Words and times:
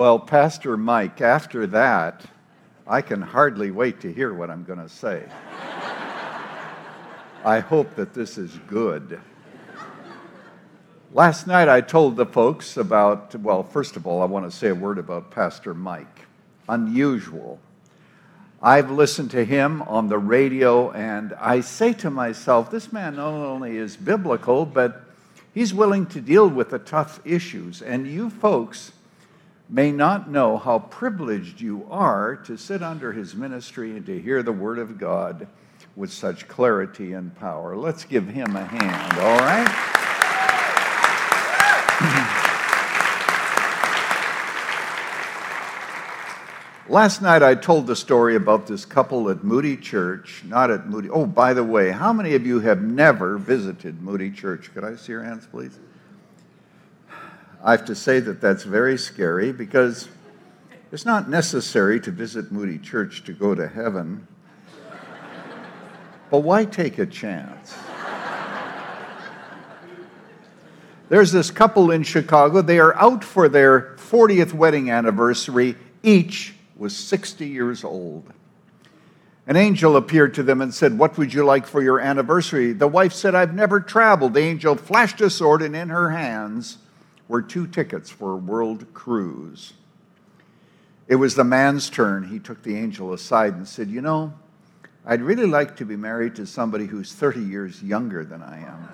Well, 0.00 0.18
Pastor 0.18 0.78
Mike, 0.78 1.20
after 1.20 1.66
that, 1.66 2.24
I 2.86 3.02
can 3.02 3.20
hardly 3.20 3.70
wait 3.70 4.00
to 4.00 4.10
hear 4.10 4.32
what 4.32 4.48
I'm 4.48 4.64
going 4.64 4.78
to 4.78 4.88
say. 4.88 5.24
I 7.44 7.58
hope 7.58 7.96
that 7.96 8.14
this 8.14 8.38
is 8.38 8.58
good. 8.66 9.20
Last 11.12 11.46
night 11.46 11.68
I 11.68 11.82
told 11.82 12.16
the 12.16 12.24
folks 12.24 12.78
about, 12.78 13.34
well, 13.40 13.62
first 13.62 13.94
of 13.96 14.06
all, 14.06 14.22
I 14.22 14.24
want 14.24 14.50
to 14.50 14.56
say 14.56 14.68
a 14.68 14.74
word 14.74 14.96
about 14.96 15.30
Pastor 15.30 15.74
Mike. 15.74 16.26
Unusual. 16.66 17.60
I've 18.62 18.90
listened 18.90 19.30
to 19.32 19.44
him 19.44 19.82
on 19.82 20.08
the 20.08 20.16
radio, 20.16 20.92
and 20.92 21.34
I 21.34 21.60
say 21.60 21.92
to 21.92 22.08
myself, 22.08 22.70
this 22.70 22.90
man 22.90 23.16
not 23.16 23.34
only 23.34 23.76
is 23.76 23.98
biblical, 23.98 24.64
but 24.64 25.04
he's 25.52 25.74
willing 25.74 26.06
to 26.06 26.22
deal 26.22 26.48
with 26.48 26.70
the 26.70 26.78
tough 26.78 27.20
issues. 27.26 27.82
And 27.82 28.06
you 28.06 28.30
folks 28.30 28.92
may 29.70 29.92
not 29.92 30.28
know 30.28 30.58
how 30.58 30.80
privileged 30.80 31.60
you 31.60 31.86
are 31.88 32.34
to 32.34 32.56
sit 32.56 32.82
under 32.82 33.12
his 33.12 33.36
ministry 33.36 33.92
and 33.92 34.04
to 34.04 34.20
hear 34.20 34.42
the 34.42 34.52
Word 34.52 34.80
of 34.80 34.98
God 34.98 35.46
with 35.94 36.12
such 36.12 36.48
clarity 36.48 37.12
and 37.12 37.34
power. 37.36 37.76
Let's 37.76 38.04
give 38.04 38.26
him 38.26 38.56
a 38.56 38.64
hand, 38.64 39.18
all 39.18 39.38
right? 39.38 39.96
Last 46.88 47.22
night 47.22 47.44
I 47.44 47.54
told 47.54 47.86
the 47.86 47.94
story 47.94 48.34
about 48.34 48.66
this 48.66 48.84
couple 48.84 49.30
at 49.30 49.44
Moody 49.44 49.76
Church, 49.76 50.42
not 50.44 50.72
at 50.72 50.88
Moody. 50.88 51.08
Oh, 51.08 51.24
by 51.24 51.54
the 51.54 51.62
way, 51.62 51.92
how 51.92 52.12
many 52.12 52.34
of 52.34 52.44
you 52.44 52.58
have 52.58 52.82
never 52.82 53.38
visited 53.38 54.02
Moody 54.02 54.32
Church? 54.32 54.74
Could 54.74 54.82
I 54.82 54.96
see 54.96 55.12
your 55.12 55.22
hands, 55.22 55.46
please? 55.46 55.78
I 57.62 57.72
have 57.72 57.84
to 57.86 57.94
say 57.94 58.20
that 58.20 58.40
that's 58.40 58.62
very 58.62 58.96
scary 58.96 59.52
because 59.52 60.08
it's 60.92 61.04
not 61.04 61.28
necessary 61.28 62.00
to 62.00 62.10
visit 62.10 62.50
Moody 62.50 62.78
Church 62.78 63.22
to 63.24 63.32
go 63.32 63.54
to 63.54 63.68
heaven. 63.68 64.26
But 66.30 66.40
why 66.40 66.64
take 66.64 66.98
a 66.98 67.06
chance? 67.06 67.76
There's 71.10 71.32
this 71.32 71.50
couple 71.50 71.90
in 71.90 72.02
Chicago. 72.02 72.62
They 72.62 72.78
are 72.78 72.96
out 72.96 73.24
for 73.24 73.48
their 73.48 73.96
40th 73.96 74.54
wedding 74.54 74.90
anniversary, 74.90 75.76
each 76.02 76.54
was 76.76 76.96
60 76.96 77.46
years 77.46 77.84
old. 77.84 78.32
An 79.46 79.56
angel 79.56 79.96
appeared 79.96 80.34
to 80.34 80.42
them 80.44 80.60
and 80.62 80.72
said, 80.72 80.96
What 80.96 81.18
would 81.18 81.34
you 81.34 81.44
like 81.44 81.66
for 81.66 81.82
your 81.82 81.98
anniversary? 81.98 82.72
The 82.72 82.86
wife 82.86 83.12
said, 83.12 83.34
I've 83.34 83.54
never 83.54 83.80
traveled. 83.80 84.34
The 84.34 84.40
angel 84.40 84.76
flashed 84.76 85.20
a 85.20 85.28
sword, 85.28 85.62
and 85.62 85.74
in 85.74 85.88
her 85.88 86.10
hands 86.10 86.78
were 87.30 87.40
two 87.40 87.68
tickets 87.68 88.10
for 88.10 88.32
a 88.32 88.36
world 88.36 88.92
cruise. 88.92 89.74
It 91.06 91.14
was 91.14 91.36
the 91.36 91.44
man's 91.44 91.88
turn. 91.88 92.24
He 92.24 92.40
took 92.40 92.64
the 92.64 92.76
angel 92.76 93.12
aside 93.12 93.54
and 93.54 93.68
said, 93.68 93.88
You 93.88 94.00
know, 94.00 94.34
I'd 95.06 95.22
really 95.22 95.46
like 95.46 95.76
to 95.76 95.84
be 95.84 95.94
married 95.94 96.34
to 96.36 96.46
somebody 96.46 96.86
who's 96.86 97.12
30 97.12 97.40
years 97.40 97.80
younger 97.84 98.24
than 98.24 98.42
I 98.42 98.58
am. 98.58 98.88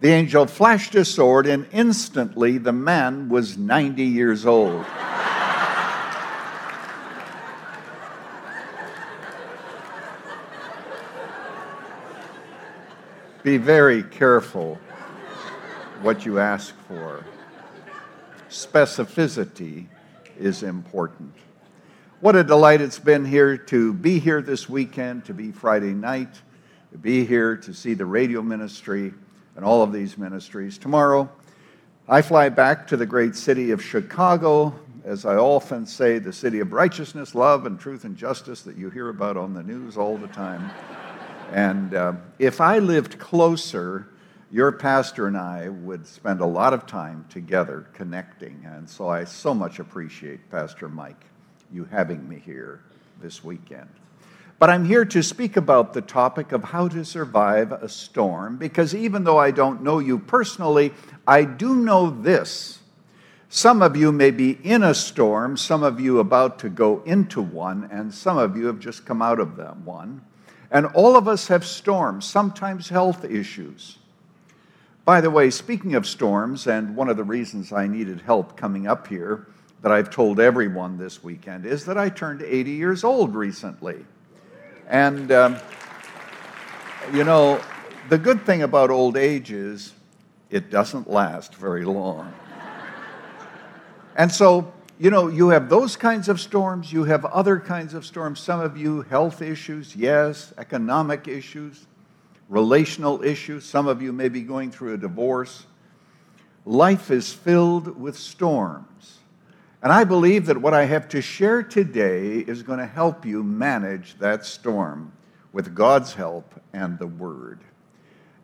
The 0.00 0.08
angel 0.08 0.46
flashed 0.46 0.94
his 0.94 1.12
sword, 1.12 1.46
and 1.46 1.66
instantly 1.70 2.56
the 2.56 2.72
man 2.72 3.28
was 3.28 3.58
90 3.58 4.02
years 4.04 4.46
old. 4.46 4.86
Be 13.42 13.58
very 13.58 14.02
careful 14.02 14.78
what 16.02 16.24
you 16.24 16.38
ask 16.38 16.74
for. 16.86 17.24
Specificity 18.48 19.86
is 20.38 20.62
important. 20.62 21.34
What 22.20 22.36
a 22.36 22.44
delight 22.44 22.80
it's 22.80 22.98
been 22.98 23.24
here 23.24 23.56
to 23.56 23.92
be 23.92 24.18
here 24.18 24.40
this 24.40 24.68
weekend, 24.68 25.24
to 25.26 25.34
be 25.34 25.52
Friday 25.52 25.92
night, 25.92 26.32
to 26.92 26.98
be 26.98 27.24
here 27.24 27.56
to 27.58 27.74
see 27.74 27.94
the 27.94 28.06
radio 28.06 28.42
ministry 28.42 29.12
and 29.56 29.64
all 29.64 29.82
of 29.82 29.92
these 29.92 30.16
ministries. 30.16 30.78
Tomorrow, 30.78 31.28
I 32.08 32.22
fly 32.22 32.48
back 32.48 32.86
to 32.88 32.96
the 32.96 33.06
great 33.06 33.36
city 33.36 33.72
of 33.72 33.82
Chicago, 33.82 34.74
as 35.04 35.24
I 35.24 35.36
often 35.36 35.84
say, 35.84 36.18
the 36.18 36.32
city 36.32 36.60
of 36.60 36.72
righteousness, 36.72 37.34
love, 37.34 37.66
and 37.66 37.78
truth 37.78 38.04
and 38.04 38.16
justice 38.16 38.62
that 38.62 38.76
you 38.76 38.88
hear 38.88 39.08
about 39.08 39.36
on 39.36 39.52
the 39.52 39.62
news 39.62 39.96
all 39.96 40.16
the 40.16 40.28
time. 40.28 40.70
And 41.52 41.94
uh, 41.94 42.12
if 42.38 42.60
I 42.60 42.78
lived 42.78 43.18
closer, 43.18 44.08
your 44.50 44.72
pastor 44.72 45.26
and 45.26 45.36
I 45.36 45.68
would 45.68 46.06
spend 46.06 46.40
a 46.40 46.46
lot 46.46 46.72
of 46.72 46.86
time 46.86 47.26
together 47.28 47.86
connecting. 47.92 48.64
And 48.64 48.88
so 48.88 49.08
I 49.08 49.24
so 49.24 49.52
much 49.52 49.78
appreciate, 49.78 50.50
Pastor 50.50 50.88
Mike, 50.88 51.26
you 51.72 51.84
having 51.84 52.26
me 52.28 52.40
here 52.44 52.80
this 53.20 53.44
weekend. 53.44 53.88
But 54.58 54.70
I'm 54.70 54.84
here 54.84 55.04
to 55.04 55.22
speak 55.22 55.56
about 55.56 55.92
the 55.92 56.00
topic 56.00 56.52
of 56.52 56.64
how 56.64 56.88
to 56.88 57.04
survive 57.04 57.70
a 57.72 57.88
storm 57.88 58.56
because 58.56 58.94
even 58.94 59.22
though 59.22 59.38
I 59.38 59.50
don't 59.50 59.82
know 59.82 59.98
you 59.98 60.18
personally, 60.18 60.92
I 61.26 61.44
do 61.44 61.76
know 61.76 62.10
this. 62.10 62.80
Some 63.50 63.82
of 63.82 63.96
you 63.96 64.12
may 64.12 64.30
be 64.30 64.58
in 64.64 64.82
a 64.82 64.94
storm, 64.94 65.56
some 65.56 65.82
of 65.82 66.00
you 66.00 66.18
about 66.18 66.58
to 66.60 66.68
go 66.68 67.02
into 67.04 67.40
one, 67.40 67.88
and 67.90 68.12
some 68.12 68.36
of 68.36 68.56
you 68.56 68.66
have 68.66 68.78
just 68.78 69.06
come 69.06 69.22
out 69.22 69.40
of 69.40 69.56
that 69.56 69.76
one. 69.78 70.22
And 70.70 70.86
all 70.86 71.16
of 71.16 71.28
us 71.28 71.48
have 71.48 71.64
storms, 71.64 72.26
sometimes 72.26 72.88
health 72.90 73.24
issues. 73.24 73.97
By 75.08 75.22
the 75.22 75.30
way, 75.30 75.48
speaking 75.48 75.94
of 75.94 76.06
storms, 76.06 76.66
and 76.66 76.94
one 76.94 77.08
of 77.08 77.16
the 77.16 77.24
reasons 77.24 77.72
I 77.72 77.86
needed 77.86 78.20
help 78.20 78.58
coming 78.58 78.86
up 78.86 79.06
here 79.06 79.46
that 79.80 79.90
I've 79.90 80.10
told 80.10 80.38
everyone 80.38 80.98
this 80.98 81.24
weekend 81.24 81.64
is 81.64 81.86
that 81.86 81.96
I 81.96 82.10
turned 82.10 82.42
80 82.42 82.72
years 82.72 83.04
old 83.04 83.34
recently. 83.34 84.04
And, 84.86 85.32
um, 85.32 85.56
you 87.10 87.24
know, 87.24 87.58
the 88.10 88.18
good 88.18 88.44
thing 88.44 88.60
about 88.60 88.90
old 88.90 89.16
age 89.16 89.50
is 89.50 89.94
it 90.50 90.68
doesn't 90.68 91.08
last 91.08 91.54
very 91.54 91.86
long. 91.86 92.30
and 94.14 94.30
so 94.30 94.74
you 94.98 95.10
know, 95.10 95.28
you 95.28 95.48
have 95.48 95.70
those 95.70 95.96
kinds 95.96 96.28
of 96.28 96.38
storms, 96.38 96.92
you 96.92 97.04
have 97.04 97.24
other 97.24 97.58
kinds 97.58 97.94
of 97.94 98.04
storms. 98.04 98.40
Some 98.40 98.60
of 98.60 98.76
you, 98.76 99.00
health 99.02 99.40
issues, 99.40 99.96
yes, 99.96 100.52
economic 100.58 101.26
issues, 101.28 101.86
relational 102.48 103.22
issues. 103.22 103.64
Some 103.64 103.86
of 103.86 104.02
you 104.02 104.12
may 104.12 104.28
be 104.28 104.42
going 104.42 104.70
through 104.70 104.94
a 104.94 104.98
divorce. 104.98 105.66
Life 106.64 107.10
is 107.10 107.32
filled 107.32 108.00
with 108.00 108.16
storms. 108.16 109.18
And 109.82 109.92
I 109.92 110.04
believe 110.04 110.46
that 110.46 110.60
what 110.60 110.74
I 110.74 110.86
have 110.86 111.08
to 111.10 111.22
share 111.22 111.62
today 111.62 112.38
is 112.38 112.62
going 112.62 112.80
to 112.80 112.86
help 112.86 113.24
you 113.24 113.42
manage 113.42 114.18
that 114.18 114.44
storm 114.44 115.12
with 115.52 115.74
God's 115.74 116.14
help 116.14 116.60
and 116.72 116.98
the 116.98 117.06
Word. 117.06 117.60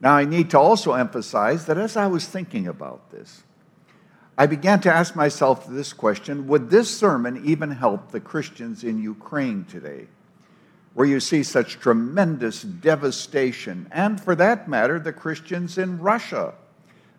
Now, 0.01 0.15
I 0.15 0.25
need 0.25 0.51
to 0.51 0.59
also 0.59 0.93
emphasize 0.93 1.67
that 1.67 1.79
as 1.79 1.97
I 1.97 2.07
was 2.07 2.27
thinking 2.27 2.69
about 2.69 3.11
this, 3.11 3.43
I 4.37 4.47
began 4.47 4.81
to 4.81 4.93
ask 4.93 5.15
myself 5.15 5.67
this 5.67 5.93
question 5.93 6.47
Would 6.49 6.71
this 6.71 6.95
sermon 6.97 7.43
even 7.45 7.71
help 7.71 8.11
the 8.11 8.21
Christians 8.21 8.85
in 8.85 8.99
Ukraine 9.03 9.65
today, 9.65 10.09
where 10.95 11.07
you 11.07 11.21
see 11.21 11.43
such 11.43 11.81
tremendous 11.81 12.63
devastation, 12.63 13.87
and 13.91 14.21
for 14.21 14.35
that 14.37 14.69
matter, 14.69 14.99
the 14.99 15.13
Christians 15.13 15.77
in 15.77 15.99
Russia? 15.99 16.55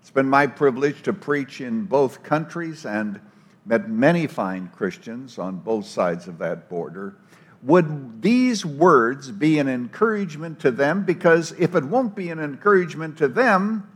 It's 0.02 0.12
been 0.12 0.30
my 0.30 0.48
privilege 0.48 1.02
to 1.04 1.14
preach 1.14 1.62
in 1.62 1.84
both 1.84 2.24
countries 2.24 2.86
and 2.86 3.20
met 3.66 3.90
many 3.90 4.28
fine 4.28 4.70
Christians 4.76 5.38
on 5.38 5.58
both 5.58 5.86
sides 5.86 6.28
of 6.28 6.38
that 6.38 6.70
border. 6.70 7.16
Would 7.64 8.22
these 8.22 8.66
words 8.66 9.32
be 9.32 9.58
an 9.58 9.68
encouragement 9.68 10.60
to 10.60 10.72
them? 10.72 11.04
Because 11.04 11.52
if 11.54 11.76
it 11.76 11.84
won't 11.84 12.16
be 12.16 12.30
an 12.30 12.40
encouragement 12.40 13.18
to 13.18 13.28
them, 13.28 13.90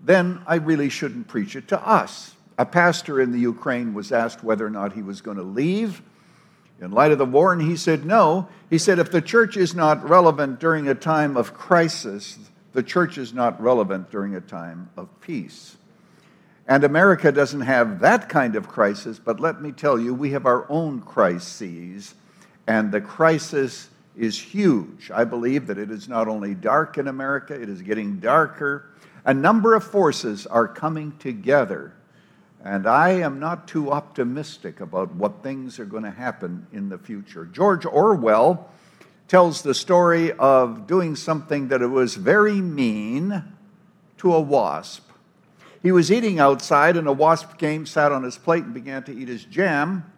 then 0.00 0.40
I 0.46 0.56
really 0.56 0.88
shouldn't 0.88 1.26
preach 1.26 1.56
it 1.56 1.68
to 1.68 1.86
us. 1.86 2.34
A 2.56 2.64
pastor 2.64 3.20
in 3.20 3.32
the 3.32 3.40
Ukraine 3.40 3.94
was 3.94 4.12
asked 4.12 4.44
whether 4.44 4.64
or 4.64 4.70
not 4.70 4.92
he 4.92 5.02
was 5.02 5.20
going 5.20 5.36
to 5.36 5.42
leave 5.42 6.02
in 6.80 6.90
light 6.90 7.12
of 7.12 7.18
the 7.18 7.26
war, 7.26 7.52
and 7.52 7.62
he 7.62 7.76
said 7.76 8.04
no. 8.04 8.48
He 8.70 8.78
said, 8.78 8.98
if 8.98 9.10
the 9.10 9.22
church 9.22 9.56
is 9.56 9.74
not 9.74 10.08
relevant 10.08 10.60
during 10.60 10.88
a 10.88 10.94
time 10.94 11.36
of 11.36 11.54
crisis, 11.54 12.38
the 12.72 12.82
church 12.82 13.18
is 13.18 13.32
not 13.32 13.60
relevant 13.60 14.10
during 14.10 14.34
a 14.34 14.40
time 14.40 14.90
of 14.96 15.08
peace. 15.20 15.76
And 16.66 16.84
America 16.84 17.32
doesn't 17.32 17.62
have 17.62 18.00
that 18.00 18.28
kind 18.28 18.54
of 18.54 18.68
crisis, 18.68 19.18
but 19.18 19.40
let 19.40 19.62
me 19.62 19.72
tell 19.72 19.98
you, 19.98 20.14
we 20.14 20.30
have 20.30 20.46
our 20.46 20.70
own 20.70 21.00
crises, 21.00 22.14
and 22.66 22.92
the 22.92 23.00
crisis 23.00 23.88
is 24.16 24.38
huge. 24.38 25.10
I 25.10 25.24
believe 25.24 25.66
that 25.68 25.78
it 25.78 25.90
is 25.90 26.08
not 26.08 26.28
only 26.28 26.54
dark 26.54 26.98
in 26.98 27.08
America, 27.08 27.54
it 27.54 27.68
is 27.68 27.82
getting 27.82 28.20
darker 28.20 28.90
a 29.28 29.34
number 29.34 29.74
of 29.74 29.84
forces 29.84 30.46
are 30.46 30.66
coming 30.66 31.12
together. 31.18 31.92
And 32.64 32.86
I 32.86 33.10
am 33.10 33.38
not 33.38 33.68
too 33.68 33.92
optimistic 33.92 34.80
about 34.80 35.14
what 35.14 35.42
things 35.42 35.78
are 35.78 35.84
going 35.84 36.02
to 36.02 36.10
happen 36.10 36.66
in 36.72 36.88
the 36.88 36.98
future. 36.98 37.44
George 37.44 37.86
Orwell 37.86 38.68
tells 39.28 39.62
the 39.62 39.74
story 39.74 40.32
of 40.32 40.86
doing 40.86 41.14
something 41.14 41.68
that 41.68 41.80
was 41.82 42.16
very 42.16 42.60
mean 42.60 43.44
to 44.16 44.34
a 44.34 44.40
wasp. 44.40 45.10
He 45.82 45.92
was 45.92 46.10
eating 46.10 46.40
outside, 46.40 46.96
and 46.96 47.06
a 47.06 47.12
wasp 47.12 47.56
came, 47.58 47.86
sat 47.86 48.10
on 48.10 48.24
his 48.24 48.36
plate, 48.36 48.64
and 48.64 48.74
began 48.74 49.04
to 49.04 49.14
eat 49.14 49.28
his 49.28 49.44
jam. 49.44 50.10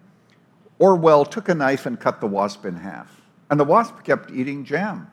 Orwell 0.78 1.26
took 1.26 1.50
a 1.50 1.54
knife 1.54 1.84
and 1.84 2.00
cut 2.00 2.20
the 2.20 2.26
wasp 2.26 2.64
in 2.64 2.76
half. 2.76 3.20
And 3.50 3.60
the 3.60 3.64
wasp 3.64 4.02
kept 4.02 4.30
eating 4.30 4.64
jam. 4.64 5.10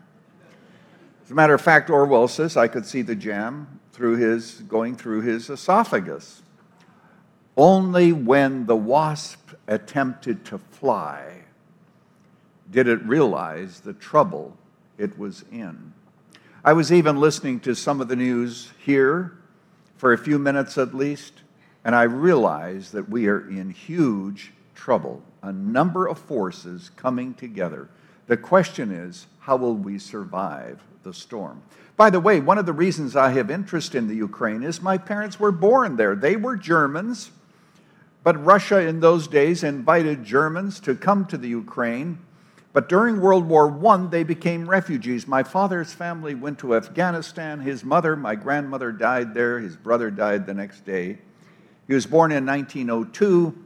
As 1.25 1.31
a 1.31 1.33
matter 1.33 1.53
of 1.53 1.59
fact, 1.59 1.89
Orwell 1.89 2.29
says 2.29 2.55
I 2.55 2.69
could 2.69 2.85
see 2.85 3.01
the 3.01 3.15
jam 3.15 3.81
through 3.91 4.15
his, 4.15 4.61
going 4.69 4.95
through 4.95 5.21
his 5.21 5.49
esophagus. 5.49 6.43
Only 7.57 8.13
when 8.13 8.67
the 8.67 8.75
wasp 8.75 9.49
attempted 9.67 10.45
to 10.45 10.59
fly 10.59 11.39
did 12.69 12.87
it 12.87 13.01
realize 13.03 13.79
the 13.79 13.93
trouble 13.93 14.55
it 14.99 15.17
was 15.17 15.43
in. 15.51 15.93
I 16.63 16.73
was 16.73 16.93
even 16.93 17.19
listening 17.19 17.59
to 17.61 17.73
some 17.73 17.99
of 17.99 18.09
the 18.09 18.15
news 18.15 18.71
here 18.77 19.37
for 19.95 20.13
a 20.13 20.17
few 20.19 20.37
minutes 20.37 20.77
at 20.77 20.93
least, 20.93 21.41
and 21.83 21.95
I 21.95 22.03
realized 22.03 22.93
that 22.93 23.09
we 23.09 23.27
are 23.27 23.49
in 23.49 23.71
huge 23.71 24.51
trouble. 24.75 25.23
A 25.41 25.51
number 25.51 26.07
of 26.07 26.19
forces 26.19 26.91
coming 26.95 27.33
together. 27.33 27.89
The 28.27 28.37
question 28.37 28.91
is, 28.91 29.25
how 29.39 29.55
will 29.55 29.75
we 29.75 29.97
survive 29.97 30.79
the 31.01 31.13
storm? 31.13 31.63
By 31.95 32.11
the 32.11 32.19
way, 32.19 32.39
one 32.39 32.59
of 32.59 32.67
the 32.67 32.73
reasons 32.73 33.15
I 33.15 33.31
have 33.31 33.49
interest 33.49 33.95
in 33.95 34.07
the 34.07 34.15
Ukraine 34.15 34.61
is 34.61 34.81
my 34.81 34.99
parents 34.99 35.39
were 35.39 35.51
born 35.51 35.95
there. 35.95 36.15
They 36.15 36.35
were 36.35 36.55
Germans, 36.55 37.31
but 38.27 38.43
Russia 38.43 38.85
in 38.85 38.99
those 38.99 39.25
days 39.29 39.63
invited 39.63 40.25
Germans 40.25 40.81
to 40.81 40.93
come 40.95 41.25
to 41.27 41.37
the 41.37 41.47
Ukraine 41.47 42.19
but 42.73 42.89
during 42.89 43.21
World 43.21 43.47
War 43.47 43.73
I, 43.87 44.05
they 44.07 44.23
became 44.23 44.69
refugees. 44.69 45.27
My 45.27 45.43
father's 45.43 45.93
family 45.93 46.35
went 46.35 46.59
to 46.59 46.75
Afghanistan. 46.75 47.61
His 47.61 47.83
mother, 47.85 48.17
my 48.17 48.35
grandmother, 48.35 48.91
died 48.91 49.33
there. 49.33 49.59
His 49.59 49.75
brother 49.75 50.11
died 50.11 50.45
the 50.45 50.53
next 50.53 50.85
day. 50.85 51.17
He 51.87 51.93
was 51.95 52.05
born 52.05 52.31
in 52.31 52.45
1902, 52.45 53.57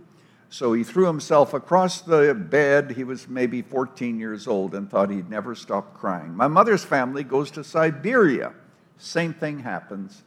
so 0.50 0.72
he 0.72 0.86
threw 0.86 1.08
himself 1.08 1.54
across 1.54 2.00
the 2.00 2.34
bed. 2.34 2.92
He 2.92 3.04
was 3.04 3.28
maybe 3.28 3.62
14 3.62 4.18
years 4.18 4.48
old 4.48 4.76
and 4.76 4.90
thought 4.90 5.10
he'd 5.10 5.30
never 5.30 5.56
stop 5.56 5.94
crying. 5.94 6.34
My 6.34 6.48
mother's 6.48 6.86
family 6.86 7.26
goes 7.26 7.52
to 7.52 7.66
Siberia. 7.66 8.54
Same 8.98 9.34
thing 9.34 9.60
happens. 9.60 10.24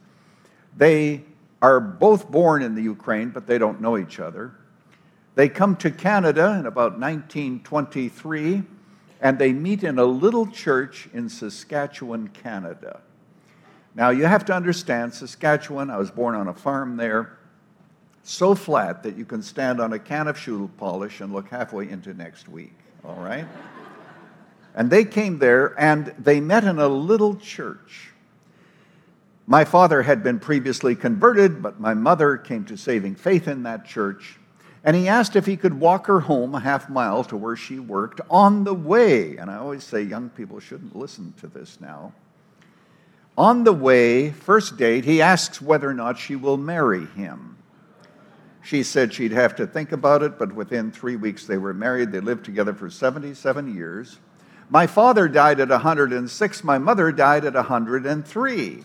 They 0.77 1.23
are 1.65 1.79
both 1.79 2.29
born 2.29 2.61
in 2.61 2.75
the 2.75 2.83
Ukraine, 2.83 3.31
but 3.31 3.47
they 3.47 3.57
don't 3.57 3.81
know 3.81 3.97
each 3.97 4.19
other. 4.19 4.51
They 5.33 5.49
come 5.49 5.75
to 5.77 5.89
Canada 5.89 6.55
in 6.59 6.67
about 6.67 6.99
1923 6.99 8.61
and 9.19 9.39
they 9.39 9.51
meet 9.51 9.83
in 9.83 9.97
a 9.97 10.05
little 10.05 10.45
church 10.45 11.09
in 11.11 11.27
Saskatchewan, 11.27 12.27
Canada. 12.27 13.01
Now, 13.95 14.11
you 14.11 14.25
have 14.25 14.45
to 14.45 14.53
understand 14.53 15.15
Saskatchewan, 15.15 15.89
I 15.89 15.97
was 15.97 16.11
born 16.11 16.35
on 16.35 16.49
a 16.49 16.53
farm 16.53 16.97
there, 16.97 17.39
so 18.21 18.53
flat 18.53 19.01
that 19.01 19.17
you 19.17 19.25
can 19.25 19.41
stand 19.41 19.81
on 19.81 19.91
a 19.91 19.97
can 19.97 20.27
of 20.27 20.37
shoe 20.37 20.69
polish 20.77 21.19
and 21.19 21.33
look 21.33 21.49
halfway 21.49 21.89
into 21.89 22.13
next 22.13 22.47
week, 22.47 22.75
all 23.03 23.15
right? 23.15 23.47
and 24.75 24.91
they 24.91 25.03
came 25.03 25.39
there 25.39 25.73
and 25.79 26.13
they 26.19 26.39
met 26.39 26.63
in 26.63 26.77
a 26.77 26.87
little 26.87 27.35
church. 27.35 28.11
My 29.47 29.63
father 29.63 30.01
had 30.01 30.23
been 30.23 30.39
previously 30.39 30.95
converted, 30.95 31.61
but 31.61 31.79
my 31.79 31.93
mother 31.93 32.37
came 32.37 32.65
to 32.65 32.77
saving 32.77 33.15
faith 33.15 33.47
in 33.47 33.63
that 33.63 33.85
church. 33.85 34.39
And 34.83 34.95
he 34.95 35.07
asked 35.07 35.35
if 35.35 35.45
he 35.45 35.57
could 35.57 35.79
walk 35.79 36.07
her 36.07 36.19
home 36.21 36.55
a 36.55 36.59
half 36.59 36.89
mile 36.89 37.23
to 37.25 37.37
where 37.37 37.55
she 37.55 37.79
worked 37.79 38.21
on 38.29 38.63
the 38.63 38.73
way. 38.73 39.37
And 39.37 39.49
I 39.49 39.57
always 39.57 39.83
say 39.83 40.01
young 40.01 40.29
people 40.29 40.59
shouldn't 40.59 40.95
listen 40.95 41.33
to 41.41 41.47
this 41.47 41.79
now. 41.79 42.13
On 43.37 43.63
the 43.63 43.73
way, 43.73 44.31
first 44.31 44.77
date, 44.77 45.05
he 45.05 45.21
asks 45.21 45.61
whether 45.61 45.89
or 45.89 45.93
not 45.93 46.17
she 46.17 46.35
will 46.35 46.57
marry 46.57 47.05
him. 47.07 47.57
She 48.63 48.81
said 48.81 49.13
she'd 49.13 49.31
have 49.31 49.55
to 49.57 49.67
think 49.67 49.91
about 49.91 50.23
it, 50.23 50.39
but 50.39 50.55
within 50.55 50.91
three 50.91 51.15
weeks 51.15 51.45
they 51.45 51.57
were 51.57 51.73
married. 51.73 52.11
They 52.11 52.19
lived 52.19 52.45
together 52.45 52.73
for 52.73 52.89
77 52.89 53.75
years. 53.75 54.17
My 54.69 54.87
father 54.87 55.27
died 55.27 55.59
at 55.59 55.69
106, 55.69 56.63
my 56.63 56.77
mother 56.79 57.11
died 57.11 57.45
at 57.45 57.53
103. 57.53 58.83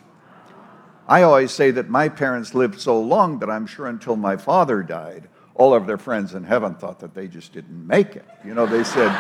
I 1.11 1.25
always 1.25 1.51
say 1.51 1.73
that 1.73 1.89
my 1.91 2.09
parents 2.09 2.55
lived 2.55 2.81
so 2.81 3.01
long 3.01 3.41
that 3.41 3.51
I'm 3.51 3.67
sure 3.67 3.89
until 3.89 4.15
my 4.15 4.37
father 4.37 4.81
died, 4.85 5.29
all 5.57 5.75
of 5.75 5.89
their 5.89 5.99
friends 5.99 6.35
in 6.35 6.45
heaven 6.45 6.77
thought 6.77 7.01
that 7.01 7.15
they 7.15 7.27
just 7.27 7.53
didn't 7.53 7.85
make 7.85 8.15
it. 8.15 8.25
You 8.45 8.55
know, 8.55 8.65
they 8.65 8.85
said, 8.85 9.11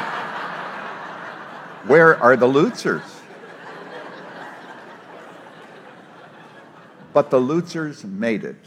Where 1.88 2.16
are 2.22 2.37
the 2.37 2.46
Lutzers? 2.46 3.02
But 7.12 7.31
the 7.31 7.40
Lutzers 7.40 8.04
made 8.04 8.44
it. 8.44 8.64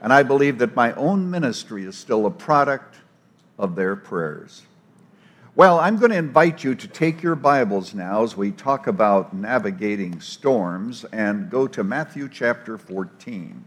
And 0.00 0.12
I 0.12 0.22
believe 0.22 0.58
that 0.58 0.76
my 0.76 0.92
own 0.92 1.28
ministry 1.28 1.84
is 1.84 1.98
still 1.98 2.26
a 2.26 2.30
product 2.30 2.94
of 3.58 3.74
their 3.74 3.96
prayers. 3.96 4.62
Well, 5.56 5.80
I'm 5.80 5.96
going 5.96 6.10
to 6.10 6.18
invite 6.18 6.64
you 6.64 6.74
to 6.74 6.86
take 6.86 7.22
your 7.22 7.34
Bibles 7.34 7.94
now 7.94 8.22
as 8.22 8.36
we 8.36 8.50
talk 8.50 8.86
about 8.86 9.32
navigating 9.32 10.20
storms 10.20 11.06
and 11.12 11.48
go 11.48 11.66
to 11.66 11.82
Matthew 11.82 12.28
chapter 12.28 12.76
14. 12.76 13.64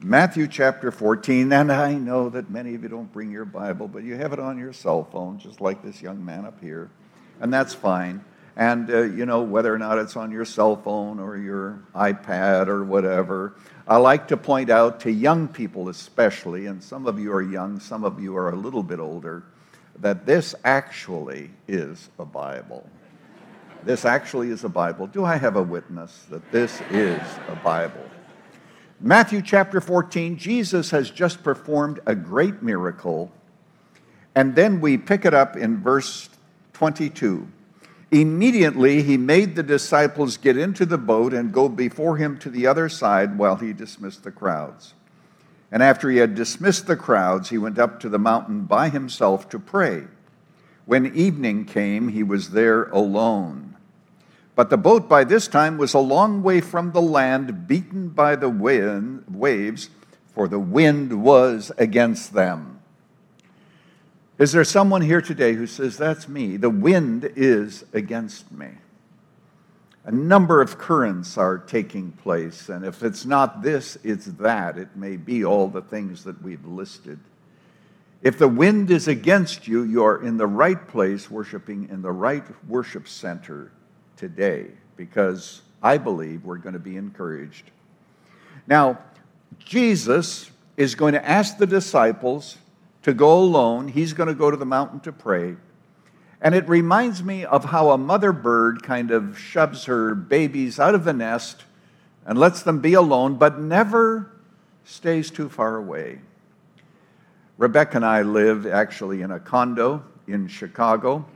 Matthew 0.00 0.46
chapter 0.46 0.92
14, 0.92 1.52
and 1.52 1.72
I 1.72 1.94
know 1.94 2.28
that 2.28 2.50
many 2.50 2.76
of 2.76 2.84
you 2.84 2.88
don't 2.88 3.12
bring 3.12 3.32
your 3.32 3.44
Bible, 3.44 3.88
but 3.88 4.04
you 4.04 4.14
have 4.14 4.32
it 4.32 4.38
on 4.38 4.58
your 4.58 4.72
cell 4.72 5.08
phone, 5.10 5.40
just 5.40 5.60
like 5.60 5.82
this 5.82 6.00
young 6.00 6.24
man 6.24 6.46
up 6.46 6.60
here, 6.60 6.88
and 7.40 7.52
that's 7.52 7.74
fine. 7.74 8.24
And, 8.54 8.88
uh, 8.88 9.02
you 9.02 9.26
know, 9.26 9.42
whether 9.42 9.74
or 9.74 9.78
not 9.78 9.98
it's 9.98 10.14
on 10.14 10.30
your 10.30 10.44
cell 10.44 10.76
phone 10.76 11.18
or 11.18 11.36
your 11.36 11.82
iPad 11.96 12.68
or 12.68 12.84
whatever, 12.84 13.56
I 13.88 13.96
like 13.96 14.28
to 14.28 14.36
point 14.36 14.70
out 14.70 15.00
to 15.00 15.10
young 15.10 15.48
people 15.48 15.88
especially, 15.88 16.66
and 16.66 16.80
some 16.80 17.08
of 17.08 17.18
you 17.18 17.32
are 17.32 17.42
young, 17.42 17.80
some 17.80 18.04
of 18.04 18.20
you 18.22 18.36
are 18.36 18.50
a 18.50 18.56
little 18.56 18.84
bit 18.84 19.00
older, 19.00 19.42
that 20.00 20.26
this 20.26 20.54
actually 20.64 21.50
is 21.66 22.08
a 22.18 22.24
Bible. 22.24 22.88
This 23.84 24.04
actually 24.04 24.50
is 24.50 24.64
a 24.64 24.68
Bible. 24.68 25.06
Do 25.06 25.24
I 25.24 25.36
have 25.36 25.56
a 25.56 25.62
witness 25.62 26.26
that 26.30 26.50
this 26.52 26.80
is 26.90 27.20
a 27.48 27.56
Bible? 27.62 28.04
Matthew 29.00 29.42
chapter 29.42 29.80
14, 29.80 30.36
Jesus 30.36 30.90
has 30.90 31.10
just 31.10 31.42
performed 31.42 32.00
a 32.06 32.14
great 32.14 32.62
miracle. 32.62 33.30
And 34.34 34.54
then 34.54 34.80
we 34.80 34.98
pick 34.98 35.24
it 35.24 35.34
up 35.34 35.56
in 35.56 35.80
verse 35.80 36.28
22. 36.72 37.46
Immediately 38.10 39.02
he 39.02 39.16
made 39.16 39.54
the 39.54 39.62
disciples 39.62 40.36
get 40.36 40.56
into 40.56 40.86
the 40.86 40.98
boat 40.98 41.34
and 41.34 41.52
go 41.52 41.68
before 41.68 42.16
him 42.16 42.38
to 42.38 42.50
the 42.50 42.66
other 42.66 42.88
side 42.88 43.36
while 43.36 43.56
he 43.56 43.72
dismissed 43.72 44.24
the 44.24 44.30
crowds. 44.30 44.94
And 45.70 45.82
after 45.82 46.10
he 46.10 46.18
had 46.18 46.34
dismissed 46.34 46.86
the 46.86 46.96
crowds, 46.96 47.50
he 47.50 47.58
went 47.58 47.78
up 47.78 48.00
to 48.00 48.08
the 48.08 48.18
mountain 48.18 48.62
by 48.62 48.88
himself 48.88 49.48
to 49.50 49.58
pray. 49.58 50.04
When 50.86 51.14
evening 51.14 51.66
came, 51.66 52.08
he 52.08 52.22
was 52.22 52.50
there 52.50 52.84
alone. 52.84 53.76
But 54.54 54.70
the 54.70 54.78
boat 54.78 55.08
by 55.08 55.24
this 55.24 55.46
time 55.46 55.76
was 55.76 55.94
a 55.94 55.98
long 55.98 56.42
way 56.42 56.60
from 56.60 56.92
the 56.92 57.02
land, 57.02 57.68
beaten 57.68 58.08
by 58.08 58.34
the 58.34 58.48
wind, 58.48 59.24
waves, 59.30 59.90
for 60.34 60.48
the 60.48 60.58
wind 60.58 61.22
was 61.22 61.70
against 61.78 62.32
them. 62.32 62.80
Is 64.38 64.52
there 64.52 64.64
someone 64.64 65.02
here 65.02 65.20
today 65.20 65.52
who 65.52 65.66
says, 65.66 65.96
That's 65.96 66.28
me? 66.28 66.56
The 66.56 66.70
wind 66.70 67.30
is 67.36 67.84
against 67.92 68.50
me. 68.50 68.68
A 70.08 70.10
number 70.10 70.62
of 70.62 70.78
currents 70.78 71.36
are 71.36 71.58
taking 71.58 72.12
place, 72.12 72.70
and 72.70 72.82
if 72.82 73.02
it's 73.02 73.26
not 73.26 73.60
this, 73.60 73.98
it's 74.02 74.24
that. 74.24 74.78
It 74.78 74.96
may 74.96 75.18
be 75.18 75.44
all 75.44 75.68
the 75.68 75.82
things 75.82 76.24
that 76.24 76.42
we've 76.42 76.64
listed. 76.64 77.18
If 78.22 78.38
the 78.38 78.48
wind 78.48 78.90
is 78.90 79.06
against 79.06 79.68
you, 79.68 79.82
you're 79.82 80.24
in 80.24 80.38
the 80.38 80.46
right 80.46 80.88
place, 80.88 81.30
worshiping 81.30 81.90
in 81.90 82.00
the 82.00 82.10
right 82.10 82.42
worship 82.66 83.06
center 83.06 83.70
today 84.16 84.68
because 84.96 85.60
I 85.82 85.98
believe 85.98 86.42
we're 86.42 86.56
going 86.56 86.72
to 86.72 86.78
be 86.78 86.96
encouraged. 86.96 87.70
Now, 88.66 89.00
Jesus 89.58 90.50
is 90.78 90.94
going 90.94 91.12
to 91.12 91.28
ask 91.28 91.58
the 91.58 91.66
disciples 91.66 92.56
to 93.02 93.12
go 93.12 93.40
alone. 93.40 93.88
He's 93.88 94.14
going 94.14 94.28
to 94.28 94.34
go 94.34 94.50
to 94.50 94.56
the 94.56 94.64
mountain 94.64 95.00
to 95.00 95.12
pray. 95.12 95.56
And 96.40 96.54
it 96.54 96.68
reminds 96.68 97.22
me 97.22 97.44
of 97.44 97.66
how 97.66 97.90
a 97.90 97.98
mother 97.98 98.32
bird 98.32 98.82
kind 98.82 99.10
of 99.10 99.38
shoves 99.38 99.86
her 99.86 100.14
babies 100.14 100.78
out 100.78 100.94
of 100.94 101.04
the 101.04 101.12
nest 101.12 101.64
and 102.24 102.38
lets 102.38 102.62
them 102.62 102.80
be 102.80 102.94
alone, 102.94 103.36
but 103.36 103.58
never 103.58 104.30
stays 104.84 105.30
too 105.30 105.48
far 105.48 105.76
away. 105.76 106.20
Rebecca 107.56 107.96
and 107.96 108.04
I 108.04 108.22
live 108.22 108.66
actually 108.66 109.22
in 109.22 109.30
a 109.30 109.40
condo 109.40 110.04
in 110.26 110.46
Chicago 110.46 111.26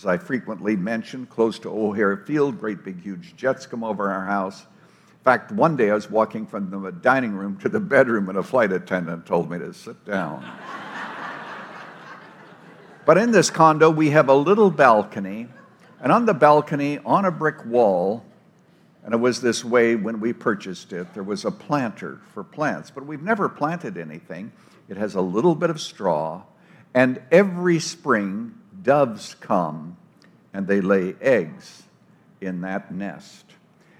as 0.00 0.06
I 0.06 0.16
frequently 0.16 0.76
mention, 0.76 1.26
close 1.26 1.58
to 1.58 1.68
O'Hare 1.68 2.16
Field, 2.16 2.58
great 2.58 2.82
big 2.82 3.02
huge 3.02 3.36
jets 3.36 3.66
come 3.66 3.84
over 3.84 4.10
our 4.10 4.24
house. 4.24 4.62
In 4.62 5.24
fact, 5.24 5.52
one 5.52 5.76
day 5.76 5.90
I 5.90 5.94
was 5.94 6.08
walking 6.08 6.46
from 6.46 6.70
the 6.70 6.90
dining 6.90 7.32
room 7.32 7.58
to 7.58 7.68
the 7.68 7.80
bedroom 7.80 8.30
and 8.30 8.38
a 8.38 8.42
flight 8.42 8.72
attendant 8.72 9.26
told 9.26 9.50
me 9.50 9.58
to 9.58 9.74
sit 9.74 10.02
down. 10.06 10.42
But 13.10 13.18
in 13.18 13.32
this 13.32 13.50
condo, 13.50 13.90
we 13.90 14.10
have 14.10 14.28
a 14.28 14.34
little 14.34 14.70
balcony, 14.70 15.48
and 16.00 16.12
on 16.12 16.26
the 16.26 16.32
balcony, 16.32 17.00
on 17.04 17.24
a 17.24 17.30
brick 17.32 17.66
wall, 17.66 18.24
And 19.04 19.12
it 19.12 19.16
was 19.16 19.40
this 19.40 19.64
way 19.64 19.96
when 19.96 20.20
we 20.20 20.32
purchased 20.32 20.92
it. 20.92 21.12
There 21.12 21.24
was 21.24 21.44
a 21.44 21.50
planter 21.50 22.20
for 22.32 22.44
plants, 22.44 22.92
but 22.92 23.04
we've 23.04 23.20
never 23.20 23.48
planted 23.48 23.98
anything. 23.98 24.52
It 24.88 24.96
has 24.96 25.16
a 25.16 25.20
little 25.20 25.56
bit 25.56 25.70
of 25.70 25.80
straw, 25.80 26.44
and 26.94 27.20
every 27.32 27.80
spring, 27.80 28.54
doves 28.80 29.34
come 29.40 29.96
and 30.54 30.68
they 30.68 30.80
lay 30.80 31.16
eggs 31.20 31.82
in 32.40 32.60
that 32.60 32.94
nest. 32.94 33.44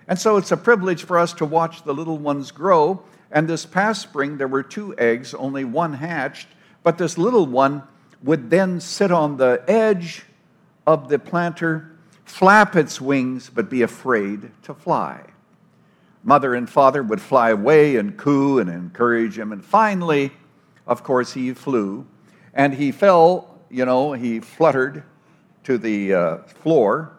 And 0.07 0.21
so 0.21 0.37
it's 0.37 0.53
a 0.53 0.57
privilege 0.57 1.03
for 1.03 1.19
us 1.19 1.33
to 1.33 1.45
watch 1.45 1.83
the 1.83 1.95
little 1.95 2.17
ones 2.17 2.53
grow. 2.53 3.03
And 3.33 3.49
this 3.49 3.67
past 3.67 4.03
spring, 4.03 4.39
there 4.39 4.47
were 4.47 4.63
two 4.63 4.95
eggs, 4.97 5.35
only 5.35 5.65
one 5.65 5.95
hatched, 5.95 6.47
but 6.85 6.97
this 6.97 7.19
little 7.19 7.47
one 7.47 7.83
would 8.23 8.51
then 8.51 8.81
sit 8.81 9.11
on 9.11 9.37
the 9.37 9.63
edge 9.67 10.25
of 10.87 11.09
the 11.09 11.19
planter, 11.19 11.97
flap 12.25 12.77
its 12.77 13.01
wings, 13.01 13.51
but 13.53 13.71
be 13.71 13.83
afraid 13.83 14.51
to 14.63 14.75
fly. 14.75 15.23
Mother 16.23 16.55
and 16.55 16.69
father 16.69 17.03
would 17.03 17.21
fly 17.21 17.51
away 17.51 17.97
and 17.97 18.17
coo 18.17 18.59
and 18.59 18.69
encourage 18.69 19.39
him. 19.39 19.53
And 19.53 19.65
finally, 19.65 20.33
of 20.87 21.03
course, 21.03 21.33
he 21.33 21.55
flew 21.55 22.07
and 22.53 22.75
he 22.75 22.93
fell, 22.93 23.59
you 23.71 23.85
know, 23.87 24.13
he 24.13 24.41
fluttered 24.41 25.05
to 25.65 25.79
the 25.79 26.15
uh, 26.15 26.37
floor 26.39 27.13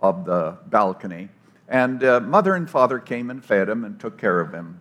of 0.00 0.24
the 0.24 0.56
balcony. 0.66 1.28
And 1.68 2.02
uh, 2.02 2.20
mother 2.20 2.54
and 2.54 2.68
father 2.68 2.98
came 2.98 3.30
and 3.30 3.44
fed 3.44 3.68
him 3.68 3.84
and 3.84 4.00
took 4.00 4.16
care 4.16 4.40
of 4.40 4.52
him. 4.52 4.80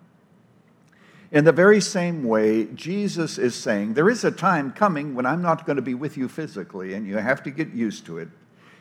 In 1.31 1.45
the 1.45 1.51
very 1.51 1.79
same 1.79 2.24
way, 2.24 2.65
Jesus 2.65 3.38
is 3.38 3.53
saying, 3.53 3.93
There 3.93 4.09
is 4.09 4.24
a 4.24 4.31
time 4.31 4.71
coming 4.71 5.13
when 5.13 5.27
I'm 5.27 5.43
not 5.43 5.65
going 5.65 5.75
to 5.75 5.81
be 5.81 5.93
with 5.93 6.17
you 6.17 6.27
physically, 6.27 6.95
and 6.95 7.05
you 7.05 7.17
have 7.17 7.43
to 7.43 7.51
get 7.51 7.69
used 7.69 8.05
to 8.07 8.17
it. 8.17 8.29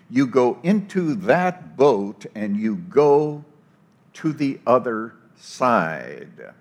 You 0.08 0.26
go 0.26 0.58
into 0.62 1.14
that 1.16 1.76
boat 1.76 2.24
and 2.34 2.56
you 2.56 2.76
go 2.76 3.44
to 4.14 4.32
the 4.32 4.58
other 4.66 5.14
side. 5.36 6.54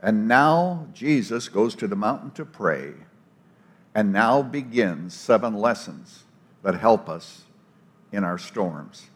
And 0.00 0.26
now 0.26 0.86
Jesus 0.94 1.48
goes 1.48 1.74
to 1.76 1.86
the 1.86 1.96
mountain 1.96 2.30
to 2.32 2.46
pray, 2.46 2.94
and 3.94 4.12
now 4.12 4.40
begins 4.42 5.14
seven 5.14 5.54
lessons 5.54 6.24
that 6.62 6.74
help 6.76 7.08
us 7.08 7.42
in 8.12 8.24
our 8.24 8.38
storms. 8.38 9.10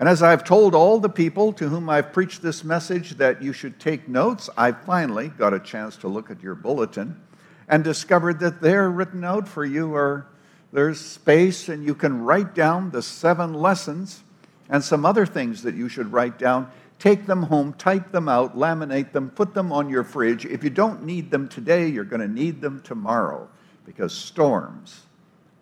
And 0.00 0.08
as 0.08 0.22
I've 0.22 0.44
told 0.44 0.74
all 0.74 0.98
the 0.98 1.10
people 1.10 1.52
to 1.52 1.68
whom 1.68 1.90
I've 1.90 2.14
preached 2.14 2.40
this 2.40 2.64
message 2.64 3.18
that 3.18 3.42
you 3.42 3.52
should 3.52 3.78
take 3.78 4.08
notes, 4.08 4.48
I 4.56 4.72
finally 4.72 5.28
got 5.28 5.52
a 5.52 5.60
chance 5.60 5.94
to 5.98 6.08
look 6.08 6.30
at 6.30 6.42
your 6.42 6.54
bulletin 6.54 7.20
and 7.68 7.84
discovered 7.84 8.40
that 8.40 8.62
there 8.62 8.88
written 8.88 9.24
out 9.24 9.46
for 9.46 9.62
you 9.62 9.94
are 9.94 10.26
there's 10.72 10.98
space 10.98 11.68
and 11.68 11.84
you 11.84 11.94
can 11.94 12.22
write 12.22 12.54
down 12.54 12.92
the 12.92 13.02
seven 13.02 13.52
lessons 13.52 14.22
and 14.70 14.82
some 14.82 15.04
other 15.04 15.26
things 15.26 15.64
that 15.64 15.74
you 15.74 15.90
should 15.90 16.10
write 16.10 16.38
down. 16.38 16.70
Take 16.98 17.26
them 17.26 17.42
home, 17.42 17.74
type 17.74 18.10
them 18.10 18.26
out, 18.26 18.56
laminate 18.56 19.12
them, 19.12 19.28
put 19.28 19.52
them 19.52 19.70
on 19.70 19.90
your 19.90 20.04
fridge. 20.04 20.46
If 20.46 20.64
you 20.64 20.70
don't 20.70 21.04
need 21.04 21.30
them 21.30 21.46
today, 21.46 21.88
you're 21.88 22.04
going 22.04 22.22
to 22.22 22.28
need 22.28 22.62
them 22.62 22.80
tomorrow 22.80 23.50
because 23.84 24.14
storms 24.14 25.02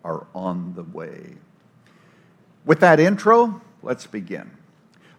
are 0.05 0.27
on 0.33 0.75
the 0.75 0.83
way. 0.83 1.33
With 2.63 2.79
that 2.79 3.01
intro, 3.01 3.61
let's 3.81 4.07
begin. 4.07 4.51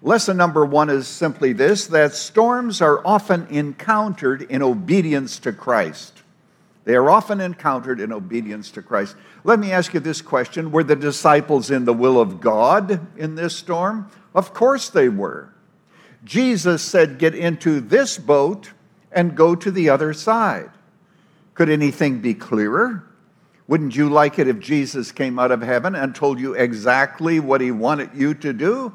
Lesson 0.02 0.36
number 0.36 0.64
one 0.64 0.88
is 0.88 1.06
simply 1.06 1.52
this 1.52 1.86
that 1.88 2.14
storms 2.14 2.80
are 2.80 3.06
often 3.06 3.46
encountered 3.48 4.42
in 4.42 4.62
obedience 4.62 5.38
to 5.40 5.52
Christ. 5.52 6.22
They 6.84 6.94
are 6.94 7.10
often 7.10 7.40
encountered 7.40 8.00
in 8.00 8.12
obedience 8.12 8.70
to 8.72 8.82
Christ. 8.82 9.14
Let 9.44 9.58
me 9.58 9.70
ask 9.70 9.92
you 9.92 10.00
this 10.00 10.22
question 10.22 10.72
Were 10.72 10.84
the 10.84 10.96
disciples 10.96 11.70
in 11.70 11.84
the 11.84 11.92
will 11.92 12.20
of 12.20 12.40
God 12.40 13.06
in 13.18 13.34
this 13.34 13.54
storm? 13.54 14.10
Of 14.34 14.54
course 14.54 14.88
they 14.88 15.08
were. 15.08 15.52
Jesus 16.24 16.82
said, 16.82 17.18
Get 17.18 17.34
into 17.34 17.80
this 17.80 18.16
boat 18.16 18.72
and 19.12 19.36
go 19.36 19.54
to 19.54 19.70
the 19.70 19.90
other 19.90 20.14
side. 20.14 20.70
Could 21.54 21.68
anything 21.68 22.20
be 22.20 22.32
clearer? 22.32 23.04
Wouldn't 23.70 23.94
you 23.94 24.08
like 24.08 24.40
it 24.40 24.48
if 24.48 24.58
Jesus 24.58 25.12
came 25.12 25.38
out 25.38 25.52
of 25.52 25.62
heaven 25.62 25.94
and 25.94 26.12
told 26.12 26.40
you 26.40 26.54
exactly 26.54 27.38
what 27.38 27.60
he 27.60 27.70
wanted 27.70 28.10
you 28.16 28.34
to 28.34 28.52
do? 28.52 28.92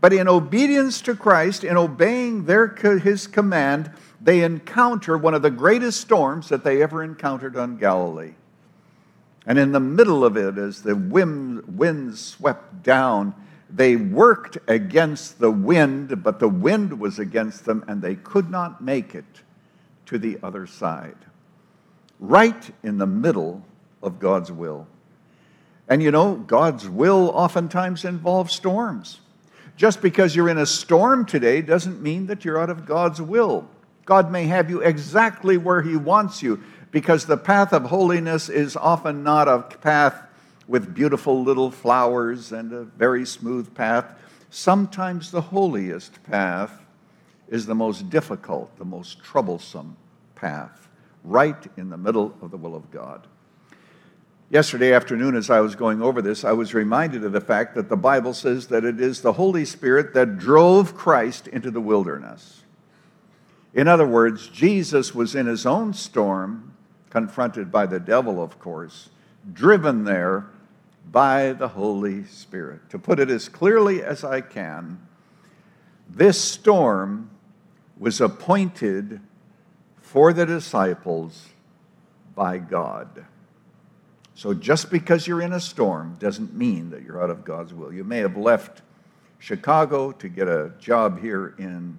But 0.00 0.12
in 0.12 0.28
obedience 0.28 1.00
to 1.00 1.16
Christ, 1.16 1.64
in 1.64 1.76
obeying 1.76 2.44
their, 2.44 2.68
his 2.68 3.26
command, 3.26 3.90
they 4.20 4.44
encounter 4.44 5.18
one 5.18 5.34
of 5.34 5.42
the 5.42 5.50
greatest 5.50 6.00
storms 6.00 6.48
that 6.48 6.62
they 6.62 6.80
ever 6.80 7.02
encountered 7.02 7.56
on 7.56 7.76
Galilee. 7.76 8.34
And 9.44 9.58
in 9.58 9.72
the 9.72 9.80
middle 9.80 10.24
of 10.24 10.36
it, 10.36 10.58
as 10.58 10.80
the 10.82 10.94
wind, 10.94 12.16
swept 12.16 12.84
down, 12.84 13.34
they 13.68 13.96
worked 13.96 14.58
against 14.68 15.40
the 15.40 15.50
wind, 15.50 16.22
but 16.22 16.38
the 16.38 16.48
wind 16.48 17.00
was 17.00 17.18
against 17.18 17.64
them, 17.64 17.84
and 17.88 18.00
they 18.00 18.14
could 18.14 18.48
not 18.48 18.80
make 18.80 19.16
it 19.16 19.42
to 20.06 20.18
the 20.18 20.38
other 20.40 20.68
side. 20.68 21.16
Right 22.20 22.70
in 22.84 22.98
the 22.98 23.06
middle 23.06 23.64
of 24.02 24.18
God's 24.18 24.52
will. 24.52 24.86
And 25.88 26.02
you 26.02 26.10
know, 26.10 26.34
God's 26.34 26.88
will 26.88 27.30
oftentimes 27.30 28.04
involves 28.04 28.52
storms. 28.52 29.20
Just 29.76 30.02
because 30.02 30.34
you're 30.34 30.48
in 30.48 30.58
a 30.58 30.66
storm 30.66 31.24
today 31.24 31.62
doesn't 31.62 32.02
mean 32.02 32.26
that 32.26 32.44
you're 32.44 32.60
out 32.60 32.70
of 32.70 32.84
God's 32.84 33.22
will. 33.22 33.68
God 34.04 34.30
may 34.30 34.44
have 34.46 34.70
you 34.70 34.80
exactly 34.80 35.56
where 35.56 35.82
He 35.82 35.96
wants 35.96 36.42
you 36.42 36.62
because 36.90 37.26
the 37.26 37.36
path 37.36 37.72
of 37.72 37.84
holiness 37.84 38.48
is 38.48 38.76
often 38.76 39.22
not 39.22 39.48
a 39.48 39.60
path 39.60 40.22
with 40.66 40.94
beautiful 40.94 41.42
little 41.42 41.70
flowers 41.70 42.52
and 42.52 42.72
a 42.72 42.84
very 42.84 43.24
smooth 43.24 43.74
path. 43.74 44.06
Sometimes 44.50 45.30
the 45.30 45.40
holiest 45.40 46.22
path 46.24 46.82
is 47.48 47.66
the 47.66 47.74
most 47.74 48.10
difficult, 48.10 48.76
the 48.78 48.84
most 48.84 49.22
troublesome 49.22 49.96
path, 50.34 50.88
right 51.24 51.66
in 51.76 51.90
the 51.90 51.96
middle 51.96 52.34
of 52.42 52.50
the 52.50 52.56
will 52.56 52.74
of 52.74 52.90
God. 52.90 53.26
Yesterday 54.50 54.94
afternoon, 54.94 55.36
as 55.36 55.50
I 55.50 55.60
was 55.60 55.76
going 55.76 56.00
over 56.00 56.22
this, 56.22 56.42
I 56.42 56.52
was 56.52 56.72
reminded 56.72 57.22
of 57.22 57.32
the 57.32 57.40
fact 57.40 57.74
that 57.74 57.90
the 57.90 57.98
Bible 57.98 58.32
says 58.32 58.68
that 58.68 58.82
it 58.82 58.98
is 58.98 59.20
the 59.20 59.34
Holy 59.34 59.66
Spirit 59.66 60.14
that 60.14 60.38
drove 60.38 60.94
Christ 60.94 61.48
into 61.48 61.70
the 61.70 61.82
wilderness. 61.82 62.62
In 63.74 63.86
other 63.86 64.06
words, 64.06 64.48
Jesus 64.48 65.14
was 65.14 65.34
in 65.34 65.44
his 65.44 65.66
own 65.66 65.92
storm, 65.92 66.74
confronted 67.10 67.70
by 67.70 67.84
the 67.84 68.00
devil, 68.00 68.42
of 68.42 68.58
course, 68.58 69.10
driven 69.52 70.04
there 70.04 70.46
by 71.12 71.52
the 71.52 71.68
Holy 71.68 72.24
Spirit. 72.24 72.88
To 72.88 72.98
put 72.98 73.20
it 73.20 73.28
as 73.28 73.50
clearly 73.50 74.02
as 74.02 74.24
I 74.24 74.40
can, 74.40 74.98
this 76.08 76.40
storm 76.40 77.28
was 77.98 78.18
appointed 78.18 79.20
for 80.00 80.32
the 80.32 80.46
disciples 80.46 81.48
by 82.34 82.56
God. 82.56 83.26
So 84.38 84.54
just 84.54 84.88
because 84.88 85.26
you're 85.26 85.42
in 85.42 85.52
a 85.52 85.58
storm 85.58 86.16
doesn't 86.20 86.54
mean 86.54 86.90
that 86.90 87.02
you're 87.02 87.20
out 87.20 87.28
of 87.28 87.44
God's 87.44 87.74
will. 87.74 87.92
You 87.92 88.04
may 88.04 88.18
have 88.18 88.36
left 88.36 88.82
Chicago 89.40 90.12
to 90.12 90.28
get 90.28 90.46
a 90.46 90.70
job 90.78 91.20
here 91.20 91.56
in 91.58 91.98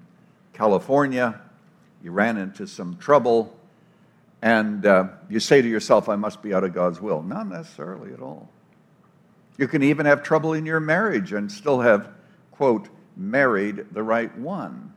California. 0.54 1.38
You 2.02 2.12
ran 2.12 2.38
into 2.38 2.66
some 2.66 2.96
trouble, 2.96 3.54
and 4.42 4.86
uh, 4.86 5.10
you 5.30 5.42
say 5.42 5.62
to 5.62 5.68
yourself, 5.68 6.08
I 6.08 6.16
must 6.16 6.42
be 6.42 6.54
out 6.54 6.64
of 6.64 6.74
God's 6.74 7.02
will. 7.02 7.22
Not 7.22 7.46
necessarily 7.46 8.14
at 8.14 8.22
all. 8.22 8.48
You 9.58 9.68
can 9.68 9.84
even 9.84 10.06
have 10.06 10.24
trouble 10.24 10.54
in 10.54 10.66
your 10.66 10.80
marriage 10.80 11.34
and 11.34 11.52
still 11.52 11.82
have, 11.82 12.08
quote, 12.52 12.88
married 13.18 13.88
the 13.92 14.02
right 14.02 14.34
one. 14.38 14.94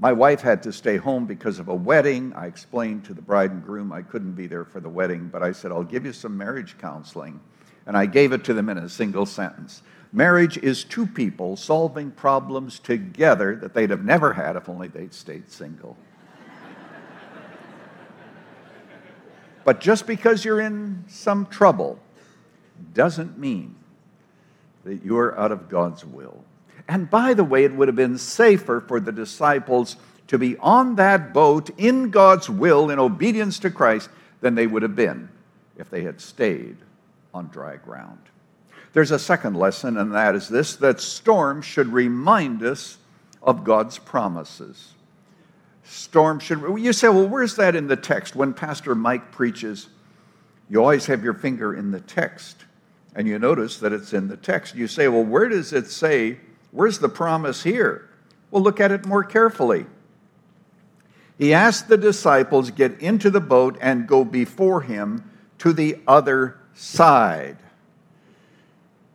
My 0.00 0.12
wife 0.12 0.40
had 0.40 0.62
to 0.62 0.72
stay 0.72 0.96
home 0.96 1.26
because 1.26 1.58
of 1.58 1.68
a 1.68 1.74
wedding. 1.74 2.32
I 2.34 2.46
explained 2.46 3.04
to 3.06 3.14
the 3.14 3.22
bride 3.22 3.50
and 3.50 3.64
groom 3.64 3.92
I 3.92 4.02
couldn't 4.02 4.32
be 4.32 4.46
there 4.46 4.64
for 4.64 4.78
the 4.78 4.88
wedding, 4.88 5.26
but 5.26 5.42
I 5.42 5.50
said, 5.50 5.72
I'll 5.72 5.82
give 5.82 6.06
you 6.06 6.12
some 6.12 6.36
marriage 6.36 6.78
counseling. 6.78 7.40
And 7.84 7.96
I 7.96 8.06
gave 8.06 8.32
it 8.32 8.44
to 8.44 8.54
them 8.54 8.68
in 8.68 8.78
a 8.78 8.88
single 8.88 9.26
sentence. 9.26 9.82
Marriage 10.12 10.56
is 10.58 10.84
two 10.84 11.06
people 11.06 11.56
solving 11.56 12.12
problems 12.12 12.78
together 12.78 13.56
that 13.56 13.74
they'd 13.74 13.90
have 13.90 14.04
never 14.04 14.32
had 14.32 14.56
if 14.56 14.68
only 14.68 14.86
they'd 14.86 15.12
stayed 15.12 15.50
single. 15.50 15.96
but 19.64 19.80
just 19.80 20.06
because 20.06 20.44
you're 20.44 20.60
in 20.60 21.04
some 21.08 21.44
trouble 21.46 21.98
doesn't 22.94 23.36
mean 23.36 23.74
that 24.84 25.02
you're 25.02 25.38
out 25.38 25.50
of 25.50 25.68
God's 25.68 26.04
will. 26.04 26.44
And 26.88 27.10
by 27.10 27.34
the 27.34 27.44
way, 27.44 27.64
it 27.64 27.74
would 27.74 27.88
have 27.88 27.96
been 27.96 28.16
safer 28.16 28.80
for 28.80 28.98
the 28.98 29.12
disciples 29.12 29.96
to 30.28 30.38
be 30.38 30.56
on 30.56 30.96
that 30.96 31.34
boat 31.34 31.70
in 31.78 32.10
God's 32.10 32.48
will 32.48 32.90
in 32.90 32.98
obedience 32.98 33.58
to 33.60 33.70
Christ 33.70 34.08
than 34.40 34.54
they 34.54 34.66
would 34.66 34.82
have 34.82 34.96
been 34.96 35.28
if 35.76 35.90
they 35.90 36.02
had 36.02 36.20
stayed 36.20 36.78
on 37.34 37.48
dry 37.48 37.76
ground. 37.76 38.18
There's 38.94 39.10
a 39.10 39.18
second 39.18 39.54
lesson, 39.54 39.98
and 39.98 40.14
that 40.14 40.34
is 40.34 40.48
this 40.48 40.76
that 40.76 41.00
storms 41.00 41.66
should 41.66 41.92
remind 41.92 42.62
us 42.62 42.96
of 43.42 43.64
God's 43.64 43.98
promises. 43.98 44.92
Storm 45.84 46.40
should, 46.40 46.60
you 46.78 46.92
say, 46.92 47.08
well, 47.08 47.28
where's 47.28 47.56
that 47.56 47.76
in 47.76 47.86
the 47.86 47.96
text? 47.96 48.34
When 48.34 48.52
Pastor 48.54 48.94
Mike 48.94 49.30
preaches, 49.30 49.88
you 50.68 50.80
always 50.80 51.06
have 51.06 51.22
your 51.22 51.34
finger 51.34 51.74
in 51.74 51.90
the 51.90 52.00
text, 52.00 52.64
and 53.14 53.28
you 53.28 53.38
notice 53.38 53.78
that 53.78 53.92
it's 53.92 54.12
in 54.12 54.28
the 54.28 54.36
text. 54.36 54.74
You 54.74 54.86
say, 54.88 55.08
well, 55.08 55.24
where 55.24 55.48
does 55.48 55.72
it 55.72 55.86
say 55.86 56.38
Where's 56.70 56.98
the 56.98 57.08
promise 57.08 57.62
here? 57.62 58.08
Well, 58.50 58.62
look 58.62 58.80
at 58.80 58.92
it 58.92 59.06
more 59.06 59.24
carefully. 59.24 59.86
He 61.38 61.54
asked 61.54 61.88
the 61.88 61.96
disciples 61.96 62.70
get 62.70 63.00
into 63.00 63.30
the 63.30 63.40
boat 63.40 63.78
and 63.80 64.08
go 64.08 64.24
before 64.24 64.80
him 64.80 65.30
to 65.58 65.72
the 65.72 65.98
other 66.06 66.58
side. 66.74 67.56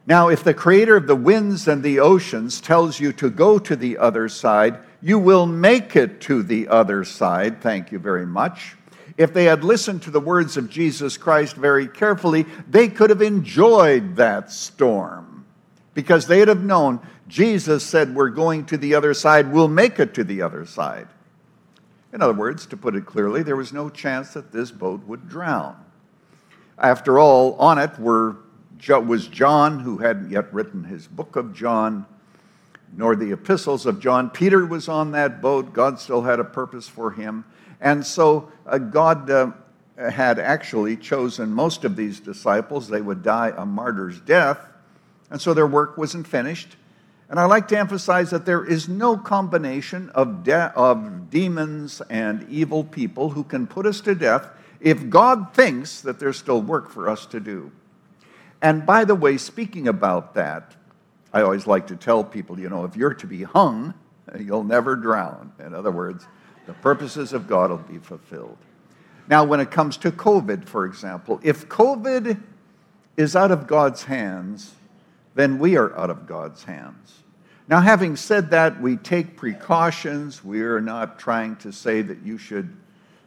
Now, 0.05 0.29
if 0.29 0.43
the 0.43 0.53
creator 0.53 0.97
of 0.97 1.07
the 1.07 1.15
winds 1.15 1.67
and 1.67 1.81
the 1.81 1.99
oceans 1.99 2.59
tells 2.59 2.99
you 2.99 3.13
to 3.13 3.29
go 3.29 3.57
to 3.59 3.75
the 3.75 3.97
other 3.97 4.27
side, 4.27 4.79
you 5.01 5.17
will 5.17 5.45
make 5.45 5.95
it 5.95 6.21
to 6.21 6.43
the 6.43 6.67
other 6.67 7.03
side. 7.03 7.61
Thank 7.61 7.91
you 7.91 7.99
very 7.99 8.25
much. 8.25 8.75
If 9.17 9.33
they 9.33 9.45
had 9.45 9.63
listened 9.63 10.01
to 10.03 10.11
the 10.11 10.19
words 10.19 10.57
of 10.57 10.69
Jesus 10.69 11.17
Christ 11.17 11.55
very 11.55 11.87
carefully, 11.87 12.45
they 12.67 12.87
could 12.87 13.11
have 13.11 13.21
enjoyed 13.21 14.15
that 14.15 14.51
storm 14.51 15.45
because 15.93 16.27
they'd 16.27 16.47
have 16.47 16.63
known 16.63 16.99
Jesus 17.33 17.83
said, 17.83 18.13
We're 18.13 18.29
going 18.29 18.67
to 18.67 18.77
the 18.77 18.93
other 18.93 19.15
side, 19.15 19.51
we'll 19.51 19.67
make 19.67 19.97
it 19.97 20.13
to 20.13 20.23
the 20.23 20.43
other 20.43 20.67
side. 20.67 21.07
In 22.13 22.21
other 22.21 22.35
words, 22.35 22.67
to 22.67 22.77
put 22.77 22.95
it 22.95 23.07
clearly, 23.07 23.41
there 23.41 23.55
was 23.55 23.73
no 23.73 23.89
chance 23.89 24.33
that 24.33 24.51
this 24.51 24.69
boat 24.69 25.03
would 25.07 25.27
drown. 25.27 25.75
After 26.77 27.17
all, 27.17 27.55
on 27.55 27.79
it 27.79 27.97
were, 27.97 28.35
was 28.87 29.27
John, 29.29 29.79
who 29.79 29.97
hadn't 29.97 30.29
yet 30.29 30.53
written 30.53 30.83
his 30.83 31.07
book 31.07 31.35
of 31.35 31.55
John, 31.55 32.05
nor 32.95 33.15
the 33.15 33.31
epistles 33.31 33.87
of 33.87 33.99
John. 33.99 34.29
Peter 34.29 34.63
was 34.63 34.87
on 34.87 35.13
that 35.13 35.41
boat. 35.41 35.73
God 35.73 35.99
still 35.99 36.21
had 36.21 36.39
a 36.39 36.43
purpose 36.43 36.87
for 36.87 37.09
him. 37.09 37.45
And 37.81 38.05
so 38.05 38.51
uh, 38.67 38.77
God 38.77 39.27
uh, 39.31 39.53
had 39.97 40.37
actually 40.37 40.97
chosen 40.97 41.51
most 41.51 41.83
of 41.83 41.95
these 41.95 42.19
disciples. 42.19 42.89
They 42.89 43.01
would 43.01 43.23
die 43.23 43.53
a 43.57 43.65
martyr's 43.65 44.19
death. 44.19 44.59
And 45.31 45.41
so 45.41 45.55
their 45.55 45.65
work 45.65 45.97
wasn't 45.97 46.27
finished. 46.27 46.75
And 47.29 47.39
I 47.39 47.45
like 47.45 47.67
to 47.69 47.77
emphasize 47.77 48.29
that 48.31 48.45
there 48.45 48.63
is 48.63 48.87
no 48.87 49.17
combination 49.17 50.09
of, 50.09 50.43
de- 50.43 50.73
of 50.75 51.29
demons 51.29 52.01
and 52.09 52.47
evil 52.49 52.83
people 52.83 53.29
who 53.29 53.43
can 53.43 53.65
put 53.65 53.85
us 53.85 54.01
to 54.01 54.13
death 54.13 54.47
if 54.79 55.09
God 55.09 55.53
thinks 55.53 56.01
that 56.01 56.19
there's 56.19 56.37
still 56.37 56.61
work 56.61 56.89
for 56.89 57.09
us 57.09 57.25
to 57.27 57.39
do. 57.39 57.71
And 58.61 58.85
by 58.85 59.05
the 59.05 59.15
way, 59.15 59.37
speaking 59.37 59.87
about 59.87 60.35
that, 60.35 60.75
I 61.33 61.41
always 61.41 61.65
like 61.65 61.87
to 61.87 61.95
tell 61.95 62.23
people, 62.23 62.59
you 62.59 62.69
know, 62.69 62.85
if 62.85 62.95
you're 62.95 63.13
to 63.15 63.27
be 63.27 63.43
hung, 63.43 63.93
you'll 64.39 64.63
never 64.63 64.95
drown. 64.95 65.51
In 65.59 65.73
other 65.73 65.91
words, 65.91 66.27
the 66.65 66.73
purposes 66.73 67.33
of 67.33 67.47
God 67.47 67.71
will 67.71 67.77
be 67.77 67.97
fulfilled. 67.97 68.57
Now, 69.27 69.43
when 69.43 69.59
it 69.59 69.71
comes 69.71 69.97
to 69.97 70.11
COVID, 70.11 70.67
for 70.67 70.85
example, 70.85 71.39
if 71.43 71.67
COVID 71.69 72.41
is 73.15 73.35
out 73.35 73.51
of 73.51 73.67
God's 73.67 74.03
hands, 74.03 74.73
then 75.35 75.59
we 75.59 75.77
are 75.77 75.97
out 75.97 76.09
of 76.09 76.27
God's 76.27 76.63
hands. 76.63 77.23
Now, 77.67 77.79
having 77.79 78.15
said 78.15 78.51
that, 78.51 78.81
we 78.81 78.97
take 78.97 79.37
precautions. 79.37 80.43
We 80.43 80.61
are 80.61 80.81
not 80.81 81.17
trying 81.17 81.55
to 81.57 81.71
say 81.71 82.01
that 82.01 82.21
you 82.23 82.37
should 82.37 82.75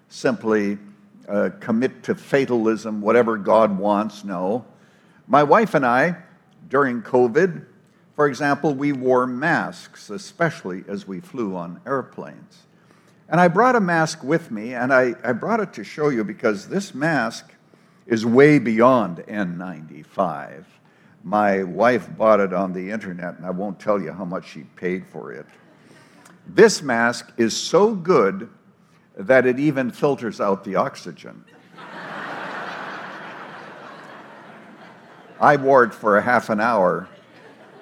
simply 0.09 0.79
uh, 1.29 1.51
commit 1.59 2.03
to 2.05 2.15
fatalism, 2.15 3.01
whatever 3.01 3.37
God 3.39 3.79
wants. 3.79 4.25
No. 4.25 4.65
My 5.27 5.43
wife 5.43 5.75
and 5.75 5.85
I, 5.85 6.17
during 6.69 7.03
COVID, 7.03 7.65
for 8.15 8.27
example, 8.27 8.75
we 8.75 8.93
wore 8.93 9.27
masks, 9.27 10.11
especially 10.11 10.85
as 10.87 11.07
we 11.07 11.21
flew 11.21 11.57
on 11.57 11.81
airplanes. 11.87 12.67
And 13.29 13.41
I 13.41 13.49
brought 13.49 13.75
a 13.75 13.81
mask 13.81 14.23
with 14.23 14.51
me, 14.51 14.75
and 14.75 14.93
I, 14.93 15.15
I 15.25 15.33
brought 15.33 15.61
it 15.61 15.73
to 15.75 15.85
show 15.85 16.11
you 16.11 16.25
because 16.25 16.69
this 16.69 16.95
mask 16.95 17.53
is 18.07 18.25
way 18.25 18.59
beyond 18.59 19.19
N95. 19.29 20.65
My 21.27 21.65
wife 21.65 22.09
bought 22.17 22.39
it 22.39 22.53
on 22.53 22.73
the 22.73 22.89
internet, 22.89 23.37
and 23.37 23.45
I 23.45 23.51
won't 23.51 23.81
tell 23.81 24.01
you 24.01 24.13
how 24.13 24.25
much 24.25 24.49
she 24.49 24.61
paid 24.77 25.05
for 25.09 25.33
it. 25.33 25.45
This 26.47 26.83
mask 26.83 27.33
is 27.37 27.57
so 27.57 27.97
good 27.97 28.49
that 29.17 29.45
it 29.45 29.59
even 29.59 29.91
filters 29.91 30.41
out 30.41 30.63
the 30.63 30.77
oxygen. 30.77 31.45
I 35.41 35.57
wore 35.57 35.83
it 35.83 35.93
for 35.93 36.17
a 36.17 36.23
half 36.23 36.49
an 36.49 36.61
hour 36.61 37.09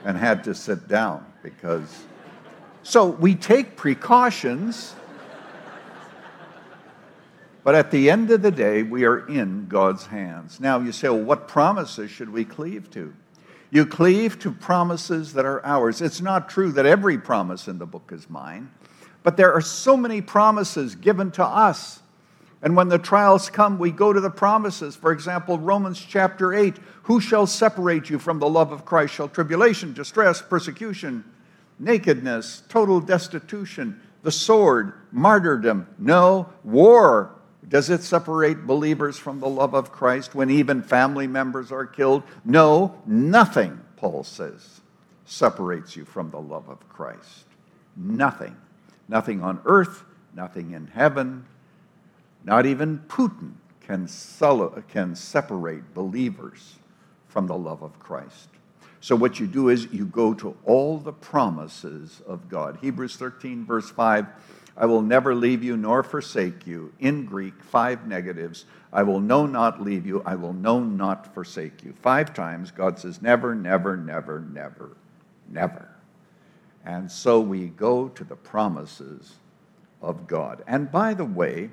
and 0.07 0.17
had 0.17 0.43
to 0.45 0.55
sit 0.55 0.89
down 0.89 1.23
because. 1.43 2.07
So 2.83 3.11
we 3.11 3.35
take 3.35 3.77
precautions, 3.77 4.95
but 7.63 7.75
at 7.75 7.91
the 7.91 8.09
end 8.09 8.31
of 8.31 8.41
the 8.41 8.51
day, 8.51 8.83
we 8.83 9.05
are 9.05 9.29
in 9.29 9.67
God's 9.69 10.07
hands. 10.07 10.61
Now 10.61 10.81
you 10.81 10.93
say, 10.93 11.11
well, 11.11 11.21
what 11.21 11.47
promises 11.47 12.11
should 12.11 12.31
we 12.31 12.47
cleave 12.47 12.91
to? 12.93 13.13
You 13.75 13.85
cleave 13.85 14.39
to 14.39 14.53
promises 14.53 15.33
that 15.33 15.45
are 15.45 15.61
ours. 15.67 16.01
It's 16.01 16.21
not 16.21 16.49
true 16.49 16.71
that 16.73 16.87
every 16.87 17.19
promise 17.19 17.67
in 17.67 17.79
the 17.79 17.87
book 17.87 18.13
is 18.13 18.31
mine, 18.31 18.71
but 19.25 19.37
there 19.37 19.53
are 19.53 19.61
so 19.61 19.97
many 19.97 20.21
promises 20.21 20.95
given 20.95 21.33
to 21.33 21.45
us. 21.45 22.01
And 22.63 22.77
when 22.77 22.87
the 22.87 23.01
trials 23.01 23.51
come, 23.51 23.81
we 23.81 23.91
go 23.91 24.13
to 24.13 24.21
the 24.21 24.31
promises. 24.31 24.95
For 24.95 25.11
example, 25.11 25.59
Romans 25.59 25.99
chapter 25.99 26.55
8 26.55 26.77
Who 27.03 27.21
shall 27.21 27.49
separate 27.49 28.09
you 28.09 28.21
from 28.21 28.39
the 28.39 28.49
love 28.49 28.71
of 28.71 28.85
Christ? 28.85 29.15
Shall 29.15 29.29
tribulation, 29.29 29.93
distress, 29.93 30.41
persecution, 30.41 31.25
nakedness, 31.81 32.63
total 32.69 33.01
destitution, 33.01 34.01
the 34.23 34.31
sword, 34.31 34.93
martyrdom? 35.11 35.89
No, 35.99 36.49
war 36.63 37.35
does 37.69 37.91
it 37.91 38.03
separate 38.03 38.67
believers 38.67 39.19
from 39.19 39.41
the 39.41 39.49
love 39.49 39.75
of 39.75 39.91
Christ 39.91 40.35
when 40.35 40.51
even 40.51 40.83
family 40.83 41.27
members 41.27 41.73
are 41.73 41.87
killed? 41.87 42.23
No, 42.45 43.01
nothing, 43.07 43.81
Paul 43.97 44.25
says, 44.25 44.81
separates 45.25 45.97
you 45.97 46.05
from 46.05 46.31
the 46.31 46.41
love 46.41 46.69
of 46.69 46.89
Christ. 46.89 47.45
Nothing. 47.97 48.57
Nothing 49.09 49.43
on 49.43 49.61
earth, 49.65 50.05
nothing 50.35 50.73
in 50.73 50.87
heaven, 50.89 51.47
not 52.45 52.67
even 52.67 52.99
Putin 53.09 53.53
can, 53.81 54.09
can 54.89 55.15
separate 55.15 55.95
believers 55.95 56.77
from 57.29 57.47
the 57.47 57.57
love 57.57 57.83
of 57.83 57.99
Christ. 57.99 58.49
So, 59.01 59.15
what 59.15 59.39
you 59.39 59.47
do 59.47 59.69
is 59.69 59.89
you 59.93 60.07
go 60.07 60.33
to 60.35 60.57
all 60.65 60.97
the 60.99 61.13
promises 61.13 62.23
of 62.27 62.49
God. 62.49 62.79
Hebrews 62.81 63.17
13, 63.17 63.67
verse 63.67 63.91
5 63.91 64.27
I 64.77 64.87
will 64.87 65.03
never 65.03 65.35
leave 65.35 65.63
you 65.63 65.77
nor 65.77 66.03
forsake 66.03 66.67
you. 66.67 66.93
In 66.99 67.27
Greek, 67.27 67.63
five 67.63 68.07
negatives. 68.07 68.65
I 68.93 69.05
will 69.05 69.21
no 69.21 69.47
not 69.47 69.81
leave 69.81 70.07
you. 70.07 70.23
I 70.25 70.35
will 70.35 70.53
no 70.53 70.81
not 70.81 71.33
forsake 71.33 71.85
you. 71.85 71.95
Five 72.03 72.35
times 72.35 72.71
God 72.71 72.99
says, 72.99 73.23
never, 73.23 73.55
never, 73.55 73.97
never, 73.97 74.41
never, 74.41 74.97
never. 75.49 75.89
And 76.85 77.11
so 77.11 77.41
we 77.41 77.69
go 77.69 78.09
to 78.09 78.25
the 78.25 78.37
promises 78.37 79.35
of 80.03 80.27
God. 80.27 80.63
And 80.67 80.91
by 80.91 81.15
the 81.15 81.25
way, 81.25 81.71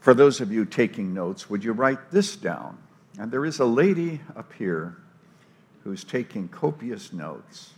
for 0.00 0.12
those 0.12 0.40
of 0.40 0.52
you 0.52 0.64
taking 0.64 1.14
notes, 1.14 1.48
would 1.48 1.64
you 1.64 1.72
write 1.72 2.10
this 2.10 2.36
down? 2.36 2.78
And 3.18 3.30
there 3.30 3.44
is 3.44 3.58
a 3.58 3.64
lady 3.64 4.20
up 4.36 4.52
here 4.52 4.98
who's 5.82 6.04
taking 6.04 6.48
copious 6.48 7.12
notes. 7.12 7.72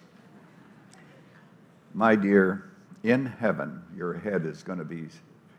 My 1.94 2.16
dear, 2.16 2.67
in 3.02 3.26
heaven, 3.26 3.82
your 3.96 4.14
head 4.14 4.44
is 4.44 4.62
going 4.62 4.78
to 4.78 4.84
be, 4.84 5.08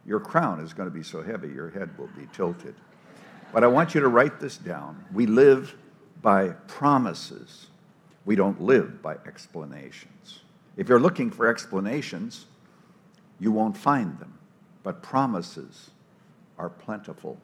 your 0.06 0.20
crown 0.20 0.60
is 0.60 0.74
going 0.74 0.90
to 0.90 0.94
be 0.94 1.04
so 1.04 1.22
heavy, 1.22 1.50
your 1.50 1.70
head 1.70 1.98
will 1.98 2.10
be 2.18 2.28
tilted. 2.34 2.76
But 3.54 3.64
I 3.64 3.68
want 3.68 3.96
you 3.96 4.02
to 4.02 4.08
write 4.08 4.40
this 4.40 4.58
down. 4.58 5.04
We 5.14 5.26
live 5.26 5.76
by 6.22 6.50
promises, 6.68 7.68
we 8.26 8.36
don't 8.36 8.62
live 8.62 9.02
by 9.02 9.16
explanations. 9.26 10.42
If 10.78 10.88
you're 10.88 11.00
looking 11.00 11.32
for 11.32 11.48
explanations, 11.48 12.46
you 13.40 13.52
won't 13.52 13.78
find 13.78 14.20
them, 14.20 14.38
but 14.84 15.02
promises 15.02 15.92
are 16.58 16.70
plentiful. 16.70 17.38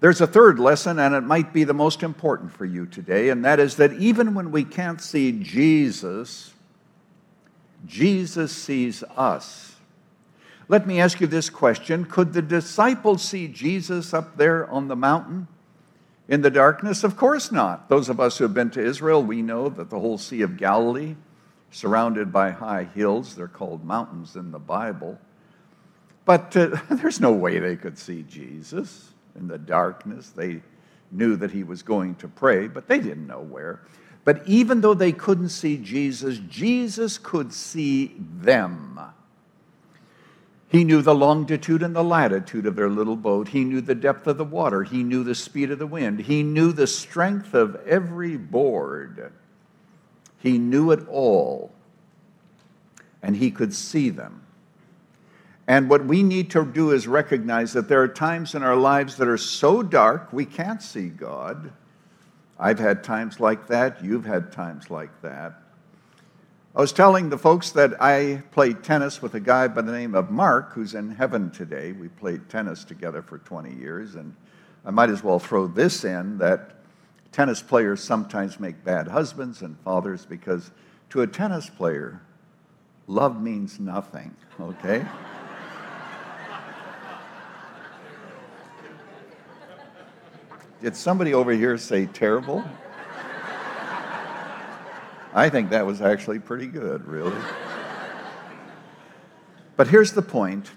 There's 0.00 0.20
a 0.20 0.26
third 0.26 0.58
lesson, 0.58 0.98
and 0.98 1.14
it 1.14 1.22
might 1.22 1.52
be 1.52 1.64
the 1.64 1.74
most 1.74 2.02
important 2.02 2.52
for 2.52 2.64
you 2.64 2.86
today, 2.86 3.28
and 3.28 3.44
that 3.44 3.60
is 3.60 3.76
that 3.76 3.92
even 3.94 4.34
when 4.34 4.50
we 4.50 4.64
can't 4.64 5.00
see 5.00 5.32
Jesus, 5.32 6.54
Jesus 7.86 8.52
sees 8.52 9.02
us. 9.16 9.76
Let 10.68 10.86
me 10.86 11.00
ask 11.00 11.20
you 11.20 11.26
this 11.26 11.50
question 11.50 12.04
Could 12.04 12.32
the 12.32 12.42
disciples 12.42 13.22
see 13.22 13.48
Jesus 13.48 14.14
up 14.14 14.36
there 14.36 14.70
on 14.70 14.88
the 14.88 14.96
mountain 14.96 15.48
in 16.28 16.42
the 16.42 16.50
darkness? 16.50 17.02
Of 17.02 17.16
course 17.16 17.50
not. 17.50 17.88
Those 17.88 18.08
of 18.08 18.20
us 18.20 18.38
who 18.38 18.44
have 18.44 18.54
been 18.54 18.70
to 18.70 18.84
Israel, 18.84 19.22
we 19.22 19.42
know 19.42 19.68
that 19.68 19.90
the 19.90 19.98
whole 19.98 20.18
Sea 20.18 20.42
of 20.42 20.56
Galilee, 20.56 21.16
surrounded 21.70 22.32
by 22.32 22.50
high 22.50 22.84
hills, 22.84 23.34
they're 23.34 23.48
called 23.48 23.84
mountains 23.84 24.36
in 24.36 24.52
the 24.52 24.58
Bible. 24.58 25.18
But 26.24 26.56
uh, 26.56 26.76
there's 26.90 27.20
no 27.20 27.32
way 27.32 27.58
they 27.58 27.76
could 27.76 27.98
see 27.98 28.22
Jesus 28.22 29.12
in 29.34 29.48
the 29.48 29.58
darkness. 29.58 30.30
They 30.30 30.62
knew 31.10 31.34
that 31.36 31.50
he 31.50 31.64
was 31.64 31.82
going 31.82 32.14
to 32.16 32.28
pray, 32.28 32.68
but 32.68 32.86
they 32.86 32.98
didn't 32.98 33.26
know 33.26 33.40
where. 33.40 33.80
But 34.24 34.46
even 34.46 34.80
though 34.82 34.94
they 34.94 35.12
couldn't 35.12 35.48
see 35.48 35.76
Jesus, 35.78 36.38
Jesus 36.48 37.18
could 37.18 37.52
see 37.52 38.14
them. 38.18 39.00
He 40.68 40.84
knew 40.84 41.02
the 41.02 41.14
longitude 41.14 41.82
and 41.82 41.96
the 41.96 42.04
latitude 42.04 42.66
of 42.66 42.76
their 42.76 42.90
little 42.90 43.16
boat. 43.16 43.48
He 43.48 43.64
knew 43.64 43.80
the 43.80 43.94
depth 43.94 44.26
of 44.26 44.38
the 44.38 44.44
water. 44.44 44.84
He 44.84 45.02
knew 45.02 45.24
the 45.24 45.34
speed 45.34 45.70
of 45.70 45.78
the 45.78 45.86
wind. 45.86 46.20
He 46.20 46.42
knew 46.42 46.72
the 46.72 46.86
strength 46.86 47.54
of 47.54 47.76
every 47.86 48.36
board. 48.36 49.32
He 50.38 50.58
knew 50.58 50.92
it 50.92 51.08
all. 51.08 51.72
and 53.22 53.36
he 53.36 53.50
could 53.50 53.74
see 53.74 54.10
them. 54.10 54.42
And 55.66 55.88
what 55.88 56.04
we 56.04 56.22
need 56.22 56.50
to 56.50 56.64
do 56.64 56.90
is 56.90 57.06
recognize 57.06 57.72
that 57.74 57.88
there 57.88 58.02
are 58.02 58.08
times 58.08 58.54
in 58.54 58.62
our 58.62 58.76
lives 58.76 59.16
that 59.16 59.28
are 59.28 59.38
so 59.38 59.82
dark 59.82 60.32
we 60.32 60.44
can't 60.44 60.82
see 60.82 61.08
God. 61.08 61.72
I've 62.60 62.78
had 62.78 63.02
times 63.02 63.40
like 63.40 63.68
that. 63.68 64.04
You've 64.04 64.26
had 64.26 64.52
times 64.52 64.90
like 64.90 65.22
that. 65.22 65.54
I 66.76 66.80
was 66.80 66.92
telling 66.92 67.30
the 67.30 67.38
folks 67.38 67.70
that 67.70 68.00
I 68.00 68.42
played 68.52 68.84
tennis 68.84 69.22
with 69.22 69.34
a 69.34 69.40
guy 69.40 69.66
by 69.66 69.80
the 69.80 69.92
name 69.92 70.14
of 70.14 70.30
Mark, 70.30 70.74
who's 70.74 70.94
in 70.94 71.10
heaven 71.10 71.50
today. 71.50 71.92
We 71.92 72.08
played 72.08 72.50
tennis 72.50 72.84
together 72.84 73.22
for 73.22 73.38
20 73.38 73.74
years, 73.74 74.14
and 74.14 74.36
I 74.84 74.90
might 74.90 75.08
as 75.08 75.24
well 75.24 75.38
throw 75.38 75.66
this 75.66 76.04
in 76.04 76.36
that 76.38 76.76
tennis 77.32 77.62
players 77.62 78.02
sometimes 78.02 78.60
make 78.60 78.84
bad 78.84 79.08
husbands 79.08 79.62
and 79.62 79.78
fathers 79.80 80.26
because 80.26 80.70
to 81.08 81.22
a 81.22 81.26
tennis 81.26 81.70
player, 81.70 82.20
love 83.06 83.40
means 83.40 83.80
nothing, 83.80 84.36
okay? 84.60 85.06
Did 90.80 90.96
somebody 90.96 91.34
over 91.34 91.52
here 91.52 91.76
say 91.76 92.06
terrible? 92.06 92.64
I 95.34 95.48
think 95.50 95.70
that 95.70 95.84
was 95.84 96.00
actually 96.00 96.38
pretty 96.38 96.66
good, 96.66 97.06
really. 97.06 97.36
But 99.76 99.88
here's 99.88 100.12
the 100.12 100.22
point 100.22 100.70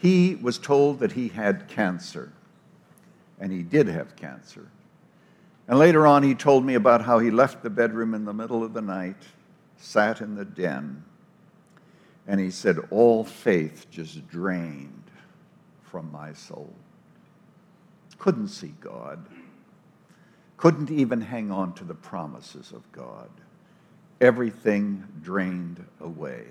he 0.00 0.36
was 0.36 0.56
told 0.56 1.00
that 1.00 1.12
he 1.12 1.28
had 1.28 1.68
cancer, 1.68 2.32
and 3.38 3.52
he 3.52 3.62
did 3.62 3.88
have 3.88 4.16
cancer. 4.16 4.68
And 5.68 5.78
later 5.78 6.06
on, 6.06 6.22
he 6.22 6.34
told 6.34 6.64
me 6.64 6.74
about 6.74 7.02
how 7.02 7.18
he 7.18 7.30
left 7.30 7.62
the 7.62 7.70
bedroom 7.70 8.14
in 8.14 8.24
the 8.24 8.32
middle 8.32 8.64
of 8.64 8.72
the 8.72 8.80
night, 8.80 9.22
sat 9.76 10.20
in 10.20 10.36
the 10.36 10.44
den, 10.44 11.04
and 12.26 12.40
he 12.40 12.50
said, 12.50 12.78
All 12.90 13.24
faith 13.24 13.86
just 13.90 14.26
drained 14.28 15.10
from 15.82 16.10
my 16.10 16.32
soul. 16.32 16.72
Couldn't 18.20 18.48
see 18.48 18.74
God, 18.80 19.26
couldn't 20.56 20.90
even 20.90 21.22
hang 21.22 21.50
on 21.50 21.72
to 21.74 21.84
the 21.84 21.94
promises 21.94 22.70
of 22.70 22.90
God. 22.92 23.30
Everything 24.20 25.04
drained 25.22 25.84
away 26.00 26.44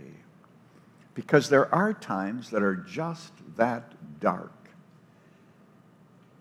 because 1.13 1.47
there 1.47 1.73
are 1.73 1.93
times 1.93 2.49
that 2.49 2.63
are 2.63 2.75
just 2.75 3.31
that 3.55 3.93
dark. 4.19 4.51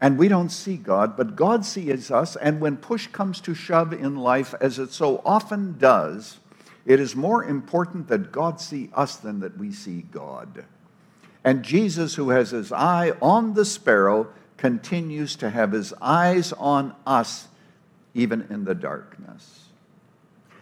And 0.00 0.16
we 0.16 0.28
don't 0.28 0.48
see 0.48 0.76
God, 0.76 1.16
but 1.16 1.36
God 1.36 1.64
sees 1.64 2.10
us. 2.10 2.34
And 2.36 2.60
when 2.60 2.78
push 2.78 3.08
comes 3.08 3.40
to 3.42 3.54
shove 3.54 3.92
in 3.92 4.16
life, 4.16 4.54
as 4.60 4.78
it 4.78 4.92
so 4.92 5.20
often 5.26 5.76
does, 5.76 6.38
it 6.86 7.00
is 7.00 7.14
more 7.14 7.44
important 7.44 8.08
that 8.08 8.32
God 8.32 8.60
see 8.62 8.88
us 8.94 9.16
than 9.16 9.40
that 9.40 9.58
we 9.58 9.72
see 9.72 10.02
God. 10.10 10.64
And 11.44 11.62
Jesus, 11.62 12.14
who 12.14 12.30
has 12.30 12.52
his 12.52 12.72
eye 12.72 13.12
on 13.20 13.52
the 13.54 13.64
sparrow, 13.64 14.28
continues 14.58 15.36
to 15.36 15.48
have 15.48 15.72
his 15.72 15.94
eyes 16.02 16.52
on 16.52 16.94
us, 17.06 17.48
even 18.12 18.46
in 18.50 18.64
the 18.64 18.74
darkness. 18.74 19.64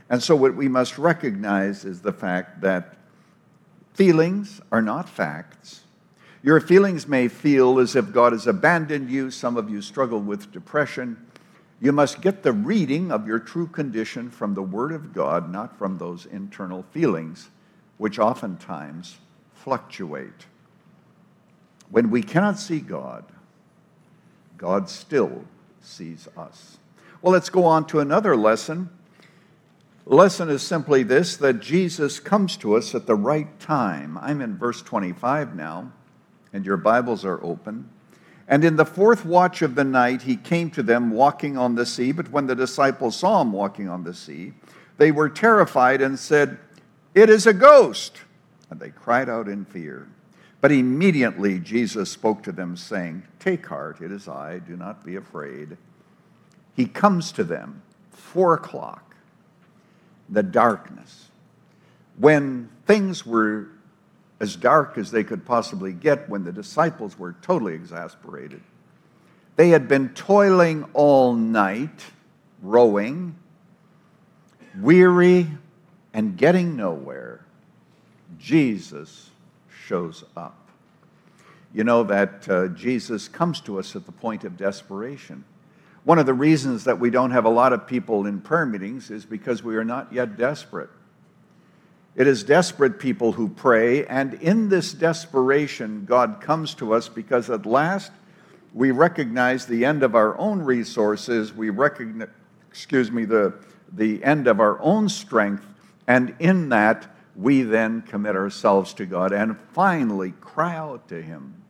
And 0.09 0.23
so, 0.23 0.37
what 0.37 0.55
we 0.55 0.69
must 0.69 0.99
recognize 0.99 1.85
is 1.85 2.03
the 2.03 2.13
fact 2.13 2.61
that 2.61 2.97
Feelings 3.97 4.61
are 4.71 4.83
not 4.83 5.09
facts. 5.09 5.81
Your 6.43 6.61
feelings 6.61 7.09
may 7.09 7.29
feel 7.29 7.79
as 7.79 7.97
if 7.97 8.13
God 8.13 8.35
has 8.35 8.47
abandoned 8.47 9.11
you. 9.11 9.31
Some 9.31 9.57
of 9.57 9.71
you 9.71 9.81
struggle 9.81 10.21
with 10.21 10.53
depression. 10.53 11.17
You 11.81 11.93
must 11.93 12.21
get 12.21 12.43
the 12.43 12.53
reading 12.53 13.11
of 13.11 13.27
your 13.27 13.39
true 13.39 13.67
condition 13.67 14.29
from 14.29 14.53
the 14.53 14.63
Word 14.63 14.93
of 14.93 15.15
God, 15.15 15.51
not 15.51 15.79
from 15.79 15.97
those 15.97 16.27
internal 16.27 16.83
feelings, 16.91 17.49
which 17.97 18.19
oftentimes 18.19 19.17
fluctuate. 19.55 20.45
When 21.91 22.11
we 22.11 22.21
cannot 22.23 22.59
see 22.59 22.81
God, 22.81 23.25
God 24.57 24.89
still 24.89 25.45
sees 25.81 26.29
us. 26.37 26.79
Well, 27.23 27.33
let's 27.33 27.51
go 27.51 27.65
on 27.65 27.87
to 27.89 28.01
another 28.01 28.37
lesson 28.37 28.91
lesson 30.07 30.49
is 30.49 30.63
simply 30.63 31.03
this 31.03 31.37
that 31.37 31.61
Jesus 31.61 32.21
comes 32.21 32.57
to 32.59 32.77
us 32.77 32.95
at 32.95 33.07
the 33.07 33.17
right 33.17 33.59
time. 33.59 34.17
I'm 34.19 34.41
in 34.41 34.57
verse 34.57 34.81
25 34.83 35.55
now, 35.55 35.93
and 36.53 36.65
your 36.65 36.77
Bibles 36.77 37.25
are 37.25 37.43
open. 37.43 37.91
And 38.49 38.65
in 38.65 38.77
the 38.77 38.87
fourth 38.87 39.25
watch 39.25 39.61
of 39.63 39.75
the 39.75 39.83
night, 39.83 40.23
he 40.23 40.37
came 40.37 40.71
to 40.71 40.83
them 40.85 41.11
walking 41.11 41.59
on 41.59 41.75
the 41.75 41.85
sea. 41.85 42.13
But 42.13 42.31
when 42.31 42.47
the 42.47 42.55
disciples 42.55 43.17
saw 43.17 43.43
him 43.43 43.51
walking 43.51 43.89
on 43.89 44.05
the 44.05 44.15
sea, 44.15 44.53
they 44.99 45.11
were 45.11 45.29
terrified 45.29 46.01
and 46.01 46.17
said, 46.17 46.59
It 47.13 47.29
is 47.29 47.49
a 47.49 47.53
ghost. 47.53 48.19
And 48.71 48.79
they 48.79 48.91
cried 48.91 49.29
out 49.29 49.49
in 49.49 49.65
fear. 49.65 50.09
But 50.61 50.73
immediately 50.73 51.59
Jesus 51.59 52.11
spoke 52.11 52.43
to 52.45 52.53
them, 52.53 52.77
saying, 52.77 53.23
Take 53.39 53.67
heart, 53.67 54.01
it 54.01 54.11
is 54.11 54.29
I, 54.29 54.59
do 54.59 54.77
not 54.77 55.05
be 55.05 55.17
afraid. 55.17 55.77
He 56.75 56.87
comes 56.87 57.33
to 57.33 57.45
them, 57.45 57.83
four 58.11 58.55
o'clock 58.55 59.07
the 60.29 60.43
darkness. 60.43 61.29
When 62.19 62.69
things 62.87 63.25
were 63.25 63.69
as 64.41 64.57
dark 64.57 64.99
as 64.99 65.11
they 65.11 65.25
could 65.25 65.45
possibly 65.45 65.93
get, 65.93 66.29
when 66.29 66.45
the 66.45 66.53
disciples 66.53 67.19
were 67.19 67.35
totally 67.43 67.75
exasperated, 67.75 68.61
they 69.57 69.71
had 69.71 69.89
been 69.89 70.11
toiling 70.11 70.85
all 70.93 71.35
night, 71.35 72.05
rowing, 72.61 73.35
weary, 74.79 75.47
and 76.13 76.37
getting 76.37 76.77
nowhere. 76.77 77.45
Jesus 78.39 79.31
shows 79.87 80.25
up. 80.37 80.69
You 81.73 81.85
know 81.85 82.03
that 82.05 82.49
uh, 82.49 82.69
Jesus 82.69 83.29
comes 83.29 83.61
to 83.63 83.79
us 83.79 83.95
at 83.95 84.05
the 84.05 84.13
point 84.13 84.43
of 84.45 84.57
desperation. 84.57 85.45
One 86.05 86.19
of 86.19 86.27
the 86.27 86.35
reasons 86.35 86.85
that 86.85 86.99
we 86.99 87.11
don't 87.11 87.31
have 87.31 87.45
a 87.45 87.51
lot 87.51 87.73
of 87.73 87.87
people 87.87 88.27
in 88.27 88.41
prayer 88.41 88.67
meetings 88.67 89.11
is 89.11 89.25
because 89.25 89.63
we 89.63 89.77
are 89.77 89.85
not 89.85 90.13
yet 90.13 90.37
desperate. 90.37 90.91
It 92.17 92.27
is 92.27 92.43
desperate 92.43 92.99
people 92.99 93.33
who 93.33 93.49
pray, 93.49 94.07
and 94.07 94.35
in 94.35 94.69
this 94.69 94.93
desperation, 94.93 96.05
God 96.07 96.41
comes 96.41 96.75
to 96.77 96.95
us 96.95 97.09
because 97.09 97.51
at 97.51 97.67
last 97.67 98.11
we 98.73 98.91
recognize 98.91 99.67
the 99.67 99.85
end 99.85 100.03
of 100.03 100.15
our 100.15 100.37
own 100.39 100.61
resources, 100.63 101.53
we 101.53 101.71
recognize, 101.71 102.29
excuse 102.71 103.13
me, 103.13 103.25
the, 103.25 103.55
the 103.93 104.25
end 104.25 104.49
of 104.49 104.61
our 104.61 104.81
own 104.81 105.09
strength, 105.09 105.67
and 106.09 106.35
in 106.39 106.71
that 106.71 107.16
we 107.37 107.63
then 107.63 108.03
commit 108.03 108.35
ourselves 108.35 108.95
to 108.95 109.07
God 109.07 109.33
and 109.33 109.59
finally 109.73 110.33
cry 110.41 110.75
out 110.75 111.09
to 111.09 111.23
Him 111.23 111.63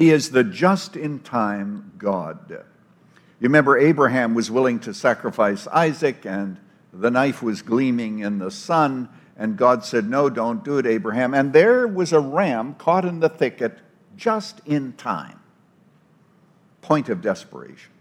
he 0.00 0.08
is 0.08 0.30
the 0.30 0.42
just 0.42 0.96
in 0.96 1.18
time 1.18 1.92
God. 1.98 2.50
You 2.50 2.62
remember, 3.42 3.76
Abraham 3.76 4.32
was 4.32 4.50
willing 4.50 4.80
to 4.80 4.94
sacrifice 4.94 5.66
Isaac, 5.66 6.24
and 6.24 6.56
the 6.90 7.10
knife 7.10 7.42
was 7.42 7.60
gleaming 7.60 8.20
in 8.20 8.38
the 8.38 8.50
sun, 8.50 9.10
and 9.36 9.58
God 9.58 9.84
said, 9.84 10.08
No, 10.08 10.30
don't 10.30 10.64
do 10.64 10.78
it, 10.78 10.86
Abraham. 10.86 11.34
And 11.34 11.52
there 11.52 11.86
was 11.86 12.14
a 12.14 12.18
ram 12.20 12.76
caught 12.76 13.04
in 13.04 13.20
the 13.20 13.28
thicket 13.28 13.78
just 14.16 14.62
in 14.64 14.94
time. 14.94 15.38
Point 16.80 17.10
of 17.10 17.20
desperation. 17.20 17.92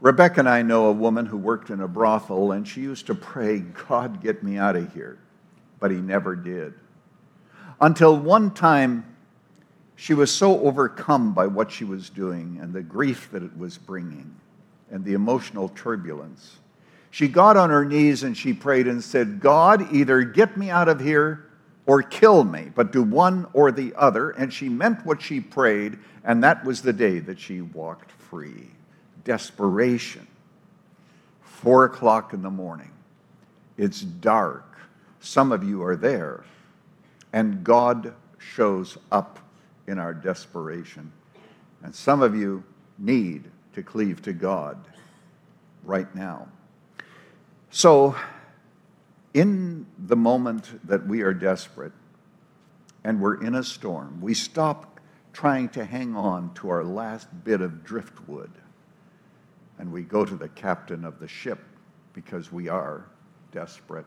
Rebecca 0.00 0.40
and 0.40 0.48
I 0.48 0.62
know 0.62 0.86
a 0.86 0.92
woman 0.92 1.26
who 1.26 1.36
worked 1.36 1.70
in 1.70 1.80
a 1.80 1.88
brothel, 1.88 2.52
and 2.52 2.66
she 2.66 2.80
used 2.80 3.06
to 3.06 3.14
pray, 3.14 3.60
God, 3.60 4.22
get 4.22 4.42
me 4.42 4.56
out 4.56 4.76
of 4.76 4.92
here. 4.94 5.18
But 5.80 5.90
he 5.90 5.96
never 5.96 6.36
did. 6.36 6.74
Until 7.80 8.16
one 8.16 8.52
time, 8.52 9.04
she 9.96 10.14
was 10.14 10.30
so 10.30 10.60
overcome 10.60 11.34
by 11.34 11.48
what 11.48 11.72
she 11.72 11.84
was 11.84 12.10
doing 12.10 12.58
and 12.62 12.72
the 12.72 12.82
grief 12.82 13.30
that 13.32 13.42
it 13.42 13.56
was 13.58 13.78
bringing 13.78 14.36
and 14.90 15.04
the 15.04 15.14
emotional 15.14 15.68
turbulence. 15.70 16.58
She 17.10 17.26
got 17.26 17.56
on 17.56 17.70
her 17.70 17.84
knees 17.84 18.22
and 18.22 18.36
she 18.36 18.52
prayed 18.52 18.86
and 18.86 19.02
said, 19.02 19.40
God, 19.40 19.92
either 19.92 20.22
get 20.22 20.56
me 20.56 20.70
out 20.70 20.88
of 20.88 21.00
here 21.00 21.46
or 21.86 22.02
kill 22.02 22.44
me, 22.44 22.70
but 22.74 22.92
do 22.92 23.02
one 23.02 23.46
or 23.52 23.72
the 23.72 23.92
other. 23.96 24.30
And 24.30 24.52
she 24.52 24.68
meant 24.68 25.04
what 25.04 25.20
she 25.20 25.40
prayed, 25.40 25.98
and 26.22 26.44
that 26.44 26.64
was 26.64 26.82
the 26.82 26.92
day 26.92 27.18
that 27.20 27.40
she 27.40 27.60
walked 27.60 28.12
free. 28.12 28.68
Desperation. 29.28 30.26
Four 31.42 31.84
o'clock 31.84 32.32
in 32.32 32.40
the 32.40 32.48
morning. 32.48 32.92
It's 33.76 34.00
dark. 34.00 34.78
Some 35.20 35.52
of 35.52 35.62
you 35.62 35.82
are 35.82 35.96
there, 35.96 36.44
and 37.34 37.62
God 37.62 38.14
shows 38.38 38.96
up 39.12 39.38
in 39.86 39.98
our 39.98 40.14
desperation. 40.14 41.12
And 41.82 41.94
some 41.94 42.22
of 42.22 42.34
you 42.34 42.64
need 42.96 43.50
to 43.74 43.82
cleave 43.82 44.22
to 44.22 44.32
God 44.32 44.78
right 45.84 46.12
now. 46.14 46.48
So, 47.68 48.16
in 49.34 49.84
the 49.98 50.16
moment 50.16 50.88
that 50.88 51.06
we 51.06 51.20
are 51.20 51.34
desperate 51.34 51.92
and 53.04 53.20
we're 53.20 53.44
in 53.44 53.56
a 53.56 53.62
storm, 53.62 54.22
we 54.22 54.32
stop 54.32 55.00
trying 55.34 55.68
to 55.68 55.84
hang 55.84 56.16
on 56.16 56.54
to 56.54 56.70
our 56.70 56.82
last 56.82 57.28
bit 57.44 57.60
of 57.60 57.84
driftwood 57.84 58.52
and 59.78 59.92
we 59.92 60.02
go 60.02 60.24
to 60.24 60.34
the 60.34 60.48
captain 60.48 61.04
of 61.04 61.18
the 61.18 61.28
ship 61.28 61.60
because 62.12 62.52
we 62.52 62.68
are 62.68 63.04
desperate. 63.52 64.06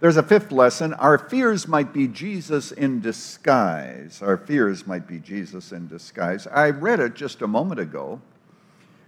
There's 0.00 0.16
a 0.16 0.22
fifth 0.22 0.52
lesson. 0.52 0.92
Our 0.94 1.18
fears 1.18 1.66
might 1.66 1.92
be 1.92 2.08
Jesus 2.08 2.72
in 2.72 3.00
disguise. 3.00 4.20
Our 4.22 4.36
fears 4.36 4.86
might 4.86 5.06
be 5.06 5.18
Jesus 5.18 5.72
in 5.72 5.88
disguise. 5.88 6.46
I 6.46 6.70
read 6.70 7.00
it 7.00 7.14
just 7.14 7.42
a 7.42 7.46
moment 7.46 7.80
ago. 7.80 8.20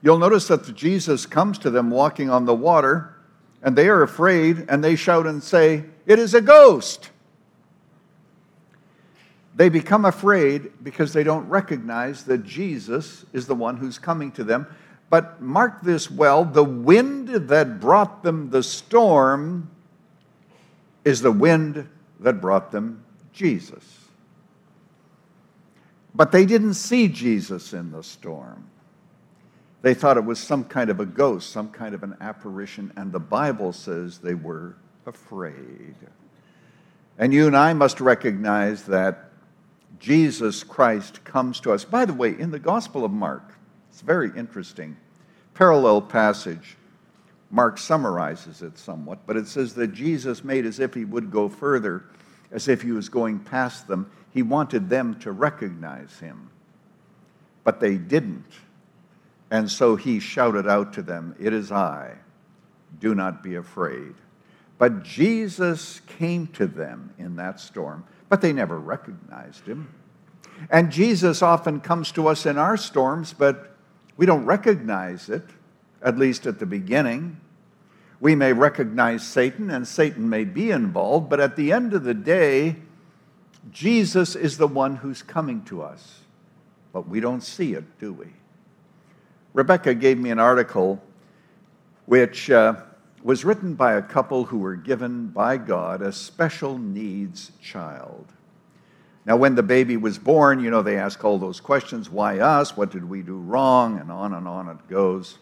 You'll 0.03 0.19
notice 0.19 0.49
that 0.49 0.75
Jesus 0.75 1.27
comes 1.27 1.59
to 1.59 1.71
them 1.71 1.91
walking 1.91 2.31
on 2.31 2.45
the 2.45 2.55
water, 2.55 3.15
and 3.63 3.77
they 3.77 3.89
are 3.89 4.03
afraid, 4.03 4.67
and 4.69 4.83
they 4.83 4.97
shout 4.97 5.27
and 5.27 5.43
say, 5.43 5.85
It 6.07 6.19
is 6.19 6.35
a 6.35 6.41
ghost. 6.41 7.11
They 9.57 9.71
become 9.71 10.05
afraid 10.05 10.71
because 10.85 11.13
they 11.13 11.25
don't 11.25 11.49
recognize 11.49 12.25
that 12.25 12.45
Jesus 12.45 13.25
is 13.33 13.47
the 13.47 13.55
one 13.55 13.79
who's 13.79 13.99
coming 13.99 14.31
to 14.33 14.45
them. 14.45 14.67
But 15.09 15.41
mark 15.41 15.83
this 15.83 16.11
well 16.11 16.45
the 16.45 16.65
wind 16.65 17.29
that 17.29 17.81
brought 17.81 18.23
them 18.23 18.51
the 18.51 18.63
storm 18.63 19.71
is 21.05 21.21
the 21.21 21.33
wind 21.33 21.89
that 22.21 22.41
brought 22.41 22.73
them 22.73 23.05
Jesus. 23.33 23.85
But 26.15 26.33
they 26.33 26.47
didn't 26.47 26.75
see 26.75 27.09
Jesus 27.09 27.73
in 27.73 27.93
the 27.93 28.03
storm. 28.03 28.67
They 29.83 29.95
thought 29.95 30.17
it 30.17 30.25
was 30.25 30.41
some 30.41 30.65
kind 30.65 30.91
of 30.91 30.99
a 30.99 31.07
ghost, 31.07 31.51
some 31.51 31.69
kind 31.69 31.95
of 31.95 32.03
an 32.03 32.17
apparition, 32.21 32.93
and 32.97 33.13
the 33.13 33.21
Bible 33.21 33.73
says 33.73 34.19
they 34.19 34.35
were 34.35 34.75
afraid. 35.07 35.95
And 37.19 37.33
you 37.33 37.47
and 37.47 37.57
I 37.57 37.73
must 37.73 38.01
recognize 38.01 38.85
that 38.85 39.31
Jesus 40.01 40.65
Christ 40.65 41.23
comes 41.25 41.61
to 41.61 41.73
us. 41.73 41.85
By 41.85 42.05
the 42.05 42.15
way, 42.15 42.37
in 42.37 42.51
the 42.51 42.59
Gospel 42.59 43.05
of 43.05 43.13
Mark, 43.13 43.56
it's 43.97 44.03
very 44.03 44.31
interesting, 44.37 44.95
parallel 45.55 46.03
passage. 46.03 46.77
Mark 47.51 47.79
summarizes 47.79 48.61
it 48.61 48.77
somewhat, 48.77 49.21
but 49.27 49.39
it 49.39 49.49
says 49.49 49.73
that 49.73 49.95
Jesus 49.95 50.45
made 50.45 50.67
as 50.67 50.81
if 50.81 50.93
he 50.93 51.07
would 51.07 51.31
go 51.31 51.49
further, 51.49 52.05
as 52.53 52.69
if 52.69 52.83
he 52.83 52.93
was 52.93 53.09
going 53.09 53.39
past 53.39 53.89
them. 53.89 54.11
He 54.35 54.43
wanted 54.43 54.91
them 54.91 55.19
to 55.21 55.33
recognize 55.33 56.19
him, 56.19 56.51
but 57.65 57.81
they 57.81 57.97
didn't. 57.97 58.53
And 59.51 59.71
so 59.71 59.97
he 59.97 60.21
shouted 60.21 60.69
out 60.69 60.93
to 60.93 61.03
them, 61.03 61.35
It 61.41 61.55
is 61.55 61.73
I, 61.73 62.17
do 63.01 63.15
not 63.15 63.43
be 63.43 63.55
afraid. 63.55 64.13
But 64.77 65.05
Jesus 65.05 66.03
came 66.19 66.49
to 66.49 66.67
them 66.67 67.15
in 67.17 67.37
that 67.37 67.61
storm, 67.61 68.05
but 68.29 68.43
they 68.43 68.53
never 68.53 68.79
recognized 68.79 69.65
him. 69.65 69.89
And 70.71 70.93
Jesus 70.93 71.41
often 71.41 71.81
comes 71.81 72.13
to 72.13 72.27
us 72.27 72.45
in 72.45 72.59
our 72.59 72.77
storms, 72.77 73.33
but 73.33 73.73
we 74.17 74.27
don't 74.27 74.45
recognize 74.45 75.29
it, 75.29 75.45
at 76.03 76.19
least 76.19 76.47
at 76.47 76.59
the 76.59 76.67
beginning. 76.67 77.41
We 78.21 78.35
may 78.35 78.53
recognize 78.53 79.27
Satan, 79.27 79.71
and 79.71 79.87
Satan 79.87 80.29
may 80.29 80.45
be 80.45 80.71
involved, 80.71 81.29
but 81.29 81.41
at 81.41 81.57
the 81.57 81.73
end 81.73 81.93
of 81.93 82.05
the 82.05 82.15
day, 82.15 82.77
Jesus 83.71 84.35
is 84.35 84.59
the 84.59 84.67
one 84.67 84.97
who's 84.97 85.23
coming 85.23 85.63
to 85.65 85.83
us. 85.83 86.21
But 86.93 87.09
we 87.09 87.21
don't 87.21 87.43
see 87.43 87.75
it, 87.75 87.99
do 87.99 88.13
we? 88.13 88.27
Rebecca 89.53 89.95
gave 89.95 90.19
me 90.19 90.31
an 90.31 90.39
article 90.39 91.03
which 92.07 92.51
uh, 92.51 92.77
was 93.23 93.45
written 93.45 93.75
by 93.75 93.95
a 93.95 94.03
couple 94.03 94.45
who 94.45 94.59
were 94.59 94.77
given 94.77 95.27
by 95.27 95.57
God 95.57 96.01
a 96.01 96.13
special 96.13 96.79
needs 96.79 97.53
child. 97.61 98.27
Now, 99.27 99.37
when 99.37 99.57
the 99.57 99.63
baby 99.63 99.97
was 99.97 100.19
born, 100.19 100.61
you 100.63 100.71
know, 100.71 100.83
they 100.83 100.97
ask 100.97 101.25
all 101.25 101.37
those 101.37 101.61
questions 101.61 102.09
why 102.09 102.39
us? 102.39 102.77
What 102.77 102.93
did 102.93 103.05
we 103.09 103.23
do 103.23 103.37
wrong? 103.39 103.99
And 103.99 104.11
on 104.11 104.33
and 104.35 104.47
on 104.47 104.69
it 104.69 104.89
goes. 104.89 105.39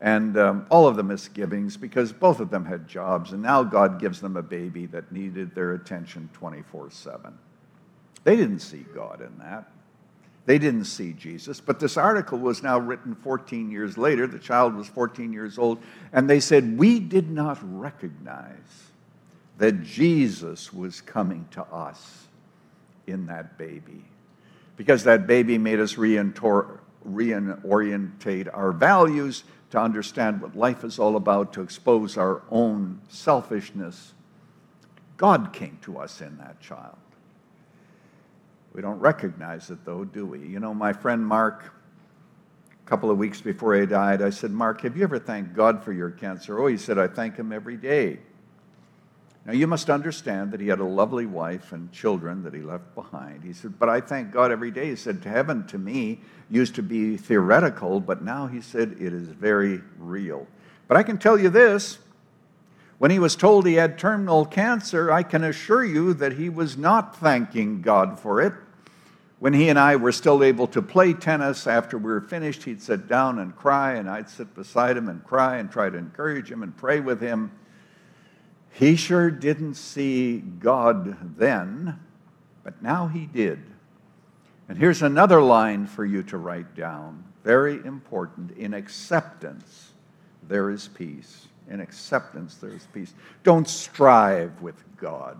And 0.00 0.38
um, 0.38 0.66
all 0.70 0.86
of 0.86 0.94
the 0.94 1.02
misgivings 1.02 1.76
because 1.76 2.12
both 2.12 2.38
of 2.38 2.50
them 2.50 2.64
had 2.64 2.86
jobs, 2.86 3.32
and 3.32 3.42
now 3.42 3.64
God 3.64 3.98
gives 3.98 4.20
them 4.20 4.36
a 4.36 4.42
baby 4.42 4.86
that 4.86 5.10
needed 5.10 5.54
their 5.54 5.74
attention 5.74 6.28
24 6.34 6.90
7. 6.90 7.36
They 8.22 8.36
didn't 8.36 8.60
see 8.60 8.84
God 8.94 9.20
in 9.20 9.38
that. 9.38 9.68
They 10.46 10.58
didn't 10.58 10.84
see 10.84 11.14
Jesus. 11.14 11.60
But 11.60 11.80
this 11.80 11.96
article 11.96 12.38
was 12.38 12.62
now 12.62 12.78
written 12.78 13.14
14 13.14 13.70
years 13.70 13.98
later. 13.98 14.26
The 14.26 14.38
child 14.38 14.74
was 14.74 14.86
14 14.86 15.32
years 15.32 15.58
old. 15.58 15.82
And 16.12 16.28
they 16.28 16.40
said, 16.40 16.78
We 16.78 17.00
did 17.00 17.30
not 17.30 17.58
recognize 17.62 18.90
that 19.58 19.82
Jesus 19.82 20.72
was 20.72 21.00
coming 21.00 21.48
to 21.52 21.62
us 21.64 22.24
in 23.06 23.26
that 23.26 23.58
baby. 23.58 24.04
Because 24.76 25.04
that 25.04 25.26
baby 25.26 25.58
made 25.58 25.80
us 25.80 25.94
reorientate 25.94 28.48
our 28.52 28.72
values 28.72 29.44
to 29.70 29.80
understand 29.80 30.40
what 30.40 30.56
life 30.56 30.84
is 30.84 30.98
all 30.98 31.16
about, 31.16 31.52
to 31.52 31.62
expose 31.62 32.16
our 32.16 32.42
own 32.50 33.00
selfishness. 33.08 34.12
God 35.16 35.52
came 35.52 35.78
to 35.82 35.98
us 35.98 36.20
in 36.20 36.36
that 36.38 36.60
child. 36.60 36.96
We 38.72 38.82
don't 38.82 38.98
recognize 38.98 39.70
it, 39.70 39.84
though, 39.84 40.04
do 40.04 40.26
we? 40.26 40.40
You 40.40 40.58
know, 40.58 40.74
my 40.74 40.92
friend 40.92 41.24
Mark, 41.24 41.72
a 42.84 42.88
couple 42.88 43.10
of 43.10 43.18
weeks 43.18 43.40
before 43.40 43.76
he 43.76 43.86
died, 43.86 44.20
I 44.20 44.30
said, 44.30 44.50
Mark, 44.50 44.80
have 44.80 44.96
you 44.96 45.04
ever 45.04 45.20
thanked 45.20 45.54
God 45.54 45.84
for 45.84 45.92
your 45.92 46.10
cancer? 46.10 46.58
Oh, 46.58 46.66
he 46.66 46.76
said, 46.76 46.98
I 46.98 47.06
thank 47.06 47.36
him 47.36 47.52
every 47.52 47.76
day. 47.76 48.18
Now, 49.46 49.52
you 49.52 49.66
must 49.66 49.90
understand 49.90 50.52
that 50.52 50.60
he 50.60 50.68
had 50.68 50.80
a 50.80 50.84
lovely 50.84 51.26
wife 51.26 51.72
and 51.72 51.92
children 51.92 52.42
that 52.44 52.54
he 52.54 52.62
left 52.62 52.94
behind. 52.94 53.44
He 53.44 53.52
said, 53.52 53.78
But 53.78 53.90
I 53.90 54.00
thank 54.00 54.30
God 54.30 54.50
every 54.50 54.70
day. 54.70 54.90
He 54.90 54.96
said, 54.96 55.22
Heaven 55.22 55.66
to 55.66 55.76
me 55.78 56.20
used 56.48 56.74
to 56.76 56.82
be 56.82 57.18
theoretical, 57.18 58.00
but 58.00 58.22
now 58.22 58.46
he 58.46 58.62
said 58.62 58.96
it 58.98 59.12
is 59.12 59.28
very 59.28 59.82
real. 59.98 60.46
But 60.88 60.96
I 60.96 61.02
can 61.02 61.18
tell 61.18 61.38
you 61.38 61.50
this 61.50 61.98
when 62.98 63.10
he 63.10 63.18
was 63.18 63.36
told 63.36 63.66
he 63.66 63.74
had 63.74 63.98
terminal 63.98 64.46
cancer, 64.46 65.12
I 65.12 65.22
can 65.22 65.44
assure 65.44 65.84
you 65.84 66.14
that 66.14 66.32
he 66.32 66.48
was 66.48 66.78
not 66.78 67.16
thanking 67.16 67.82
God 67.82 68.18
for 68.18 68.40
it. 68.40 68.54
When 69.40 69.52
he 69.52 69.68
and 69.68 69.78
I 69.78 69.96
were 69.96 70.12
still 70.12 70.42
able 70.42 70.66
to 70.68 70.80
play 70.80 71.12
tennis 71.12 71.66
after 71.66 71.98
we 71.98 72.04
were 72.04 72.22
finished, 72.22 72.62
he'd 72.62 72.80
sit 72.80 73.08
down 73.08 73.40
and 73.40 73.54
cry, 73.54 73.94
and 73.94 74.08
I'd 74.08 74.30
sit 74.30 74.54
beside 74.54 74.96
him 74.96 75.08
and 75.08 75.22
cry 75.22 75.58
and 75.58 75.70
try 75.70 75.90
to 75.90 75.98
encourage 75.98 76.50
him 76.50 76.62
and 76.62 76.74
pray 76.74 77.00
with 77.00 77.20
him. 77.20 77.50
He 78.74 78.96
sure 78.96 79.30
didn't 79.30 79.74
see 79.74 80.38
God 80.38 81.38
then, 81.38 82.00
but 82.64 82.82
now 82.82 83.06
he 83.06 83.26
did. 83.26 83.60
And 84.68 84.76
here's 84.76 85.00
another 85.00 85.40
line 85.40 85.86
for 85.86 86.04
you 86.04 86.24
to 86.24 86.38
write 86.38 86.74
down, 86.74 87.22
very 87.44 87.76
important. 87.84 88.50
In 88.58 88.74
acceptance, 88.74 89.92
there 90.48 90.70
is 90.70 90.88
peace. 90.88 91.46
In 91.70 91.80
acceptance, 91.80 92.56
there 92.56 92.72
is 92.72 92.88
peace. 92.92 93.14
Don't 93.44 93.68
strive 93.68 94.60
with 94.60 94.82
God. 94.96 95.38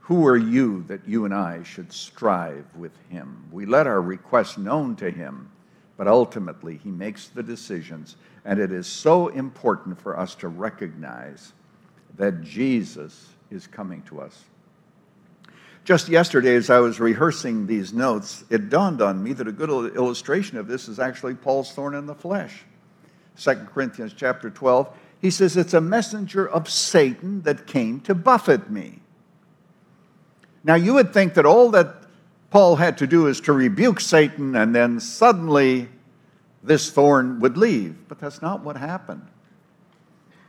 Who 0.00 0.26
are 0.26 0.36
you 0.36 0.82
that 0.88 1.06
you 1.06 1.24
and 1.24 1.32
I 1.32 1.62
should 1.62 1.92
strive 1.92 2.64
with 2.74 2.92
Him? 3.10 3.44
We 3.52 3.64
let 3.64 3.86
our 3.86 4.02
requests 4.02 4.58
known 4.58 4.96
to 4.96 5.08
Him, 5.08 5.52
but 5.96 6.08
ultimately 6.08 6.78
He 6.82 6.90
makes 6.90 7.28
the 7.28 7.42
decisions. 7.42 8.16
And 8.44 8.58
it 8.58 8.72
is 8.72 8.86
so 8.86 9.28
important 9.28 10.00
for 10.00 10.18
us 10.18 10.34
to 10.36 10.48
recognize 10.48 11.52
that 12.16 12.42
Jesus 12.42 13.28
is 13.50 13.66
coming 13.66 14.02
to 14.02 14.20
us. 14.20 14.44
Just 15.84 16.08
yesterday, 16.08 16.54
as 16.54 16.70
I 16.70 16.78
was 16.78 17.00
rehearsing 17.00 17.66
these 17.66 17.92
notes, 17.92 18.44
it 18.50 18.68
dawned 18.68 19.02
on 19.02 19.22
me 19.22 19.32
that 19.32 19.48
a 19.48 19.52
good 19.52 19.70
illustration 19.96 20.56
of 20.56 20.68
this 20.68 20.88
is 20.88 21.00
actually 21.00 21.34
Paul's 21.34 21.72
thorn 21.72 21.94
in 21.94 22.06
the 22.06 22.14
flesh. 22.14 22.62
2 23.36 23.54
Corinthians 23.72 24.14
chapter 24.16 24.48
12, 24.48 24.94
he 25.20 25.30
says, 25.30 25.56
It's 25.56 25.74
a 25.74 25.80
messenger 25.80 26.48
of 26.48 26.70
Satan 26.70 27.42
that 27.42 27.66
came 27.66 28.00
to 28.00 28.14
buffet 28.14 28.70
me. 28.70 29.00
Now, 30.62 30.76
you 30.76 30.94
would 30.94 31.12
think 31.12 31.34
that 31.34 31.46
all 31.46 31.70
that 31.70 32.01
Paul 32.52 32.76
had 32.76 32.98
to 32.98 33.06
do 33.06 33.28
is 33.28 33.40
to 33.40 33.54
rebuke 33.54 33.98
Satan 33.98 34.54
and 34.56 34.74
then 34.74 35.00
suddenly 35.00 35.88
this 36.62 36.90
thorn 36.90 37.40
would 37.40 37.56
leave. 37.56 37.96
But 38.08 38.18
that's 38.18 38.42
not 38.42 38.62
what 38.62 38.76
happened. 38.76 39.26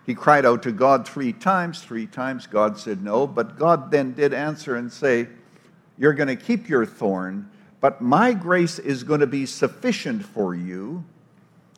He 0.05 0.13
cried 0.13 0.45
out 0.45 0.63
to 0.63 0.73
God 0.73 1.07
three 1.07 1.31
times. 1.31 1.81
Three 1.81 2.05
times 2.05 2.45
God 2.45 2.77
said 2.77 3.01
no. 3.01 3.25
But 3.25 3.57
God 3.57 3.89
then 3.89 4.11
did 4.11 4.33
answer 4.33 4.75
and 4.75 4.91
say, 4.91 5.29
You're 5.97 6.11
going 6.11 6.27
to 6.27 6.35
keep 6.35 6.67
your 6.67 6.85
thorn, 6.85 7.49
but 7.79 8.01
my 8.01 8.33
grace 8.33 8.79
is 8.79 9.03
going 9.03 9.21
to 9.21 9.27
be 9.27 9.45
sufficient 9.45 10.25
for 10.25 10.53
you. 10.53 11.05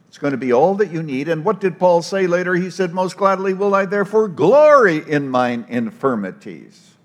It's 0.08 0.18
going 0.18 0.32
to 0.32 0.38
be 0.38 0.52
all 0.52 0.74
that 0.74 0.92
you 0.92 1.04
need. 1.04 1.30
And 1.30 1.46
what 1.46 1.62
did 1.62 1.78
Paul 1.78 2.02
say 2.02 2.26
later? 2.26 2.56
He 2.56 2.72
said, 2.72 2.96
Most 2.96 3.16
gladly 3.16 3.54
will 3.54 3.76
I 3.76 3.86
therefore 3.86 4.28
glory 4.28 5.08
in 5.08 5.30
mine 5.30 5.66
infirmities, 5.70 6.96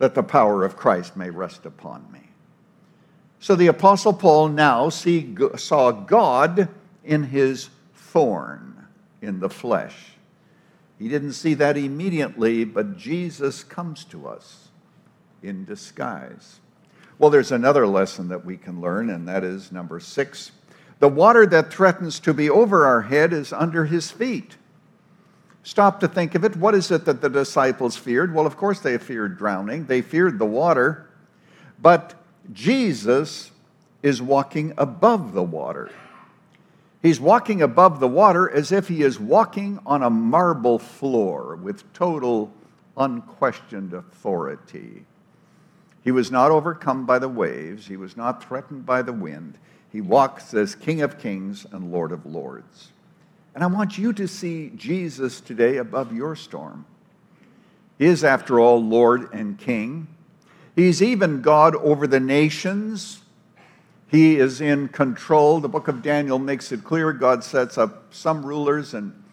that 0.00 0.14
the 0.14 0.22
power 0.22 0.66
of 0.66 0.76
Christ 0.76 1.16
may 1.16 1.30
rest 1.30 1.64
upon 1.64 2.12
me. 2.12 2.25
So 3.38 3.54
the 3.54 3.66
Apostle 3.68 4.12
Paul 4.12 4.48
now 4.48 4.88
see, 4.88 5.34
saw 5.56 5.92
God 5.92 6.68
in 7.04 7.24
his 7.24 7.70
thorn 7.94 8.86
in 9.20 9.40
the 9.40 9.50
flesh. 9.50 10.12
He 10.98 11.08
didn't 11.08 11.32
see 11.32 11.54
that 11.54 11.76
immediately, 11.76 12.64
but 12.64 12.96
Jesus 12.96 13.62
comes 13.62 14.04
to 14.04 14.26
us 14.26 14.68
in 15.42 15.64
disguise. 15.64 16.60
Well, 17.18 17.30
there's 17.30 17.52
another 17.52 17.86
lesson 17.86 18.28
that 18.28 18.44
we 18.44 18.56
can 18.56 18.80
learn, 18.80 19.10
and 19.10 19.28
that 19.28 19.44
is 19.44 19.70
number 19.70 20.00
six. 20.00 20.52
The 20.98 21.08
water 21.08 21.46
that 21.46 21.70
threatens 21.70 22.18
to 22.20 22.32
be 22.32 22.48
over 22.48 22.86
our 22.86 23.02
head 23.02 23.32
is 23.32 23.52
under 23.52 23.84
his 23.84 24.10
feet. 24.10 24.56
stop 25.66 25.98
to 25.98 26.06
think 26.06 26.36
of 26.36 26.44
it, 26.44 26.56
what 26.56 26.76
is 26.76 26.92
it 26.92 27.04
that 27.06 27.20
the 27.20 27.28
disciples 27.28 27.96
feared? 27.96 28.32
Well, 28.32 28.46
of 28.46 28.56
course, 28.56 28.78
they 28.78 28.96
feared 28.98 29.36
drowning, 29.36 29.86
they 29.86 30.00
feared 30.00 30.38
the 30.38 30.46
water, 30.46 31.10
but 31.82 32.14
Jesus 32.52 33.50
is 34.02 34.22
walking 34.22 34.72
above 34.78 35.32
the 35.32 35.42
water. 35.42 35.90
He's 37.02 37.20
walking 37.20 37.62
above 37.62 38.00
the 38.00 38.08
water 38.08 38.50
as 38.50 38.72
if 38.72 38.88
he 38.88 39.02
is 39.02 39.20
walking 39.20 39.78
on 39.86 40.02
a 40.02 40.10
marble 40.10 40.78
floor 40.78 41.56
with 41.56 41.92
total, 41.92 42.52
unquestioned 42.96 43.92
authority. 43.92 45.04
He 46.02 46.10
was 46.10 46.30
not 46.30 46.50
overcome 46.50 47.06
by 47.06 47.18
the 47.18 47.28
waves, 47.28 47.86
he 47.86 47.96
was 47.96 48.16
not 48.16 48.42
threatened 48.42 48.86
by 48.86 49.02
the 49.02 49.12
wind. 49.12 49.58
He 49.90 50.00
walks 50.00 50.52
as 50.52 50.74
King 50.74 51.00
of 51.00 51.18
Kings 51.18 51.66
and 51.72 51.90
Lord 51.90 52.12
of 52.12 52.26
Lords. 52.26 52.92
And 53.54 53.64
I 53.64 53.68
want 53.68 53.96
you 53.96 54.12
to 54.12 54.28
see 54.28 54.70
Jesus 54.76 55.40
today 55.40 55.78
above 55.78 56.14
your 56.14 56.36
storm. 56.36 56.84
He 57.98 58.04
is, 58.04 58.22
after 58.22 58.60
all, 58.60 58.84
Lord 58.84 59.32
and 59.32 59.58
King. 59.58 60.08
He's 60.76 61.02
even 61.02 61.40
God 61.40 61.74
over 61.74 62.06
the 62.06 62.20
nations. 62.20 63.22
He 64.08 64.38
is 64.38 64.60
in 64.60 64.88
control. 64.88 65.58
The 65.58 65.70
book 65.70 65.88
of 65.88 66.02
Daniel 66.02 66.38
makes 66.38 66.70
it 66.70 66.84
clear 66.84 67.12
God 67.14 67.42
sets 67.42 67.78
up 67.78 68.14
some 68.14 68.44
rulers 68.44 68.92
and 68.92 69.24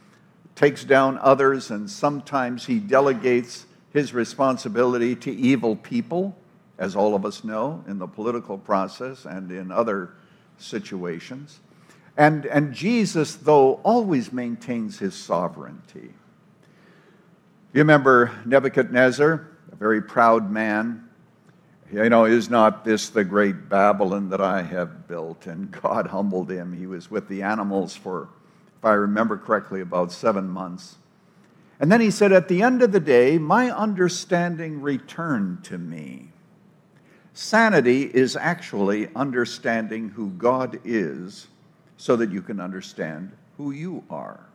takes 0.55 0.85
down 0.85 1.17
others, 1.17 1.69
and 1.69 1.89
sometimes 1.89 2.65
he 2.65 2.79
delegates 2.79 3.65
his 3.91 4.13
responsibility 4.13 5.15
to 5.17 5.31
evil 5.31 5.75
people, 5.75 6.35
as 6.77 6.95
all 6.95 7.13
of 7.13 7.25
us 7.25 7.43
know, 7.43 7.83
in 7.87 7.99
the 7.99 8.07
political 8.07 8.57
process 8.57 9.25
and 9.25 9.51
in 9.51 9.71
other 9.71 10.13
situations. 10.57 11.59
And, 12.15 12.45
and 12.45 12.73
Jesus, 12.73 13.35
though, 13.35 13.81
always 13.83 14.31
maintains 14.31 14.99
his 14.99 15.13
sovereignty. 15.13 16.13
You 17.73 17.79
remember 17.79 18.31
Nebuchadnezzar, 18.45 19.47
a 19.71 19.75
very 19.75 20.01
proud 20.01 20.49
man. 20.49 21.09
You 21.93 22.09
know, 22.09 22.25
is 22.25 22.49
not 22.49 22.83
this 22.83 23.09
the 23.09 23.23
great 23.23 23.69
Babylon 23.69 24.31
that 24.31 24.41
I 24.41 24.63
have 24.63 25.07
built? 25.07 25.45
And 25.45 25.69
God 25.69 26.07
humbled 26.07 26.49
him. 26.49 26.73
He 26.73 26.87
was 26.87 27.11
with 27.11 27.27
the 27.27 27.43
animals 27.43 27.95
for, 27.95 28.29
if 28.79 28.83
I 28.83 28.93
remember 28.93 29.37
correctly, 29.37 29.79
about 29.81 30.11
seven 30.11 30.49
months. 30.49 30.97
And 31.79 31.91
then 31.91 32.01
he 32.01 32.09
said, 32.09 32.31
At 32.31 32.47
the 32.47 32.63
end 32.63 32.81
of 32.81 32.93
the 32.93 32.99
day, 32.99 33.37
my 33.37 33.69
understanding 33.69 34.81
returned 34.81 35.63
to 35.65 35.77
me. 35.77 36.29
Sanity 37.35 38.03
is 38.03 38.35
actually 38.35 39.07
understanding 39.15 40.09
who 40.09 40.31
God 40.31 40.79
is 40.83 41.45
so 41.97 42.15
that 42.15 42.31
you 42.31 42.41
can 42.41 42.59
understand 42.59 43.33
who 43.57 43.69
you 43.69 44.03
are. 44.09 44.47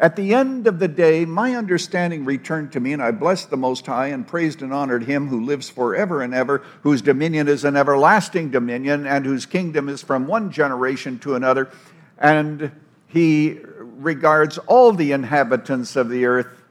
At 0.00 0.16
the 0.16 0.32
end 0.32 0.66
of 0.66 0.78
the 0.78 0.88
day, 0.88 1.26
my 1.26 1.54
understanding 1.54 2.24
returned 2.24 2.72
to 2.72 2.80
me, 2.80 2.94
and 2.94 3.02
I 3.02 3.10
blessed 3.10 3.50
the 3.50 3.58
Most 3.58 3.84
High 3.84 4.06
and 4.06 4.26
praised 4.26 4.62
and 4.62 4.72
honored 4.72 5.04
Him 5.04 5.28
who 5.28 5.44
lives 5.44 5.68
forever 5.68 6.22
and 6.22 6.32
ever, 6.32 6.62
whose 6.82 7.02
dominion 7.02 7.48
is 7.48 7.64
an 7.64 7.76
everlasting 7.76 8.50
dominion, 8.50 9.06
and 9.06 9.26
whose 9.26 9.44
kingdom 9.44 9.90
is 9.90 10.02
from 10.02 10.26
one 10.26 10.50
generation 10.50 11.18
to 11.18 11.34
another. 11.34 11.68
And 12.16 12.72
He 13.08 13.58
regards 13.78 14.56
all 14.56 14.92
the 14.92 15.12
inhabitants 15.12 15.96
of 15.96 16.08
the 16.08 16.24
earth. 16.24 16.62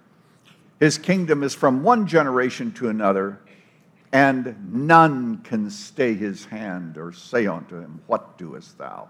His 0.79 0.97
kingdom 0.97 1.43
is 1.43 1.53
from 1.53 1.83
one 1.83 2.07
generation 2.07 2.71
to 2.73 2.89
another, 2.89 3.39
and 4.11 4.73
none 4.73 5.37
can 5.43 5.69
stay 5.69 6.15
his 6.15 6.45
hand 6.45 6.97
or 6.97 7.11
say 7.11 7.45
unto 7.45 7.79
him, 7.79 8.01
What 8.07 8.39
doest 8.39 8.79
thou? 8.79 9.09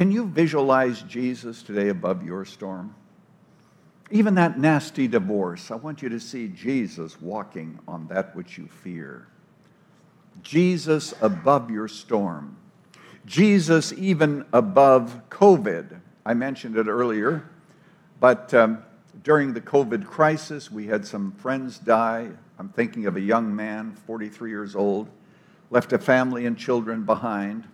Can 0.00 0.10
you 0.10 0.24
visualize 0.24 1.02
Jesus 1.02 1.62
today 1.62 1.90
above 1.90 2.24
your 2.24 2.46
storm? 2.46 2.94
Even 4.10 4.34
that 4.36 4.58
nasty 4.58 5.06
divorce, 5.06 5.70
I 5.70 5.74
want 5.74 6.00
you 6.00 6.08
to 6.08 6.18
see 6.18 6.48
Jesus 6.48 7.20
walking 7.20 7.78
on 7.86 8.06
that 8.06 8.34
which 8.34 8.56
you 8.56 8.66
fear. 8.66 9.28
Jesus 10.42 11.12
above 11.20 11.70
your 11.70 11.86
storm. 11.86 12.56
Jesus 13.26 13.92
even 13.92 14.46
above 14.54 15.20
COVID. 15.28 16.00
I 16.24 16.32
mentioned 16.32 16.78
it 16.78 16.86
earlier, 16.86 17.50
but 18.20 18.54
um, 18.54 18.82
during 19.22 19.52
the 19.52 19.60
COVID 19.60 20.06
crisis, 20.06 20.70
we 20.70 20.86
had 20.86 21.06
some 21.06 21.30
friends 21.32 21.78
die. 21.78 22.30
I'm 22.58 22.70
thinking 22.70 23.04
of 23.04 23.16
a 23.16 23.20
young 23.20 23.54
man, 23.54 23.92
43 24.06 24.48
years 24.48 24.74
old, 24.74 25.10
left 25.68 25.92
a 25.92 25.98
family 25.98 26.46
and 26.46 26.56
children 26.56 27.04
behind. 27.04 27.68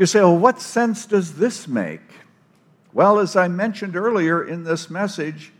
You 0.00 0.06
say, 0.06 0.20
well, 0.20 0.38
what 0.38 0.62
sense 0.62 1.04
does 1.04 1.34
this 1.34 1.68
make? 1.68 2.00
Well, 2.94 3.18
as 3.18 3.36
I 3.36 3.48
mentioned 3.48 3.96
earlier 3.96 4.42
in 4.42 4.64
this 4.64 4.88
message, 4.88 5.52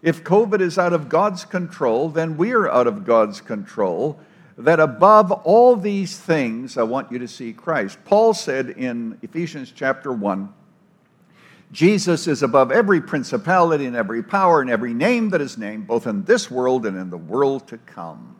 if 0.00 0.24
COVID 0.24 0.62
is 0.62 0.78
out 0.78 0.94
of 0.94 1.10
God's 1.10 1.44
control, 1.44 2.08
then 2.08 2.38
we're 2.38 2.66
out 2.70 2.86
of 2.86 3.04
God's 3.04 3.42
control. 3.42 4.18
That 4.56 4.80
above 4.80 5.30
all 5.30 5.76
these 5.76 6.18
things, 6.18 6.78
I 6.78 6.84
want 6.84 7.12
you 7.12 7.18
to 7.18 7.28
see 7.28 7.52
Christ. 7.52 7.98
Paul 8.06 8.32
said 8.32 8.70
in 8.70 9.18
Ephesians 9.20 9.70
chapter 9.76 10.10
1 10.10 10.50
Jesus 11.70 12.26
is 12.26 12.42
above 12.42 12.72
every 12.72 13.02
principality 13.02 13.84
and 13.84 13.94
every 13.94 14.22
power 14.22 14.62
and 14.62 14.70
every 14.70 14.94
name 14.94 15.28
that 15.30 15.42
is 15.42 15.58
named, 15.58 15.86
both 15.86 16.06
in 16.06 16.24
this 16.24 16.50
world 16.50 16.86
and 16.86 16.96
in 16.96 17.10
the 17.10 17.18
world 17.18 17.68
to 17.68 17.76
come. 17.76 18.36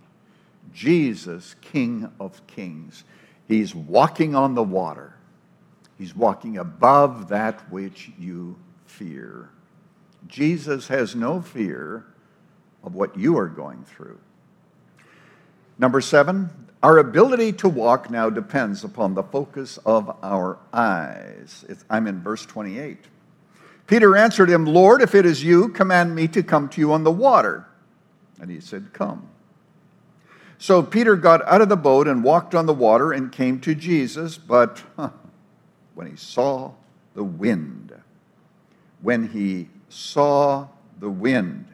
Jesus, 0.73 1.57
King 1.61 2.11
of 2.19 2.47
kings. 2.47 3.05
He's 3.49 3.75
walking 3.75 4.35
on 4.35 4.55
the 4.55 4.63
water. 4.63 5.12
He's 5.99 6.15
walking 6.17 6.59
above 6.59 7.29
that 7.29 7.71
which 7.71 8.11
you 8.19 8.57
fear. 8.87 9.51
Jesus 10.27 10.89
has 10.89 11.15
no 11.15 11.41
fear 11.41 12.05
of 12.83 12.95
what 12.95 13.17
you 13.17 13.39
are 13.39 13.49
going 13.49 13.85
through. 13.85 14.19
Number 15.79 16.01
seven, 16.01 16.51
our 16.83 16.99
ability 16.99 17.53
to 17.55 17.69
walk 17.69 18.11
now 18.11 18.29
depends 18.29 18.85
upon 18.85 19.15
the 19.15 19.23
focus 19.23 19.79
of 19.87 20.17
our 20.23 20.59
eyes. 20.73 21.65
I'm 21.89 22.07
in 22.07 22.21
verse 22.21 22.45
28. 22.45 22.99
Peter 23.87 24.17
answered 24.17 24.49
him, 24.49 24.65
Lord, 24.65 25.03
if 25.03 25.15
it 25.15 25.27
is 25.27 25.45
you, 25.45 25.69
command 25.69 26.15
me 26.15 26.29
to 26.29 26.43
come 26.43 26.69
to 26.71 26.81
you 26.81 26.93
on 26.93 27.05
the 27.05 27.11
water. 27.11 27.67
And 28.41 28.51
he 28.51 28.61
said, 28.61 28.93
Come. 28.93 29.29
So 30.59 30.83
Peter 30.83 31.17
got 31.17 31.47
out 31.47 31.61
of 31.61 31.69
the 31.69 31.77
boat 31.77 32.07
and 32.07 32.23
walked 32.23 32.55
on 32.55 32.67
the 32.67 32.75
water 32.75 33.13
and 33.13 33.33
came 33.33 33.61
to 33.61 33.75
Jesus, 33.75 34.39
but 34.39 34.83
huh, 34.97 35.11
when 35.95 36.07
he 36.07 36.17
saw 36.17 36.73
the 37.15 37.25
wind. 37.25 37.93
When 39.01 39.29
he 39.29 39.69
saw 39.89 40.69
the 40.99 41.11
wind. 41.11 41.67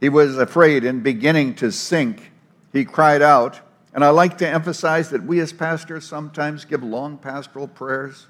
He 0.00 0.08
was 0.08 0.38
afraid 0.38 0.84
and 0.84 1.02
beginning 1.02 1.54
to 1.56 1.70
sink. 1.70 2.32
He 2.72 2.84
cried 2.84 3.22
out. 3.22 3.60
And 3.92 4.04
I 4.04 4.10
like 4.10 4.38
to 4.38 4.48
emphasize 4.48 5.10
that 5.10 5.24
we 5.24 5.40
as 5.40 5.52
pastors 5.52 6.06
sometimes 6.06 6.64
give 6.64 6.82
long 6.82 7.18
pastoral 7.18 7.66
prayers. 7.66 8.28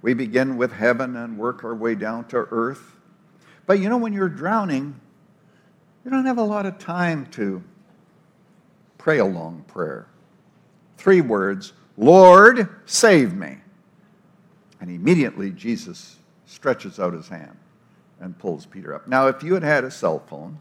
We 0.00 0.14
begin 0.14 0.56
with 0.56 0.72
heaven 0.72 1.16
and 1.16 1.36
work 1.36 1.64
our 1.64 1.74
way 1.74 1.94
down 1.94 2.26
to 2.28 2.46
earth. 2.50 2.96
But 3.66 3.80
you 3.80 3.88
know, 3.88 3.96
when 3.96 4.12
you're 4.12 4.28
drowning, 4.28 5.00
you 6.04 6.10
don't 6.10 6.26
have 6.26 6.38
a 6.38 6.44
lot 6.44 6.66
of 6.66 6.78
time 6.78 7.26
to 7.32 7.62
pray 8.98 9.18
a 9.18 9.24
long 9.24 9.64
prayer. 9.66 10.06
Three 10.98 11.20
words 11.20 11.72
Lord, 11.96 12.68
save 12.86 13.34
me. 13.34 13.58
And 14.80 14.90
immediately 14.90 15.50
Jesus 15.50 16.16
stretches 16.46 16.98
out 16.98 17.14
his 17.14 17.28
hand 17.28 17.56
and 18.20 18.38
pulls 18.38 18.66
Peter 18.66 18.94
up. 18.94 19.08
Now, 19.08 19.28
if 19.28 19.42
you 19.42 19.54
had 19.54 19.62
had 19.62 19.84
a 19.84 19.90
cell 19.90 20.18
phone, 20.18 20.58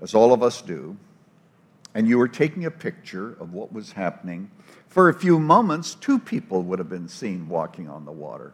as 0.00 0.14
all 0.14 0.32
of 0.32 0.42
us 0.42 0.62
do, 0.62 0.96
and 1.94 2.06
you 2.06 2.18
were 2.18 2.28
taking 2.28 2.64
a 2.64 2.70
picture 2.70 3.36
of 3.40 3.52
what 3.52 3.72
was 3.72 3.92
happening, 3.92 4.50
for 4.88 5.08
a 5.08 5.14
few 5.14 5.38
moments, 5.38 5.94
two 5.94 6.18
people 6.18 6.62
would 6.62 6.78
have 6.78 6.88
been 6.88 7.08
seen 7.08 7.48
walking 7.48 7.88
on 7.88 8.04
the 8.04 8.12
water. 8.12 8.52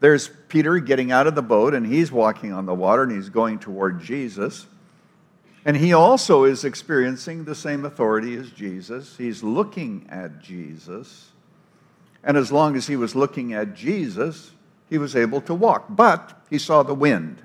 There's 0.00 0.30
Peter 0.48 0.78
getting 0.78 1.12
out 1.12 1.26
of 1.26 1.34
the 1.34 1.42
boat, 1.42 1.74
and 1.74 1.86
he's 1.86 2.12
walking 2.12 2.52
on 2.52 2.66
the 2.66 2.74
water, 2.74 3.04
and 3.04 3.12
he's 3.12 3.28
going 3.28 3.58
toward 3.58 4.00
Jesus. 4.00 4.66
And 5.64 5.76
he 5.76 5.92
also 5.92 6.44
is 6.44 6.64
experiencing 6.64 7.44
the 7.44 7.54
same 7.54 7.84
authority 7.84 8.36
as 8.36 8.50
Jesus. 8.50 9.16
He's 9.16 9.42
looking 9.42 10.06
at 10.10 10.42
Jesus. 10.42 11.30
And 12.22 12.36
as 12.36 12.52
long 12.52 12.76
as 12.76 12.86
he 12.86 12.96
was 12.96 13.14
looking 13.14 13.54
at 13.54 13.74
Jesus, 13.74 14.52
he 14.90 14.98
was 14.98 15.16
able 15.16 15.40
to 15.42 15.54
walk. 15.54 15.86
But 15.88 16.38
he 16.50 16.58
saw 16.58 16.82
the 16.82 16.94
wind. 16.94 17.40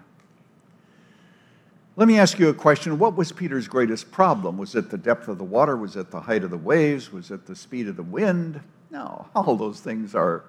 Let 1.95 2.07
me 2.07 2.17
ask 2.17 2.39
you 2.39 2.49
a 2.49 2.53
question. 2.53 2.97
What 2.97 3.15
was 3.15 3.31
Peter's 3.31 3.67
greatest 3.67 4.11
problem? 4.11 4.57
Was 4.57 4.75
it 4.75 4.89
the 4.89 4.97
depth 4.97 5.27
of 5.27 5.37
the 5.37 5.43
water? 5.43 5.75
Was 5.75 5.95
it 5.95 6.11
the 6.11 6.21
height 6.21 6.43
of 6.43 6.49
the 6.49 6.57
waves? 6.57 7.11
Was 7.11 7.31
it 7.31 7.45
the 7.45 7.55
speed 7.55 7.87
of 7.87 7.97
the 7.97 8.03
wind? 8.03 8.61
No, 8.89 9.27
all 9.35 9.55
those 9.55 9.81
things 9.81 10.15
are 10.15 10.45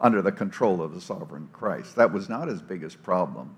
under 0.00 0.20
the 0.22 0.32
control 0.32 0.82
of 0.82 0.94
the 0.94 1.00
sovereign 1.00 1.48
Christ. 1.52 1.96
That 1.96 2.12
was 2.12 2.28
not 2.28 2.48
his 2.48 2.62
biggest 2.62 3.02
problem. 3.02 3.56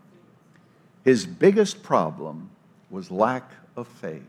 His 1.04 1.26
biggest 1.26 1.82
problem 1.82 2.50
was 2.90 3.10
lack 3.10 3.52
of 3.76 3.86
faith. 3.86 4.22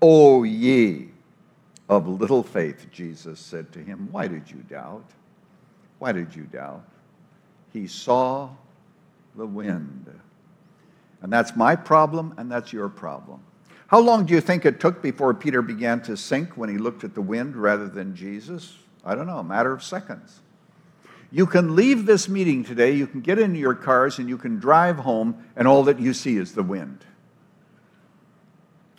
O 0.00 0.44
ye 0.44 1.08
of 1.88 2.06
little 2.06 2.42
faith, 2.42 2.86
Jesus 2.92 3.40
said 3.40 3.72
to 3.72 3.78
him, 3.80 4.08
Why 4.10 4.28
did 4.28 4.50
you 4.50 4.58
doubt? 4.68 5.04
Why 5.98 6.12
did 6.12 6.34
you 6.34 6.44
doubt? 6.44 6.84
He 7.72 7.86
saw 7.86 8.50
the 9.36 9.46
wind. 9.46 10.06
And 11.22 11.32
that's 11.32 11.56
my 11.56 11.74
problem, 11.74 12.34
and 12.36 12.50
that's 12.50 12.72
your 12.72 12.88
problem. 12.88 13.40
How 13.88 13.98
long 13.98 14.26
do 14.26 14.34
you 14.34 14.40
think 14.40 14.66
it 14.66 14.80
took 14.80 15.02
before 15.02 15.32
Peter 15.34 15.62
began 15.62 16.02
to 16.02 16.16
sink 16.16 16.56
when 16.56 16.68
he 16.68 16.78
looked 16.78 17.04
at 17.04 17.14
the 17.14 17.22
wind 17.22 17.56
rather 17.56 17.88
than 17.88 18.14
Jesus? 18.14 18.76
I 19.04 19.14
don't 19.14 19.26
know, 19.26 19.38
a 19.38 19.44
matter 19.44 19.72
of 19.72 19.82
seconds. 19.82 20.40
You 21.30 21.46
can 21.46 21.74
leave 21.74 22.06
this 22.06 22.28
meeting 22.28 22.64
today, 22.64 22.92
you 22.92 23.06
can 23.06 23.20
get 23.20 23.38
into 23.38 23.58
your 23.58 23.74
cars, 23.74 24.18
and 24.18 24.28
you 24.28 24.38
can 24.38 24.58
drive 24.58 24.98
home, 24.98 25.42
and 25.56 25.66
all 25.66 25.82
that 25.84 25.98
you 25.98 26.14
see 26.14 26.36
is 26.36 26.52
the 26.52 26.62
wind. 26.62 27.04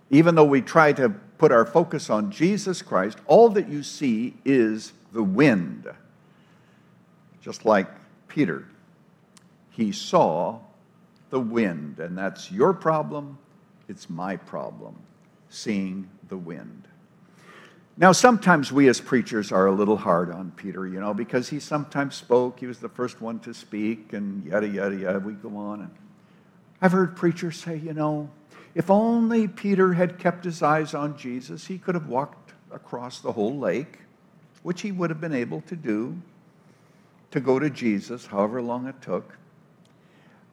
Even 0.10 0.36
though 0.36 0.46
we 0.46 0.62
try 0.62 0.92
to 0.94 1.10
put 1.10 1.52
our 1.52 1.66
focus 1.66 2.10
on 2.10 2.32
Jesus 2.32 2.82
Christ, 2.82 3.18
all 3.26 3.50
that 3.50 3.70
you 3.70 3.84
see 3.84 4.36
is 4.44 4.94
the 5.14 5.24
wind. 5.24 5.88
Just 7.42 7.66
like 7.66 7.88
Peter, 8.28 8.66
he 9.70 9.92
saw 9.92 10.60
the 11.30 11.40
wind, 11.40 12.00
and 12.00 12.18
that's 12.18 12.52
your 12.52 12.74
problem, 12.74 13.38
it's 13.88 14.10
my 14.10 14.36
problem, 14.36 14.96
seeing 15.50 16.10
the 16.28 16.38
wind. 16.38 16.88
Now, 17.98 18.14
sometimes 18.14 18.72
we 18.72 18.88
as 18.88 19.02
preachers 19.02 19.52
are 19.52 19.68
a 19.68 19.72
little 19.74 19.98
hard 19.98 20.32
on 20.32 20.52
Peter, 20.52 20.88
you 20.88 21.00
know, 21.00 21.14
because 21.14 21.50
he 21.50 21.60
sometimes 21.60 22.16
spoke, 22.16 22.60
he 22.60 22.66
was 22.66 22.80
the 22.80 22.90
first 22.90 23.20
one 23.20 23.40
to 23.42 23.54
speak, 23.54 24.14
and 24.14 24.46
yada, 24.46 24.68
yada, 24.68 24.96
yada, 24.96 25.20
we 25.20 25.34
go 25.34 25.56
on. 25.58 25.82
And 25.82 25.92
I've 26.82 26.94
heard 26.94 27.16
preachers 27.16 27.58
say, 27.58 27.76
you 27.78 27.94
know, 27.94 28.30
if 28.80 28.90
only 28.90 29.46
Peter 29.46 29.92
had 29.92 30.18
kept 30.18 30.46
his 30.46 30.64
eyes 30.64 30.94
on 30.94 31.18
Jesus, 31.18 31.68
he 31.68 31.78
could 31.78 31.96
have 31.96 32.08
walked 32.08 32.54
across 32.72 33.20
the 33.20 33.34
whole 33.34 33.60
lake, 33.60 34.00
which 34.64 34.84
he 34.84 34.90
would 34.94 35.10
have 35.10 35.20
been 35.20 35.34
able 35.34 35.60
to 35.60 35.76
do 35.76 36.22
to 37.32 37.42
go 37.42 37.60
to 37.60 37.70
Jesus, 37.70 38.28
however 38.28 38.62
long 38.62 38.88
it 38.88 39.02
took. 39.02 39.38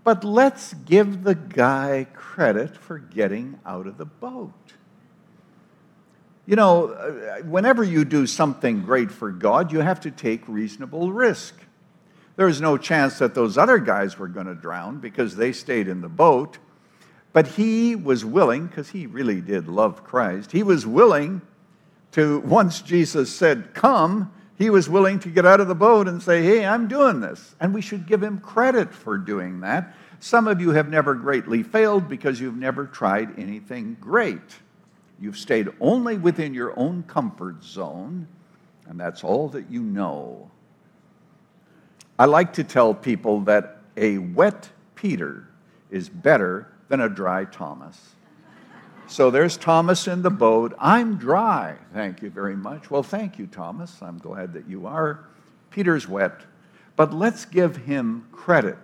But 0.03 0.25
let's 0.25 0.75
give 0.75 1.23
the 1.23 1.37
guy 1.37 2.09
credit 2.15 2.77
for 2.77 2.99
getting 2.99 3.61
out 3.65 3.87
of 3.87 3.97
the 3.97 4.07
boat. 4.07 4.73
You 6.47 6.57
know, 6.57 6.89
uh, 6.89 7.45
whenever 7.45 7.85
you 7.85 8.05
do 8.05 8.27
something 8.27 8.83
great 8.83 9.13
for 9.13 9.31
God, 9.31 9.71
you 9.71 9.79
have 9.79 10.01
to 10.01 10.11
take 10.11 10.43
reasonable 10.49 11.13
risk. 11.13 11.55
There 12.35 12.47
was 12.47 12.61
no 12.61 12.77
chance 12.77 13.21
that 13.21 13.37
those 13.37 13.57
other 13.57 13.79
guys 13.79 14.19
were 14.19 14.27
going 14.27 14.47
to 14.47 14.55
drown 14.57 14.99
because 14.99 15.37
they 15.37 15.53
stayed 15.53 15.87
in 15.87 16.01
the 16.01 16.09
boat. 16.09 16.59
But 17.37 17.49
he 17.49 17.97
was 17.97 18.25
willing, 18.25 18.67
because 18.67 18.89
he 18.89 19.07
really 19.07 19.43
did 19.43 19.69
love 19.69 20.03
Christ, 20.03 20.53
he 20.53 20.63
was 20.63 20.87
willing 20.87 21.43
to, 22.13 22.41
once 22.41 22.81
Jesus 22.81 23.31
said, 23.31 23.75
Come, 23.75 24.33
he 24.57 24.71
was 24.71 24.89
willing 24.89 25.19
to 25.19 25.29
get 25.29 25.45
out 25.45 25.61
of 25.61 25.69
the 25.69 25.75
boat 25.75 26.09
and 26.09 26.23
say, 26.23 26.43
Hey, 26.43 26.65
I'm 26.65 26.89
doing 26.89 27.21
this. 27.21 27.55
And 27.61 27.75
we 27.75 27.83
should 27.83 28.07
give 28.07 28.23
him 28.23 28.39
credit 28.39 28.95
for 28.95 29.19
doing 29.19 29.61
that. 29.61 29.95
Some 30.19 30.49
of 30.49 30.63
you 30.63 30.71
have 30.71 30.89
never 30.89 31.15
greatly 31.15 31.63
failed 31.63 32.09
because 32.09 32.41
you've 32.41 32.57
never 32.57 32.87
tried 32.87 33.39
anything 33.39 33.99
great. 34.01 34.57
You've 35.21 35.37
stayed 35.37 35.69
only 35.79 36.17
within 36.17 36.55
your 36.55 36.73
own 36.79 37.03
comfort 37.03 37.63
zone, 37.63 38.29
and 38.89 38.99
that's 38.99 39.23
all 39.23 39.51
that 39.51 39.71
you 39.71 39.83
know. 39.83 40.51
I 42.19 42.25
like 42.25 42.55
to 42.55 42.65
tell 42.65 42.95
people 42.95 43.41
that 43.41 43.83
a 43.95 44.17
wet 44.17 44.71
Peter 44.95 45.51
is 45.91 46.09
better 46.09 46.73
than 46.89 47.01
a 47.01 47.09
dry 47.09 47.45
Thomas. 47.45 48.15
So 49.09 49.31
there's 49.31 49.57
Thomas 49.57 50.09
in 50.09 50.23
the 50.23 50.31
boat. 50.31 50.75
I'm 50.79 51.17
dry. 51.17 51.77
Thank 51.93 52.23
you 52.23 52.31
very 52.31 52.57
much. 52.57 52.91
Well, 52.91 53.03
thank 53.03 53.39
you, 53.39 53.47
Thomas. 53.47 54.03
I'm 54.03 54.19
glad 54.19 54.53
that 54.55 54.69
you 54.69 54.87
are. 54.87 55.25
Peter's 55.71 56.09
wet. 56.09 56.41
But 56.97 57.15
let's 57.15 57.45
give 57.45 57.77
him 57.77 58.27
credit 58.33 58.79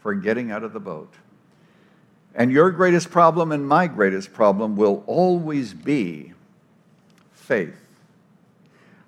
for 0.00 0.14
getting 0.14 0.50
out 0.50 0.62
of 0.62 0.72
the 0.72 0.80
boat. 0.80 1.12
And 2.34 2.52
your 2.52 2.70
greatest 2.70 3.10
problem 3.10 3.50
and 3.50 3.66
my 3.66 3.86
greatest 3.86 4.32
problem 4.34 4.76
will 4.76 5.02
always 5.06 5.72
be 5.72 6.34
faith. 7.32 7.76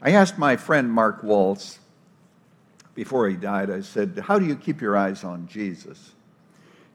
I 0.00 0.12
asked 0.12 0.38
my 0.38 0.56
friend 0.56 0.90
Mark 0.90 1.22
Waltz 1.22 1.78
before 2.94 3.28
he 3.28 3.36
died, 3.36 3.70
I 3.70 3.82
said, 3.82 4.24
How 4.24 4.38
do 4.38 4.46
you 4.46 4.56
keep 4.56 4.80
your 4.80 4.96
eyes 4.96 5.22
on 5.22 5.46
Jesus? 5.46 6.14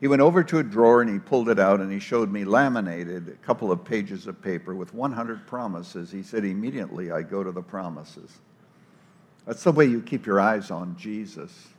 He 0.04 0.10
went 0.10 0.22
over 0.22 0.44
to 0.44 0.60
a 0.60 0.64
drawer 0.64 1.02
and 1.02 1.10
he 1.10 1.18
pulled 1.18 1.48
it 1.48 1.60
out 1.60 1.80
and 1.80 1.90
he 1.90 1.98
showed 1.98 2.30
me 2.30 2.44
laminated 2.44 3.30
a 3.30 3.46
couple 3.46 3.72
of 3.72 3.86
pages 3.86 4.28
of 4.28 4.42
paper 4.42 4.76
with 4.76 4.94
100 4.94 5.48
promises. 5.48 6.12
He 6.12 6.24
said, 6.24 6.44
Immediately 6.44 7.14
I 7.14 7.22
go 7.22 7.42
to 7.42 7.54
the 7.54 7.62
promises. 7.62 8.30
That's 9.46 9.64
the 9.64 9.72
way 9.72 9.86
you 9.86 10.02
keep 10.02 10.26
your 10.26 10.42
eyes 10.42 10.72
on 10.72 10.98
Jesus 10.98 11.70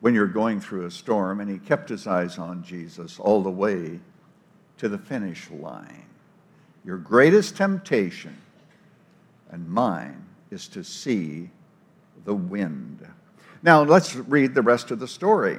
when 0.00 0.14
you're 0.14 0.26
going 0.26 0.58
through 0.58 0.86
a 0.86 0.90
storm. 0.90 1.38
And 1.38 1.50
he 1.50 1.58
kept 1.58 1.90
his 1.90 2.06
eyes 2.06 2.38
on 2.38 2.64
Jesus 2.64 3.20
all 3.20 3.42
the 3.42 3.50
way 3.50 4.00
to 4.78 4.88
the 4.88 4.96
finish 4.96 5.50
line. 5.50 6.06
Your 6.82 6.96
greatest 6.96 7.58
temptation 7.58 8.38
and 9.50 9.68
mine 9.68 10.24
is 10.50 10.66
to 10.68 10.82
see 10.82 11.50
the 12.24 12.34
wind. 12.34 13.06
Now, 13.62 13.82
let's 13.82 14.16
read 14.16 14.54
the 14.54 14.62
rest 14.62 14.90
of 14.90 14.98
the 14.98 15.06
story. 15.06 15.58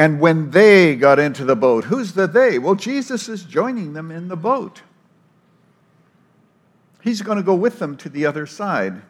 And 0.00 0.18
when 0.18 0.50
they 0.50 0.96
got 0.96 1.18
into 1.18 1.44
the 1.44 1.54
boat, 1.54 1.84
who's 1.84 2.14
the 2.14 2.26
they? 2.26 2.58
Well, 2.58 2.74
Jesus 2.74 3.28
is 3.28 3.44
joining 3.44 3.92
them 3.92 4.10
in 4.10 4.28
the 4.28 4.36
boat. 4.36 4.80
He's 7.02 7.20
going 7.20 7.36
to 7.36 7.44
go 7.44 7.54
with 7.54 7.78
them 7.80 7.98
to 7.98 8.08
the 8.08 8.24
other 8.24 8.46
side. 8.46 9.02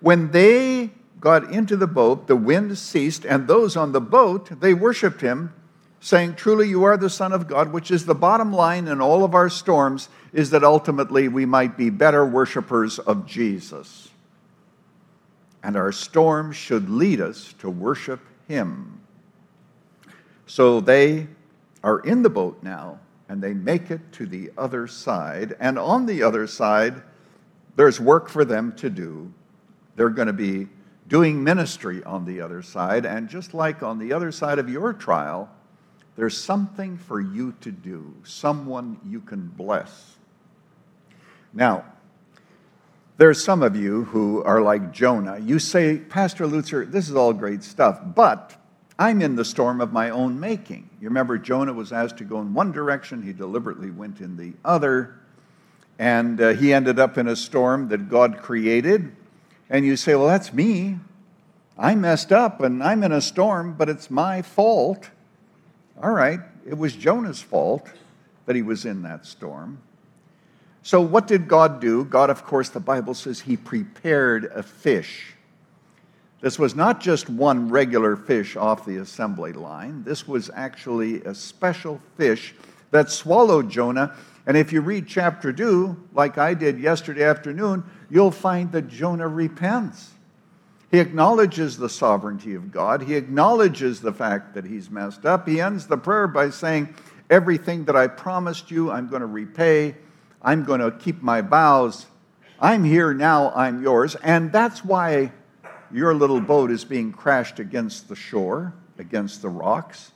When 0.00 0.30
they 0.30 0.92
got 1.20 1.52
into 1.52 1.76
the 1.76 1.86
boat, 1.86 2.28
the 2.28 2.34
wind 2.34 2.78
ceased, 2.78 3.26
and 3.26 3.46
those 3.46 3.76
on 3.76 3.92
the 3.92 4.00
boat, 4.00 4.58
they 4.58 4.72
worshiped 4.72 5.20
him, 5.20 5.52
saying, 6.00 6.36
Truly 6.36 6.70
you 6.70 6.84
are 6.84 6.96
the 6.96 7.10
Son 7.10 7.34
of 7.34 7.46
God, 7.46 7.74
which 7.74 7.90
is 7.90 8.06
the 8.06 8.14
bottom 8.14 8.54
line 8.54 8.88
in 8.88 9.02
all 9.02 9.22
of 9.22 9.34
our 9.34 9.50
storms, 9.50 10.08
is 10.32 10.48
that 10.48 10.64
ultimately 10.64 11.28
we 11.28 11.44
might 11.44 11.76
be 11.76 11.90
better 11.90 12.24
worshipers 12.24 12.98
of 12.98 13.26
Jesus. 13.26 14.08
And 15.62 15.76
our 15.76 15.92
storms 15.92 16.56
should 16.56 16.88
lead 16.88 17.20
us 17.20 17.52
to 17.58 17.68
worship 17.68 18.20
him. 18.48 19.01
So 20.46 20.80
they 20.80 21.28
are 21.82 22.00
in 22.00 22.22
the 22.22 22.30
boat 22.30 22.62
now, 22.62 23.00
and 23.28 23.42
they 23.42 23.54
make 23.54 23.90
it 23.90 24.00
to 24.12 24.26
the 24.26 24.50
other 24.58 24.86
side. 24.86 25.56
And 25.60 25.78
on 25.78 26.06
the 26.06 26.22
other 26.22 26.46
side, 26.46 27.02
there's 27.76 28.00
work 28.00 28.28
for 28.28 28.44
them 28.44 28.72
to 28.76 28.90
do. 28.90 29.32
They're 29.96 30.10
going 30.10 30.26
to 30.26 30.32
be 30.32 30.68
doing 31.08 31.42
ministry 31.42 32.02
on 32.04 32.24
the 32.24 32.40
other 32.40 32.62
side. 32.62 33.04
And 33.06 33.28
just 33.28 33.54
like 33.54 33.82
on 33.82 33.98
the 33.98 34.12
other 34.12 34.32
side 34.32 34.58
of 34.58 34.68
your 34.68 34.92
trial, 34.92 35.50
there's 36.16 36.36
something 36.36 36.98
for 36.98 37.20
you 37.20 37.54
to 37.62 37.70
do, 37.70 38.14
someone 38.22 38.98
you 39.04 39.20
can 39.20 39.48
bless. 39.48 40.16
Now, 41.54 41.84
there's 43.16 43.42
some 43.42 43.62
of 43.62 43.76
you 43.76 44.04
who 44.04 44.42
are 44.42 44.60
like 44.60 44.92
Jonah. 44.92 45.38
You 45.38 45.58
say, 45.58 45.98
Pastor 45.98 46.46
Lutzer, 46.46 46.90
this 46.90 47.08
is 47.08 47.14
all 47.14 47.32
great 47.32 47.62
stuff, 47.62 48.00
but 48.14 48.56
I'm 49.02 49.20
in 49.20 49.34
the 49.34 49.44
storm 49.44 49.80
of 49.80 49.92
my 49.92 50.10
own 50.10 50.38
making. 50.38 50.88
You 51.00 51.08
remember 51.08 51.36
Jonah 51.36 51.72
was 51.72 51.92
asked 51.92 52.18
to 52.18 52.24
go 52.24 52.40
in 52.40 52.54
one 52.54 52.70
direction, 52.70 53.20
he 53.20 53.32
deliberately 53.32 53.90
went 53.90 54.20
in 54.20 54.36
the 54.36 54.52
other, 54.64 55.16
and 55.98 56.40
uh, 56.40 56.50
he 56.50 56.72
ended 56.72 57.00
up 57.00 57.18
in 57.18 57.26
a 57.26 57.34
storm 57.34 57.88
that 57.88 58.08
God 58.08 58.38
created. 58.38 59.10
And 59.68 59.84
you 59.84 59.96
say, 59.96 60.14
Well, 60.14 60.28
that's 60.28 60.52
me. 60.52 61.00
I 61.76 61.96
messed 61.96 62.30
up 62.30 62.60
and 62.60 62.80
I'm 62.80 63.02
in 63.02 63.10
a 63.10 63.20
storm, 63.20 63.74
but 63.74 63.88
it's 63.88 64.08
my 64.08 64.40
fault. 64.40 65.10
All 66.00 66.12
right, 66.12 66.38
it 66.64 66.78
was 66.78 66.94
Jonah's 66.94 67.42
fault 67.42 67.90
that 68.46 68.54
he 68.54 68.62
was 68.62 68.84
in 68.84 69.02
that 69.02 69.26
storm. 69.26 69.82
So, 70.84 71.00
what 71.00 71.26
did 71.26 71.48
God 71.48 71.80
do? 71.80 72.04
God, 72.04 72.30
of 72.30 72.44
course, 72.44 72.68
the 72.68 72.78
Bible 72.78 73.14
says 73.14 73.40
he 73.40 73.56
prepared 73.56 74.44
a 74.44 74.62
fish 74.62 75.34
this 76.42 76.58
was 76.58 76.74
not 76.74 77.00
just 77.00 77.30
one 77.30 77.68
regular 77.68 78.16
fish 78.16 78.56
off 78.56 78.84
the 78.84 78.96
assembly 78.96 79.52
line. 79.52 80.02
This 80.02 80.26
was 80.26 80.50
actually 80.52 81.22
a 81.22 81.34
special 81.34 82.00
fish 82.16 82.54
that 82.90 83.10
swallowed 83.10 83.70
Jonah. 83.70 84.16
And 84.44 84.56
if 84.56 84.72
you 84.72 84.80
read 84.80 85.06
chapter 85.06 85.52
2, 85.52 86.08
like 86.12 86.38
I 86.38 86.54
did 86.54 86.80
yesterday 86.80 87.22
afternoon, 87.22 87.84
you'll 88.10 88.32
find 88.32 88.72
that 88.72 88.88
Jonah 88.88 89.28
repents. 89.28 90.10
He 90.90 90.98
acknowledges 90.98 91.78
the 91.78 91.88
sovereignty 91.88 92.54
of 92.54 92.72
God. 92.72 93.02
He 93.02 93.14
acknowledges 93.14 94.00
the 94.00 94.12
fact 94.12 94.52
that 94.54 94.64
he's 94.64 94.90
messed 94.90 95.24
up. 95.24 95.46
He 95.46 95.60
ends 95.60 95.86
the 95.86 95.96
prayer 95.96 96.26
by 96.26 96.50
saying, 96.50 96.94
Everything 97.30 97.84
that 97.84 97.96
I 97.96 98.08
promised 98.08 98.70
you, 98.70 98.90
I'm 98.90 99.08
going 99.08 99.20
to 99.20 99.26
repay. 99.26 99.94
I'm 100.42 100.64
going 100.64 100.80
to 100.80 100.90
keep 100.90 101.22
my 101.22 101.40
vows. 101.40 102.06
I'm 102.60 102.84
here 102.84 103.14
now, 103.14 103.52
I'm 103.54 103.82
yours. 103.82 104.16
And 104.16 104.52
that's 104.52 104.84
why 104.84 105.32
your 105.92 106.14
little 106.14 106.40
boat 106.40 106.70
is 106.70 106.84
being 106.84 107.12
crashed 107.12 107.58
against 107.58 108.08
the 108.08 108.16
shore, 108.16 108.74
against 108.98 109.42
the 109.42 109.48
rocks, 109.48 110.12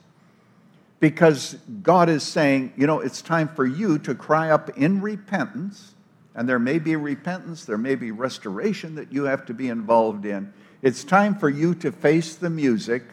because 0.99 1.57
God 1.83 2.09
is 2.09 2.23
saying, 2.23 2.73
you 2.75 2.87
know, 2.87 2.99
it's 2.99 3.21
time 3.21 3.47
for 3.47 3.65
you 3.65 3.99
to 3.99 4.15
cry 4.15 4.49
up 4.49 4.69
in 4.77 5.01
repentance, 5.01 5.93
and 6.33 6.49
there 6.49 6.59
may 6.59 6.79
be 6.79 6.95
repentance, 6.95 7.65
there 7.65 7.77
may 7.77 7.95
be 7.95 8.11
restoration 8.11 8.95
that 8.95 9.11
you 9.11 9.23
have 9.23 9.45
to 9.45 9.53
be 9.53 9.69
involved 9.69 10.25
in. 10.25 10.51
It's 10.81 11.03
time 11.03 11.35
for 11.35 11.49
you 11.49 11.75
to 11.75 11.91
face 11.91 12.35
the 12.35 12.49
music. 12.49 13.03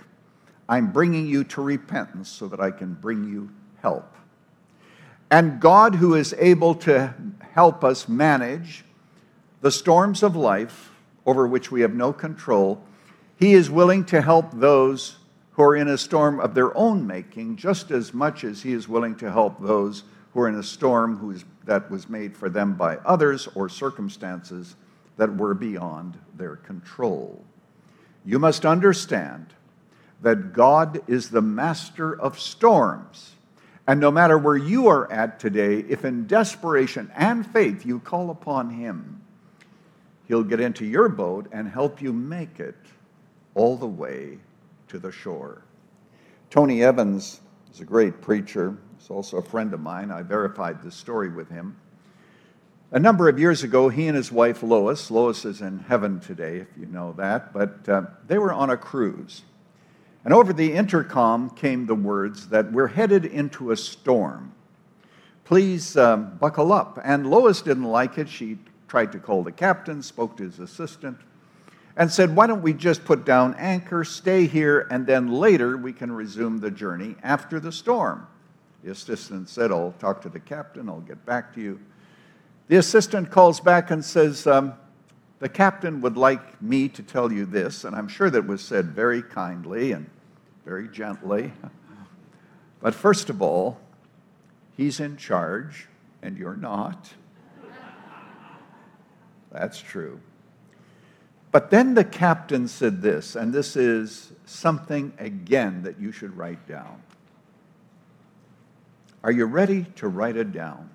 I'm 0.68 0.92
bringing 0.92 1.26
you 1.26 1.44
to 1.44 1.62
repentance 1.62 2.28
so 2.28 2.48
that 2.48 2.60
I 2.60 2.70
can 2.70 2.94
bring 2.94 3.24
you 3.24 3.50
help. 3.82 4.14
And 5.30 5.60
God, 5.60 5.96
who 5.96 6.14
is 6.14 6.34
able 6.38 6.74
to 6.76 7.14
help 7.52 7.84
us 7.84 8.08
manage 8.08 8.84
the 9.60 9.70
storms 9.70 10.22
of 10.22 10.36
life 10.36 10.93
over 11.26 11.46
which 11.46 11.70
we 11.70 11.80
have 11.80 11.94
no 11.94 12.12
control, 12.12 12.82
He 13.36 13.52
is 13.54 13.70
willing 13.70 14.04
to 14.06 14.20
help 14.20 14.52
those 14.52 15.16
who 15.52 15.62
are 15.62 15.76
in 15.76 15.88
a 15.88 15.98
storm 15.98 16.40
of 16.40 16.54
their 16.54 16.76
own 16.76 17.06
making 17.06 17.56
just 17.56 17.90
as 17.90 18.12
much 18.12 18.44
as 18.44 18.62
He 18.62 18.72
is 18.72 18.88
willing 18.88 19.16
to 19.16 19.30
help 19.30 19.60
those 19.60 20.04
who 20.32 20.40
are 20.40 20.48
in 20.48 20.56
a 20.56 20.62
storm 20.62 21.16
who's, 21.16 21.44
that 21.64 21.90
was 21.90 22.08
made 22.08 22.36
for 22.36 22.48
them 22.48 22.74
by 22.74 22.96
others 22.98 23.48
or 23.54 23.68
circumstances 23.68 24.76
that 25.16 25.36
were 25.36 25.54
beyond 25.54 26.18
their 26.36 26.56
control. 26.56 27.42
You 28.24 28.38
must 28.38 28.66
understand 28.66 29.46
that 30.22 30.52
God 30.52 31.02
is 31.06 31.30
the 31.30 31.42
master 31.42 32.18
of 32.18 32.40
storms. 32.40 33.32
And 33.86 34.00
no 34.00 34.10
matter 34.10 34.38
where 34.38 34.56
you 34.56 34.88
are 34.88 35.10
at 35.12 35.38
today, 35.38 35.80
if 35.88 36.04
in 36.04 36.26
desperation 36.26 37.12
and 37.14 37.46
faith 37.46 37.84
you 37.84 38.00
call 38.00 38.30
upon 38.30 38.70
Him, 38.70 39.20
He'll 40.26 40.44
get 40.44 40.60
into 40.60 40.84
your 40.84 41.08
boat 41.08 41.48
and 41.52 41.68
help 41.68 42.00
you 42.00 42.12
make 42.12 42.60
it 42.60 42.76
all 43.54 43.76
the 43.76 43.86
way 43.86 44.38
to 44.88 44.98
the 44.98 45.12
shore. 45.12 45.62
Tony 46.50 46.82
Evans 46.82 47.40
is 47.72 47.80
a 47.80 47.84
great 47.84 48.20
preacher. 48.20 48.76
He's 48.98 49.10
also 49.10 49.38
a 49.38 49.42
friend 49.42 49.74
of 49.74 49.80
mine. 49.80 50.10
I 50.10 50.22
verified 50.22 50.82
this 50.82 50.94
story 50.94 51.28
with 51.28 51.50
him. 51.50 51.76
A 52.90 52.98
number 52.98 53.28
of 53.28 53.38
years 53.40 53.64
ago, 53.64 53.88
he 53.88 54.06
and 54.06 54.16
his 54.16 54.30
wife 54.30 54.62
Lois, 54.62 55.10
Lois 55.10 55.44
is 55.44 55.60
in 55.60 55.80
heaven 55.80 56.20
today, 56.20 56.58
if 56.58 56.68
you 56.78 56.86
know 56.86 57.12
that, 57.18 57.52
but 57.52 57.88
uh, 57.88 58.02
they 58.28 58.38
were 58.38 58.52
on 58.52 58.70
a 58.70 58.76
cruise. 58.76 59.42
And 60.24 60.32
over 60.32 60.52
the 60.52 60.72
intercom 60.72 61.50
came 61.50 61.86
the 61.86 61.94
words 61.94 62.48
that 62.48 62.70
we're 62.72 62.86
headed 62.86 63.24
into 63.24 63.72
a 63.72 63.76
storm. 63.76 64.52
Please 65.44 65.96
um, 65.96 66.36
buckle 66.38 66.72
up. 66.72 66.98
And 67.04 67.28
Lois 67.28 67.60
didn't 67.60 67.84
like 67.84 68.16
it. 68.16 68.28
She 68.28 68.58
tried 68.94 69.10
to 69.10 69.18
call 69.18 69.42
the 69.42 69.50
captain, 69.50 70.00
spoke 70.00 70.36
to 70.36 70.44
his 70.44 70.60
assistant, 70.60 71.18
and 71.96 72.12
said, 72.12 72.36
Why 72.36 72.46
don't 72.46 72.62
we 72.62 72.72
just 72.72 73.04
put 73.04 73.24
down 73.24 73.56
anchor, 73.58 74.04
stay 74.04 74.46
here, 74.46 74.86
and 74.88 75.04
then 75.04 75.32
later 75.32 75.76
we 75.76 75.92
can 75.92 76.12
resume 76.12 76.58
the 76.58 76.70
journey 76.70 77.16
after 77.20 77.58
the 77.58 77.72
storm? 77.72 78.28
The 78.84 78.92
assistant 78.92 79.48
said, 79.48 79.72
I'll 79.72 79.96
talk 79.98 80.22
to 80.22 80.28
the 80.28 80.38
captain, 80.38 80.88
I'll 80.88 81.00
get 81.00 81.26
back 81.26 81.52
to 81.56 81.60
you. 81.60 81.80
The 82.68 82.76
assistant 82.76 83.32
calls 83.32 83.58
back 83.58 83.90
and 83.90 84.04
says, 84.04 84.46
um, 84.46 84.74
The 85.40 85.48
captain 85.48 86.00
would 86.00 86.16
like 86.16 86.62
me 86.62 86.88
to 86.90 87.02
tell 87.02 87.32
you 87.32 87.46
this, 87.46 87.82
and 87.82 87.96
I'm 87.96 88.06
sure 88.06 88.30
that 88.30 88.46
was 88.46 88.62
said 88.62 88.92
very 88.92 89.22
kindly 89.22 89.90
and 89.90 90.08
very 90.64 90.86
gently. 90.86 91.52
But 92.80 92.94
first 92.94 93.28
of 93.28 93.42
all, 93.42 93.80
he's 94.76 95.00
in 95.00 95.16
charge, 95.16 95.88
and 96.22 96.38
you're 96.38 96.54
not. 96.54 97.14
That's 99.54 99.80
true. 99.80 100.20
But 101.52 101.70
then 101.70 101.94
the 101.94 102.04
captain 102.04 102.66
said 102.66 103.00
this, 103.00 103.36
and 103.36 103.52
this 103.52 103.76
is 103.76 104.32
something 104.44 105.12
again 105.18 105.82
that 105.84 106.00
you 106.00 106.10
should 106.10 106.36
write 106.36 106.66
down. 106.66 107.00
Are 109.22 109.30
you 109.30 109.44
ready 109.44 109.86
to 109.96 110.08
write 110.08 110.36
it 110.36 110.50
down? 110.50 110.90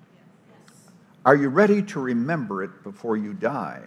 Are 1.24 1.34
you 1.34 1.48
ready 1.48 1.82
to 1.84 2.00
remember 2.00 2.62
it 2.62 2.82
before 2.82 3.16
you 3.16 3.32
die? 3.32 3.82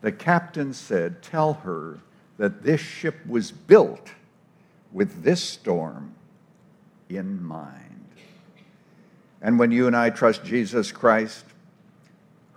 The 0.00 0.12
captain 0.12 0.72
said, 0.72 1.22
Tell 1.22 1.54
her 1.54 1.98
that 2.38 2.62
this 2.62 2.80
ship 2.80 3.16
was 3.26 3.50
built 3.50 4.12
with 4.92 5.24
this 5.24 5.42
storm 5.42 6.14
in 7.08 7.42
mind. 7.42 8.06
And 9.42 9.58
when 9.58 9.72
you 9.72 9.88
and 9.88 9.96
I 9.96 10.10
trust 10.10 10.44
Jesus 10.44 10.92
Christ, 10.92 11.44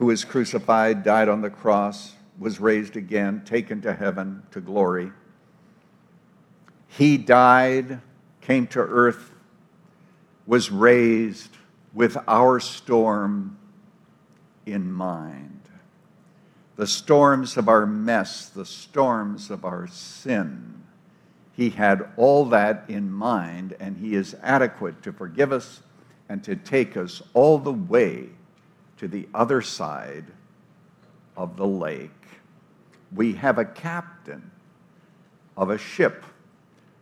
who 0.04 0.08
was 0.08 0.26
crucified, 0.26 1.02
died 1.02 1.30
on 1.30 1.40
the 1.40 1.50
cross, 1.50 2.12
was 2.38 2.60
raised 2.60 2.98
again, 2.98 3.42
taken 3.46 3.82
to 3.82 3.94
heaven, 3.94 4.44
to 4.52 4.60
glory, 4.60 5.10
he 6.90 7.18
died, 7.18 8.02
came 8.42 8.68
to 8.68 8.80
earth, 8.80 9.32
was 10.46 10.70
raised 10.70 11.56
with 11.94 12.18
our 12.28 12.60
storm 12.60 13.58
in 14.66 14.92
mind. 14.92 15.70
The 16.76 16.86
storms 16.86 17.56
of 17.56 17.70
our 17.70 17.86
mess, 17.86 18.50
the 18.50 18.66
storms 18.66 19.50
of 19.50 19.64
our 19.64 19.88
sin. 19.88 20.84
He 21.54 21.70
had 21.70 22.10
all 22.18 22.44
that 22.48 22.84
in 22.90 23.10
mind, 23.10 23.78
and 23.80 23.96
He 23.96 24.16
is 24.16 24.36
adequate 24.44 25.02
to 25.04 25.14
forgive 25.14 25.54
us 25.54 25.82
and 26.28 26.44
to 26.44 26.58
take 26.58 26.98
us 26.98 27.22
all 27.34 27.58
the 27.58 27.72
way 27.72 28.32
to 29.04 29.10
the 29.10 29.28
other 29.34 29.62
side 29.62 30.24
of 31.36 31.58
the 31.58 31.68
lake. 31.68 32.10
We 33.14 33.34
have 33.34 33.58
a 33.58 33.66
captain 33.66 34.50
of 35.58 35.70
a 35.70 35.78
ship 35.78 36.24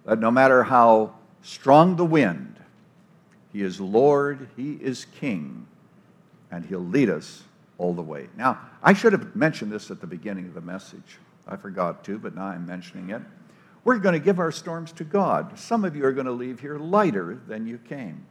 that 0.06 0.18
no 0.18 0.32
matter 0.32 0.64
how 0.64 1.14
strong 1.44 1.98
the 1.98 2.06
wind, 2.06 2.60
he 3.54 3.62
is 3.62 3.80
Lord, 3.80 4.48
He 4.58 4.80
is 4.82 5.06
King, 5.20 5.68
and 6.50 6.66
He'll 6.66 6.80
lead 6.80 7.12
us 7.12 7.44
all 7.78 7.94
the 7.94 8.02
way. 8.02 8.30
Now, 8.36 8.58
I 8.82 8.94
should 8.94 9.14
have 9.14 9.36
mentioned 9.36 9.72
this 9.72 9.92
at 9.92 10.02
the 10.02 10.08
beginning 10.08 10.48
of 10.48 10.56
the 10.56 10.62
message. 10.62 11.20
I 11.48 11.56
forgot 11.56 12.04
to, 12.06 12.18
but 12.18 12.34
now 12.34 12.46
I'm 12.46 12.66
mentioning 12.66 13.12
it. 13.12 13.22
We're 13.84 14.00
going 14.00 14.14
to 14.14 14.20
give 14.20 14.40
our 14.40 14.52
storms 14.52 14.92
to 14.94 15.04
God. 15.04 15.60
Some 15.60 15.86
of 15.86 15.96
you 15.96 16.04
are 16.06 16.14
going 16.14 16.26
to 16.26 16.32
leave 16.32 16.62
here 16.62 16.80
lighter 16.80 17.40
than 17.48 17.68
you 17.68 17.78
came. 17.78 18.26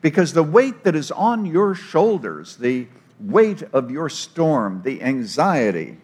Because 0.00 0.32
the 0.32 0.42
weight 0.42 0.84
that 0.84 0.96
is 0.96 1.10
on 1.10 1.44
your 1.46 1.74
shoulders, 1.74 2.56
the 2.56 2.88
weight 3.18 3.62
of 3.72 3.90
your 3.90 4.08
storm, 4.08 4.82
the 4.82 5.02
anxiety. 5.02 5.98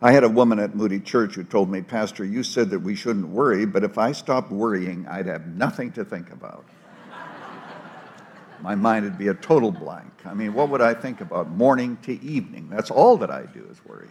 I 0.00 0.12
had 0.12 0.24
a 0.24 0.28
woman 0.28 0.58
at 0.58 0.74
Moody 0.74 1.00
Church 1.00 1.34
who 1.34 1.44
told 1.44 1.68
me, 1.68 1.82
Pastor, 1.82 2.24
you 2.24 2.42
said 2.42 2.70
that 2.70 2.78
we 2.78 2.94
shouldn't 2.94 3.28
worry, 3.28 3.66
but 3.66 3.84
if 3.84 3.98
I 3.98 4.12
stopped 4.12 4.50
worrying, 4.50 5.06
I'd 5.08 5.26
have 5.26 5.46
nothing 5.46 5.92
to 5.92 6.04
think 6.04 6.30
about 6.30 6.64
my 8.62 8.74
mind 8.74 9.04
would 9.04 9.18
be 9.18 9.28
a 9.28 9.34
total 9.34 9.70
blank. 9.70 10.10
I 10.24 10.34
mean, 10.34 10.54
what 10.54 10.68
would 10.70 10.80
I 10.80 10.94
think 10.94 11.20
about 11.20 11.50
morning 11.50 11.98
to 12.02 12.20
evening? 12.22 12.68
That's 12.70 12.90
all 12.90 13.16
that 13.18 13.30
I 13.30 13.42
do 13.46 13.66
is 13.70 13.84
worry. 13.84 14.08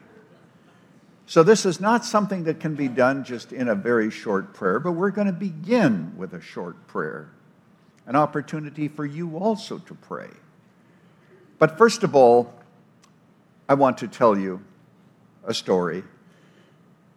So, 1.26 1.44
this 1.44 1.66
is 1.66 1.82
not 1.82 2.06
something 2.06 2.46
that 2.46 2.62
can 2.62 2.76
be 2.76 2.88
done 2.88 3.26
just 3.26 3.52
in 3.52 3.68
a 3.68 3.76
very 3.76 4.10
short 4.10 4.54
prayer, 4.54 4.80
but 4.80 4.94
we're 4.94 5.12
going 5.12 5.28
to 5.28 5.34
begin 5.34 6.14
with 6.16 6.34
a 6.34 6.40
short 6.40 6.88
prayer, 6.88 7.30
an 8.08 8.16
opportunity 8.16 8.88
for 8.88 9.06
you 9.06 9.38
also 9.38 9.78
to 9.78 9.94
pray. 9.94 10.30
But 11.60 11.78
first 11.78 12.04
of 12.04 12.16
all, 12.16 12.54
I 13.70 13.76
want 13.76 14.00
to 14.00 14.08
tell 14.08 14.38
you 14.38 14.62
a 15.46 15.54
story. 15.54 16.04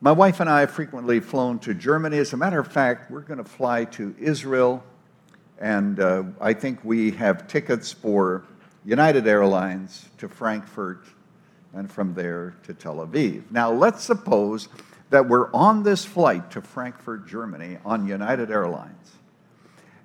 My 0.02 0.12
wife 0.12 0.40
and 0.40 0.50
I 0.50 0.60
have 0.60 0.70
frequently 0.70 1.20
flown 1.20 1.58
to 1.60 1.72
Germany. 1.72 2.18
As 2.18 2.32
a 2.32 2.36
matter 2.36 2.58
of 2.58 2.70
fact, 2.70 3.10
we're 3.10 3.20
going 3.20 3.42
to 3.42 3.44
fly 3.44 3.84
to 3.86 4.14
Israel 4.18 4.84
and 5.60 6.00
uh, 6.00 6.22
I 6.40 6.54
think 6.54 6.82
we 6.82 7.10
have 7.12 7.46
tickets 7.46 7.92
for 7.92 8.44
United 8.84 9.26
Airlines 9.26 10.06
to 10.16 10.28
Frankfurt 10.28 11.04
and 11.74 11.90
from 11.90 12.14
there 12.14 12.54
to 12.62 12.72
Tel 12.72 12.96
Aviv. 12.96 13.42
Now, 13.50 13.70
let's 13.70 14.02
suppose 14.02 14.68
that 15.10 15.28
we're 15.28 15.52
on 15.52 15.82
this 15.82 16.04
flight 16.04 16.50
to 16.52 16.62
Frankfurt, 16.62 17.28
Germany 17.28 17.76
on 17.84 18.06
United 18.06 18.50
Airlines. 18.50 19.12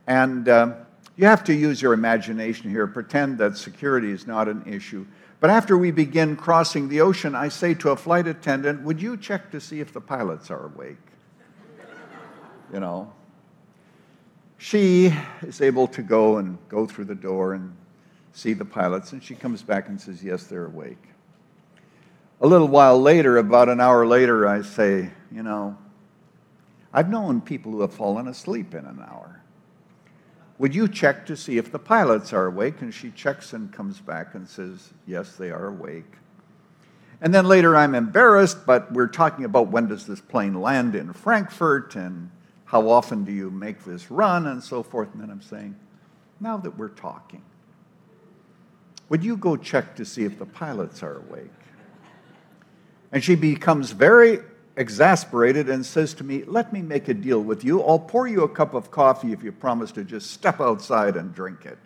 And 0.07 0.47
uh, 0.47 0.75
you 1.15 1.25
have 1.25 1.43
to 1.45 1.53
use 1.53 1.81
your 1.81 1.93
imagination 1.93 2.69
here, 2.69 2.87
pretend 2.87 3.37
that 3.37 3.57
security 3.57 4.11
is 4.11 4.27
not 4.27 4.47
an 4.47 4.63
issue. 4.65 5.05
But 5.39 5.49
after 5.49 5.77
we 5.77 5.91
begin 5.91 6.35
crossing 6.35 6.89
the 6.89 7.01
ocean, 7.01 7.35
I 7.35 7.49
say 7.49 7.73
to 7.75 7.89
a 7.89 7.95
flight 7.95 8.27
attendant, 8.27 8.81
Would 8.81 9.01
you 9.01 9.17
check 9.17 9.51
to 9.51 9.61
see 9.61 9.79
if 9.79 9.93
the 9.93 10.01
pilots 10.01 10.49
are 10.51 10.65
awake? 10.65 10.97
You 12.73 12.79
know, 12.79 13.13
she 14.57 15.13
is 15.43 15.61
able 15.61 15.87
to 15.89 16.01
go 16.01 16.37
and 16.37 16.57
go 16.67 16.87
through 16.87 17.05
the 17.05 17.15
door 17.15 17.53
and 17.53 17.75
see 18.33 18.53
the 18.53 18.65
pilots, 18.65 19.13
and 19.13 19.23
she 19.23 19.35
comes 19.35 19.61
back 19.61 19.87
and 19.87 20.01
says, 20.01 20.23
Yes, 20.23 20.45
they're 20.45 20.65
awake. 20.65 21.01
A 22.41 22.47
little 22.47 22.67
while 22.67 22.99
later, 22.99 23.37
about 23.37 23.69
an 23.69 23.79
hour 23.79 24.05
later, 24.05 24.47
I 24.47 24.61
say, 24.61 25.11
You 25.31 25.43
know, 25.43 25.77
I've 26.91 27.09
known 27.09 27.39
people 27.39 27.71
who 27.71 27.81
have 27.81 27.93
fallen 27.93 28.27
asleep 28.27 28.73
in 28.73 28.85
an 28.85 28.99
hour. 28.99 29.41
Would 30.57 30.73
you 30.73 30.87
check 30.87 31.25
to 31.25 31.35
see 31.35 31.57
if 31.57 31.71
the 31.71 31.79
pilots 31.79 32.31
are 32.31 32.45
awake? 32.45 32.81
And 32.81 32.93
she 32.93 33.11
checks 33.11 33.53
and 33.53 33.71
comes 33.71 33.99
back 33.99 34.35
and 34.35 34.47
says, 34.47 34.93
Yes, 35.05 35.35
they 35.35 35.51
are 35.51 35.67
awake. 35.67 36.13
And 37.21 37.33
then 37.33 37.45
later, 37.45 37.75
I'm 37.75 37.95
embarrassed, 37.95 38.65
but 38.65 38.91
we're 38.91 39.07
talking 39.07 39.45
about 39.45 39.69
when 39.69 39.87
does 39.87 40.05
this 40.05 40.21
plane 40.21 40.61
land 40.61 40.95
in 40.95 41.13
Frankfurt 41.13 41.95
and 41.95 42.29
how 42.65 42.89
often 42.89 43.23
do 43.23 43.31
you 43.31 43.49
make 43.49 43.83
this 43.83 44.11
run? 44.11 44.47
And 44.47 44.63
so 44.63 44.83
forth. 44.83 45.13
And 45.13 45.21
then 45.21 45.29
I'm 45.29 45.41
saying, 45.41 45.75
now 46.39 46.57
that 46.57 46.77
we're 46.77 46.89
talking, 46.89 47.41
would 49.09 49.23
you 49.23 49.37
go 49.37 49.55
check 49.55 49.95
to 49.95 50.05
see 50.05 50.23
if 50.23 50.39
the 50.39 50.45
pilots 50.45 51.03
are 51.03 51.17
awake? 51.17 51.51
And 53.11 53.23
she 53.23 53.35
becomes 53.35 53.91
very 53.91 54.39
exasperated 54.77 55.69
and 55.69 55.85
says 55.85 56.13
to 56.15 56.23
me, 56.23 56.43
Let 56.45 56.73
me 56.73 56.81
make 56.81 57.07
a 57.07 57.13
deal 57.13 57.41
with 57.41 57.63
you. 57.63 57.81
I'll 57.81 57.99
pour 57.99 58.27
you 58.27 58.43
a 58.43 58.49
cup 58.49 58.73
of 58.73 58.91
coffee 58.91 59.31
if 59.31 59.43
you 59.43 59.51
promise 59.51 59.91
to 59.93 60.03
just 60.03 60.31
step 60.31 60.59
outside 60.59 61.15
and 61.15 61.33
drink 61.33 61.65
it. 61.65 61.77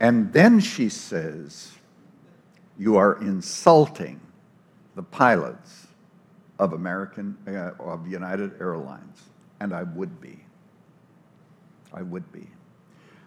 and 0.00 0.32
then 0.32 0.60
she 0.60 0.88
says, 0.88 1.72
You 2.78 2.96
are 2.96 3.20
insulting 3.20 4.20
the 4.94 5.02
pilots 5.02 5.86
of 6.58 6.72
American, 6.72 7.36
uh, 7.46 7.72
of 7.82 8.06
United 8.08 8.60
Airlines. 8.60 9.22
And 9.60 9.72
I 9.74 9.82
would 9.82 10.20
be. 10.20 10.38
I 11.92 12.02
would 12.02 12.30
be. 12.32 12.46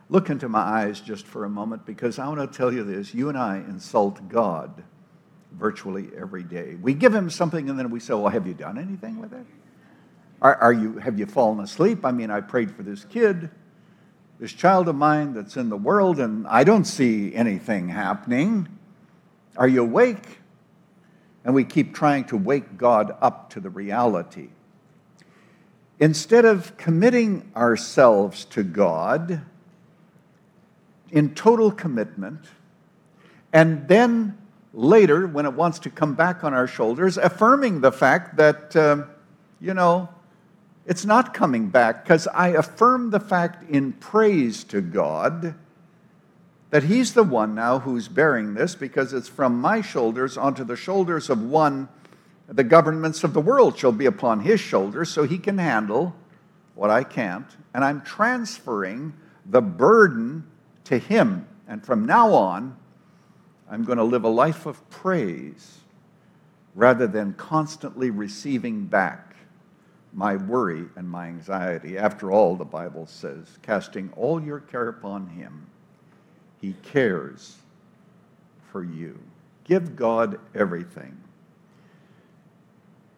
Look 0.09 0.29
into 0.29 0.47
my 0.47 0.61
eyes 0.61 1.01
just 1.01 1.25
for 1.27 1.43
a 1.45 1.49
moment 1.49 1.85
because 1.85 2.17
I 2.17 2.27
want 2.27 2.39
to 2.39 2.57
tell 2.57 2.73
you 2.73 2.83
this. 2.83 3.13
You 3.13 3.29
and 3.29 3.37
I 3.37 3.57
insult 3.57 4.27
God 4.29 4.83
virtually 5.51 6.09
every 6.17 6.43
day. 6.43 6.75
We 6.75 6.93
give 6.93 7.13
him 7.13 7.29
something 7.29 7.69
and 7.69 7.77
then 7.77 7.89
we 7.89 7.99
say, 7.99 8.13
Well, 8.13 8.29
have 8.29 8.47
you 8.47 8.53
done 8.53 8.77
anything 8.77 9.19
with 9.19 9.33
it? 9.33 9.45
Are, 10.41 10.55
are, 10.55 10.73
you, 10.73 10.97
have 10.99 11.19
you 11.19 11.25
fallen 11.25 11.59
asleep? 11.59 12.05
I 12.05 12.11
mean, 12.11 12.29
I 12.29 12.41
prayed 12.41 12.71
for 12.71 12.83
this 12.83 13.03
kid, 13.05 13.49
this 14.39 14.53
child 14.53 14.87
of 14.87 14.95
mine 14.95 15.33
that's 15.33 15.57
in 15.57 15.69
the 15.69 15.77
world, 15.77 16.19
and 16.19 16.45
I 16.47 16.63
don't 16.63 16.85
see 16.85 17.33
anything 17.33 17.89
happening. 17.89 18.67
Are 19.57 19.67
you 19.67 19.81
awake? 19.81 20.39
And 21.43 21.55
we 21.55 21.63
keep 21.63 21.95
trying 21.95 22.25
to 22.25 22.37
wake 22.37 22.77
God 22.77 23.15
up 23.19 23.49
to 23.51 23.59
the 23.59 23.69
reality. 23.69 24.49
Instead 25.99 26.45
of 26.45 26.77
committing 26.77 27.51
ourselves 27.55 28.45
to 28.45 28.61
God, 28.63 29.41
in 31.11 31.33
total 31.33 31.71
commitment, 31.71 32.41
and 33.53 33.87
then 33.87 34.37
later, 34.73 35.25
when 35.25 35.45
it 35.45 35.53
wants 35.53 35.79
to 35.79 35.89
come 35.89 36.13
back 36.13 36.43
on 36.43 36.53
our 36.53 36.67
shoulders, 36.67 37.17
affirming 37.17 37.81
the 37.81 37.91
fact 37.91 38.37
that, 38.37 38.75
uh, 38.75 39.03
you 39.59 39.73
know, 39.73 40.09
it's 40.85 41.05
not 41.05 41.33
coming 41.33 41.69
back, 41.69 42.03
because 42.03 42.27
I 42.27 42.49
affirm 42.49 43.09
the 43.09 43.19
fact 43.19 43.69
in 43.69 43.93
praise 43.93 44.63
to 44.65 44.81
God 44.81 45.55
that 46.69 46.83
He's 46.83 47.13
the 47.13 47.23
one 47.23 47.55
now 47.55 47.79
who's 47.79 48.07
bearing 48.07 48.53
this, 48.53 48.75
because 48.75 49.13
it's 49.13 49.29
from 49.29 49.59
my 49.59 49.81
shoulders 49.81 50.37
onto 50.37 50.63
the 50.63 50.75
shoulders 50.75 51.29
of 51.29 51.41
one. 51.41 51.89
The 52.47 52.63
governments 52.63 53.23
of 53.23 53.33
the 53.33 53.41
world 53.41 53.77
shall 53.77 53.91
be 53.91 54.05
upon 54.05 54.41
His 54.41 54.59
shoulders, 54.59 55.09
so 55.09 55.23
He 55.23 55.37
can 55.37 55.57
handle 55.57 56.15
what 56.75 56.89
I 56.89 57.03
can't. 57.03 57.47
And 57.73 57.83
I'm 57.83 58.01
transferring 58.01 59.13
the 59.45 59.61
burden 59.61 60.45
to 60.87 60.97
Him. 60.97 61.47
And 61.67 61.85
from 61.85 62.05
now 62.05 62.33
on, 62.33 62.75
I'm 63.69 63.83
going 63.83 63.97
to 63.97 64.03
live 64.03 64.23
a 64.23 64.29
life 64.29 64.65
of 64.65 64.89
praise 64.89 65.79
rather 66.75 67.07
than 67.07 67.33
constantly 67.33 68.09
receiving 68.09 68.85
back 68.85 69.35
my 70.13 70.35
worry 70.35 70.85
and 70.95 71.09
my 71.09 71.27
anxiety. 71.27 71.97
After 71.97 72.31
all, 72.31 72.55
the 72.55 72.65
Bible 72.65 73.05
says, 73.05 73.59
casting 73.61 74.11
all 74.15 74.41
your 74.41 74.59
care 74.59 74.87
upon 74.87 75.27
Him, 75.27 75.67
He 76.61 76.73
cares 76.83 77.57
for 78.71 78.83
you. 78.83 79.19
Give 79.65 79.95
God 79.95 80.39
everything. 80.55 81.17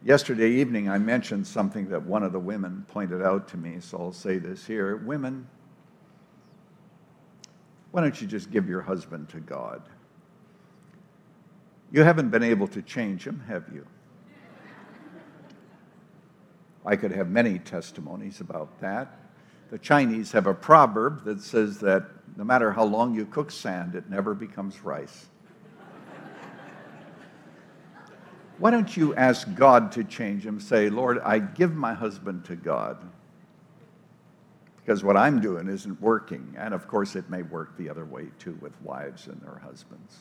Yesterday 0.03 0.49
evening, 0.51 0.89
I 0.89 0.97
mentioned 0.97 1.45
something 1.45 1.89
that 1.89 2.01
one 2.01 2.23
of 2.23 2.31
the 2.31 2.39
women 2.39 2.85
pointed 2.87 3.21
out 3.21 3.47
to 3.49 3.57
me, 3.57 3.77
so 3.81 3.97
I'll 3.97 4.13
say 4.13 4.37
this 4.37 4.65
here. 4.65 4.95
Women, 4.95 5.47
why 7.91 8.01
don't 8.01 8.21
you 8.21 8.27
just 8.27 8.51
give 8.51 8.69
your 8.69 8.81
husband 8.81 9.29
to 9.29 9.39
God? 9.39 9.81
You 11.91 12.03
haven't 12.03 12.29
been 12.29 12.43
able 12.43 12.67
to 12.67 12.81
change 12.81 13.25
him, 13.25 13.43
have 13.47 13.65
you? 13.73 13.85
I 16.85 16.95
could 16.95 17.11
have 17.11 17.29
many 17.29 17.59
testimonies 17.59 18.41
about 18.41 18.79
that. 18.79 19.19
The 19.71 19.79
Chinese 19.79 20.31
have 20.31 20.47
a 20.47 20.53
proverb 20.53 21.23
that 21.25 21.41
says 21.41 21.79
that 21.79 22.05
no 22.37 22.43
matter 22.43 22.71
how 22.71 22.83
long 22.83 23.15
you 23.15 23.25
cook 23.25 23.51
sand, 23.51 23.95
it 23.95 24.09
never 24.09 24.33
becomes 24.33 24.83
rice. 24.83 25.27
Why 28.59 28.71
don't 28.71 28.95
you 28.95 29.15
ask 29.15 29.53
God 29.55 29.91
to 29.93 30.03
change 30.03 30.45
him? 30.45 30.59
Say, 30.59 30.89
Lord, 30.89 31.19
I 31.19 31.39
give 31.39 31.75
my 31.75 31.93
husband 31.93 32.45
to 32.45 32.55
God 32.55 33.09
because 34.89 35.03
what 35.03 35.15
I'm 35.15 35.39
doing 35.39 35.67
isn't 35.67 36.01
working. 36.01 36.55
And 36.57 36.73
of 36.73 36.87
course, 36.87 37.15
it 37.15 37.29
may 37.29 37.43
work 37.43 37.77
the 37.77 37.89
other 37.89 38.05
way 38.05 38.29
too 38.39 38.57
with 38.59 38.73
wives 38.81 39.27
and 39.27 39.39
their 39.39 39.59
husbands. 39.59 40.17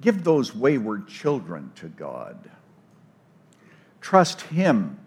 Give 0.00 0.24
those 0.24 0.56
wayward 0.56 1.06
children 1.06 1.70
to 1.76 1.86
God. 1.86 2.50
Trust 4.00 4.40
Him 4.40 4.98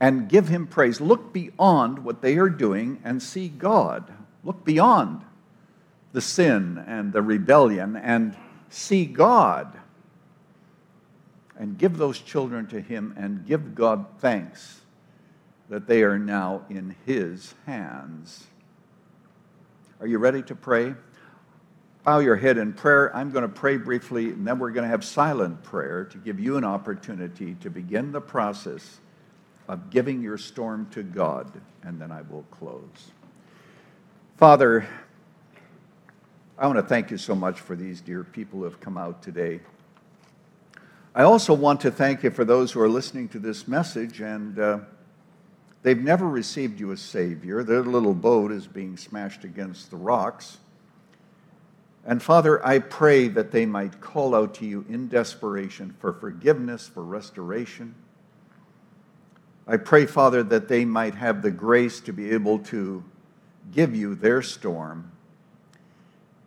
and 0.00 0.30
give 0.30 0.48
Him 0.48 0.66
praise. 0.66 0.98
Look 0.98 1.30
beyond 1.34 1.98
what 2.06 2.22
they 2.22 2.38
are 2.38 2.48
doing 2.48 3.02
and 3.04 3.22
see 3.22 3.48
God. 3.48 4.10
Look 4.42 4.64
beyond 4.64 5.22
the 6.14 6.22
sin 6.22 6.82
and 6.86 7.12
the 7.12 7.20
rebellion 7.20 7.96
and 7.96 8.34
see 8.70 9.04
God. 9.04 9.78
And 11.58 11.76
give 11.76 11.98
those 11.98 12.18
children 12.18 12.66
to 12.68 12.80
Him 12.80 13.12
and 13.18 13.44
give 13.44 13.74
God 13.74 14.06
thanks 14.20 14.79
that 15.70 15.86
they 15.86 16.02
are 16.02 16.18
now 16.18 16.62
in 16.68 16.94
His 17.06 17.54
hands. 17.64 18.44
Are 20.00 20.06
you 20.06 20.18
ready 20.18 20.42
to 20.42 20.54
pray? 20.54 20.94
Bow 22.04 22.18
your 22.18 22.36
head 22.36 22.58
in 22.58 22.72
prayer. 22.72 23.14
I'm 23.14 23.30
going 23.30 23.42
to 23.42 23.48
pray 23.48 23.76
briefly, 23.76 24.30
and 24.30 24.46
then 24.46 24.58
we're 24.58 24.72
going 24.72 24.84
to 24.84 24.90
have 24.90 25.04
silent 25.04 25.62
prayer 25.62 26.04
to 26.06 26.18
give 26.18 26.40
you 26.40 26.56
an 26.56 26.64
opportunity 26.64 27.54
to 27.60 27.70
begin 27.70 28.10
the 28.10 28.20
process 28.20 28.98
of 29.68 29.90
giving 29.90 30.20
your 30.20 30.36
storm 30.36 30.88
to 30.90 31.04
God, 31.04 31.52
and 31.84 32.00
then 32.00 32.10
I 32.10 32.22
will 32.22 32.44
close. 32.50 33.12
Father, 34.38 34.88
I 36.58 36.66
want 36.66 36.78
to 36.78 36.82
thank 36.82 37.12
you 37.12 37.18
so 37.18 37.34
much 37.34 37.60
for 37.60 37.76
these 37.76 38.00
dear 38.00 38.24
people 38.24 38.58
who 38.58 38.64
have 38.64 38.80
come 38.80 38.98
out 38.98 39.22
today. 39.22 39.60
I 41.14 41.22
also 41.22 41.54
want 41.54 41.80
to 41.82 41.90
thank 41.92 42.24
you 42.24 42.30
for 42.30 42.44
those 42.44 42.72
who 42.72 42.80
are 42.80 42.88
listening 42.88 43.28
to 43.28 43.38
this 43.38 43.68
message 43.68 44.20
and 44.20 44.58
uh, 44.58 44.78
They've 45.82 46.02
never 46.02 46.28
received 46.28 46.78
you 46.78 46.92
as 46.92 47.00
Savior. 47.00 47.62
Their 47.62 47.82
little 47.82 48.14
boat 48.14 48.52
is 48.52 48.66
being 48.66 48.96
smashed 48.96 49.44
against 49.44 49.90
the 49.90 49.96
rocks. 49.96 50.58
And 52.04 52.22
Father, 52.22 52.64
I 52.66 52.78
pray 52.78 53.28
that 53.28 53.50
they 53.50 53.66
might 53.66 54.00
call 54.00 54.34
out 54.34 54.54
to 54.56 54.66
you 54.66 54.84
in 54.88 55.08
desperation 55.08 55.94
for 55.98 56.12
forgiveness, 56.12 56.88
for 56.88 57.02
restoration. 57.02 57.94
I 59.66 59.76
pray, 59.76 60.06
Father, 60.06 60.42
that 60.44 60.68
they 60.68 60.84
might 60.84 61.14
have 61.14 61.42
the 61.42 61.50
grace 61.50 62.00
to 62.00 62.12
be 62.12 62.30
able 62.30 62.58
to 62.60 63.04
give 63.72 63.94
you 63.94 64.14
their 64.14 64.42
storm. 64.42 65.12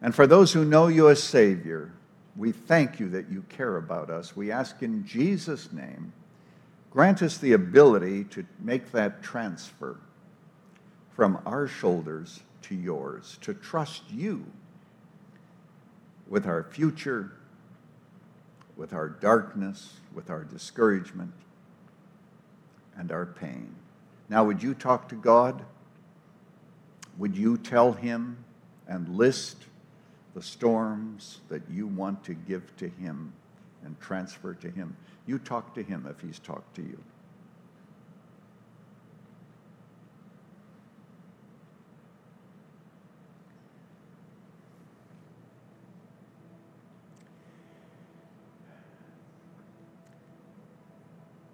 And 0.02 0.14
for 0.14 0.28
those 0.28 0.52
who 0.52 0.66
know 0.66 0.88
you 0.88 1.10
as 1.10 1.24
Savior, 1.24 1.94
we 2.36 2.52
thank 2.52 3.00
you 3.00 3.08
that 3.10 3.30
you 3.30 3.44
care 3.50 3.78
about 3.78 4.10
us. 4.10 4.36
We 4.36 4.52
ask 4.52 4.84
in 4.84 5.06
Jesus' 5.06 5.72
name. 5.72 6.12
Grant 6.94 7.24
us 7.24 7.40
the 7.40 7.54
ability 7.54 8.24
to 8.26 8.46
make 8.60 8.92
that 8.92 9.24
transfer 9.24 9.98
from 11.16 11.40
our 11.44 11.68
shoulders 11.68 12.44
to 12.62 12.76
yours, 12.76 13.40
to 13.42 13.56
trust 13.56 14.04
you 14.12 14.46
with 16.28 16.46
our 16.46 16.62
future, 16.62 17.32
with 18.78 18.94
our 18.94 19.10
darkness, 19.10 19.94
with 20.14 20.30
our 20.30 20.44
discouragement, 20.44 21.34
and 22.96 23.12
our 23.12 23.26
pain. 23.26 23.74
Now, 24.30 24.44
would 24.44 24.62
you 24.62 24.76
talk 24.76 25.10
to 25.10 25.16
God? 25.16 25.66
Would 27.18 27.36
you 27.36 27.58
tell 27.58 27.94
Him 27.94 28.38
and 28.88 29.18
list 29.18 29.66
the 30.36 30.44
storms 30.44 31.40
that 31.50 31.64
you 31.72 31.88
want 31.88 32.24
to 32.26 32.36
give 32.36 32.78
to 32.78 32.88
Him 32.88 33.34
and 33.86 34.00
transfer 34.00 34.54
to 34.56 34.70
Him? 34.70 34.96
You 35.26 35.40
talk 35.40 35.74
to 35.76 35.84
him 35.84 36.06
if 36.10 36.20
he's 36.20 36.40
talked 36.40 36.76
to 36.76 36.82
you. 36.82 37.02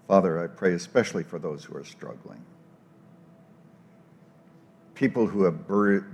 Father, 0.08 0.44
I 0.44 0.48
pray 0.48 0.74
especially 0.74 1.22
for 1.22 1.38
those 1.38 1.64
who 1.64 1.78
are 1.78 1.84
struggling. 1.84 2.44
People 4.96 5.28
who 5.28 5.44
have 5.44 5.68
bur- 5.68 6.08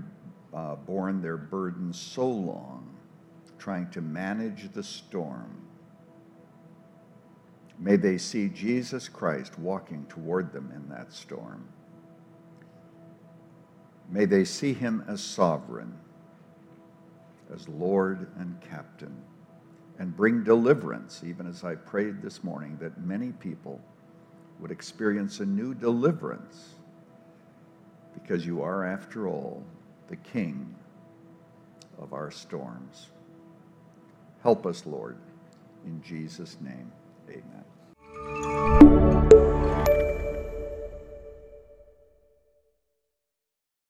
uh, 0.53 0.75
borne 0.75 1.21
their 1.21 1.37
burdens 1.37 1.97
so 1.97 2.27
long, 2.27 2.93
trying 3.57 3.89
to 3.91 4.01
manage 4.01 4.73
the 4.73 4.83
storm 4.83 5.64
May 7.79 7.97
they 7.97 8.17
see 8.17 8.49
Jesus 8.49 9.09
Christ 9.09 9.59
walking 9.59 10.05
toward 10.09 10.53
them 10.53 10.71
in 10.75 10.89
that 10.89 11.13
storm. 11.13 11.67
May 14.09 14.25
they 14.25 14.45
see 14.45 14.73
him 14.73 15.03
as 15.07 15.21
sovereign, 15.21 15.93
as 17.53 17.69
Lord 17.69 18.29
and 18.39 18.59
captain. 18.61 19.15
and 19.99 20.15
bring 20.15 20.43
deliverance, 20.43 21.23
even 21.25 21.47
as 21.47 21.63
I 21.63 21.75
prayed 21.75 22.21
this 22.21 22.43
morning, 22.43 22.77
that 22.81 22.99
many 23.01 23.31
people 23.33 23.79
would 24.59 24.71
experience 24.71 25.39
a 25.39 25.45
new 25.45 25.73
deliverance 25.73 26.75
because 28.13 28.45
you 28.45 28.63
are, 28.63 28.85
after 28.85 29.27
all, 29.27 29.63
the 30.09 30.17
King 30.17 30.75
of 31.99 32.13
our 32.13 32.31
storms. 32.31 33.09
Help 34.43 34.67
us, 34.67 34.85
Lord. 34.87 35.17
In 35.85 36.01
Jesus' 36.03 36.57
name, 36.61 36.91
amen. 37.29 37.64
Música 38.25 38.84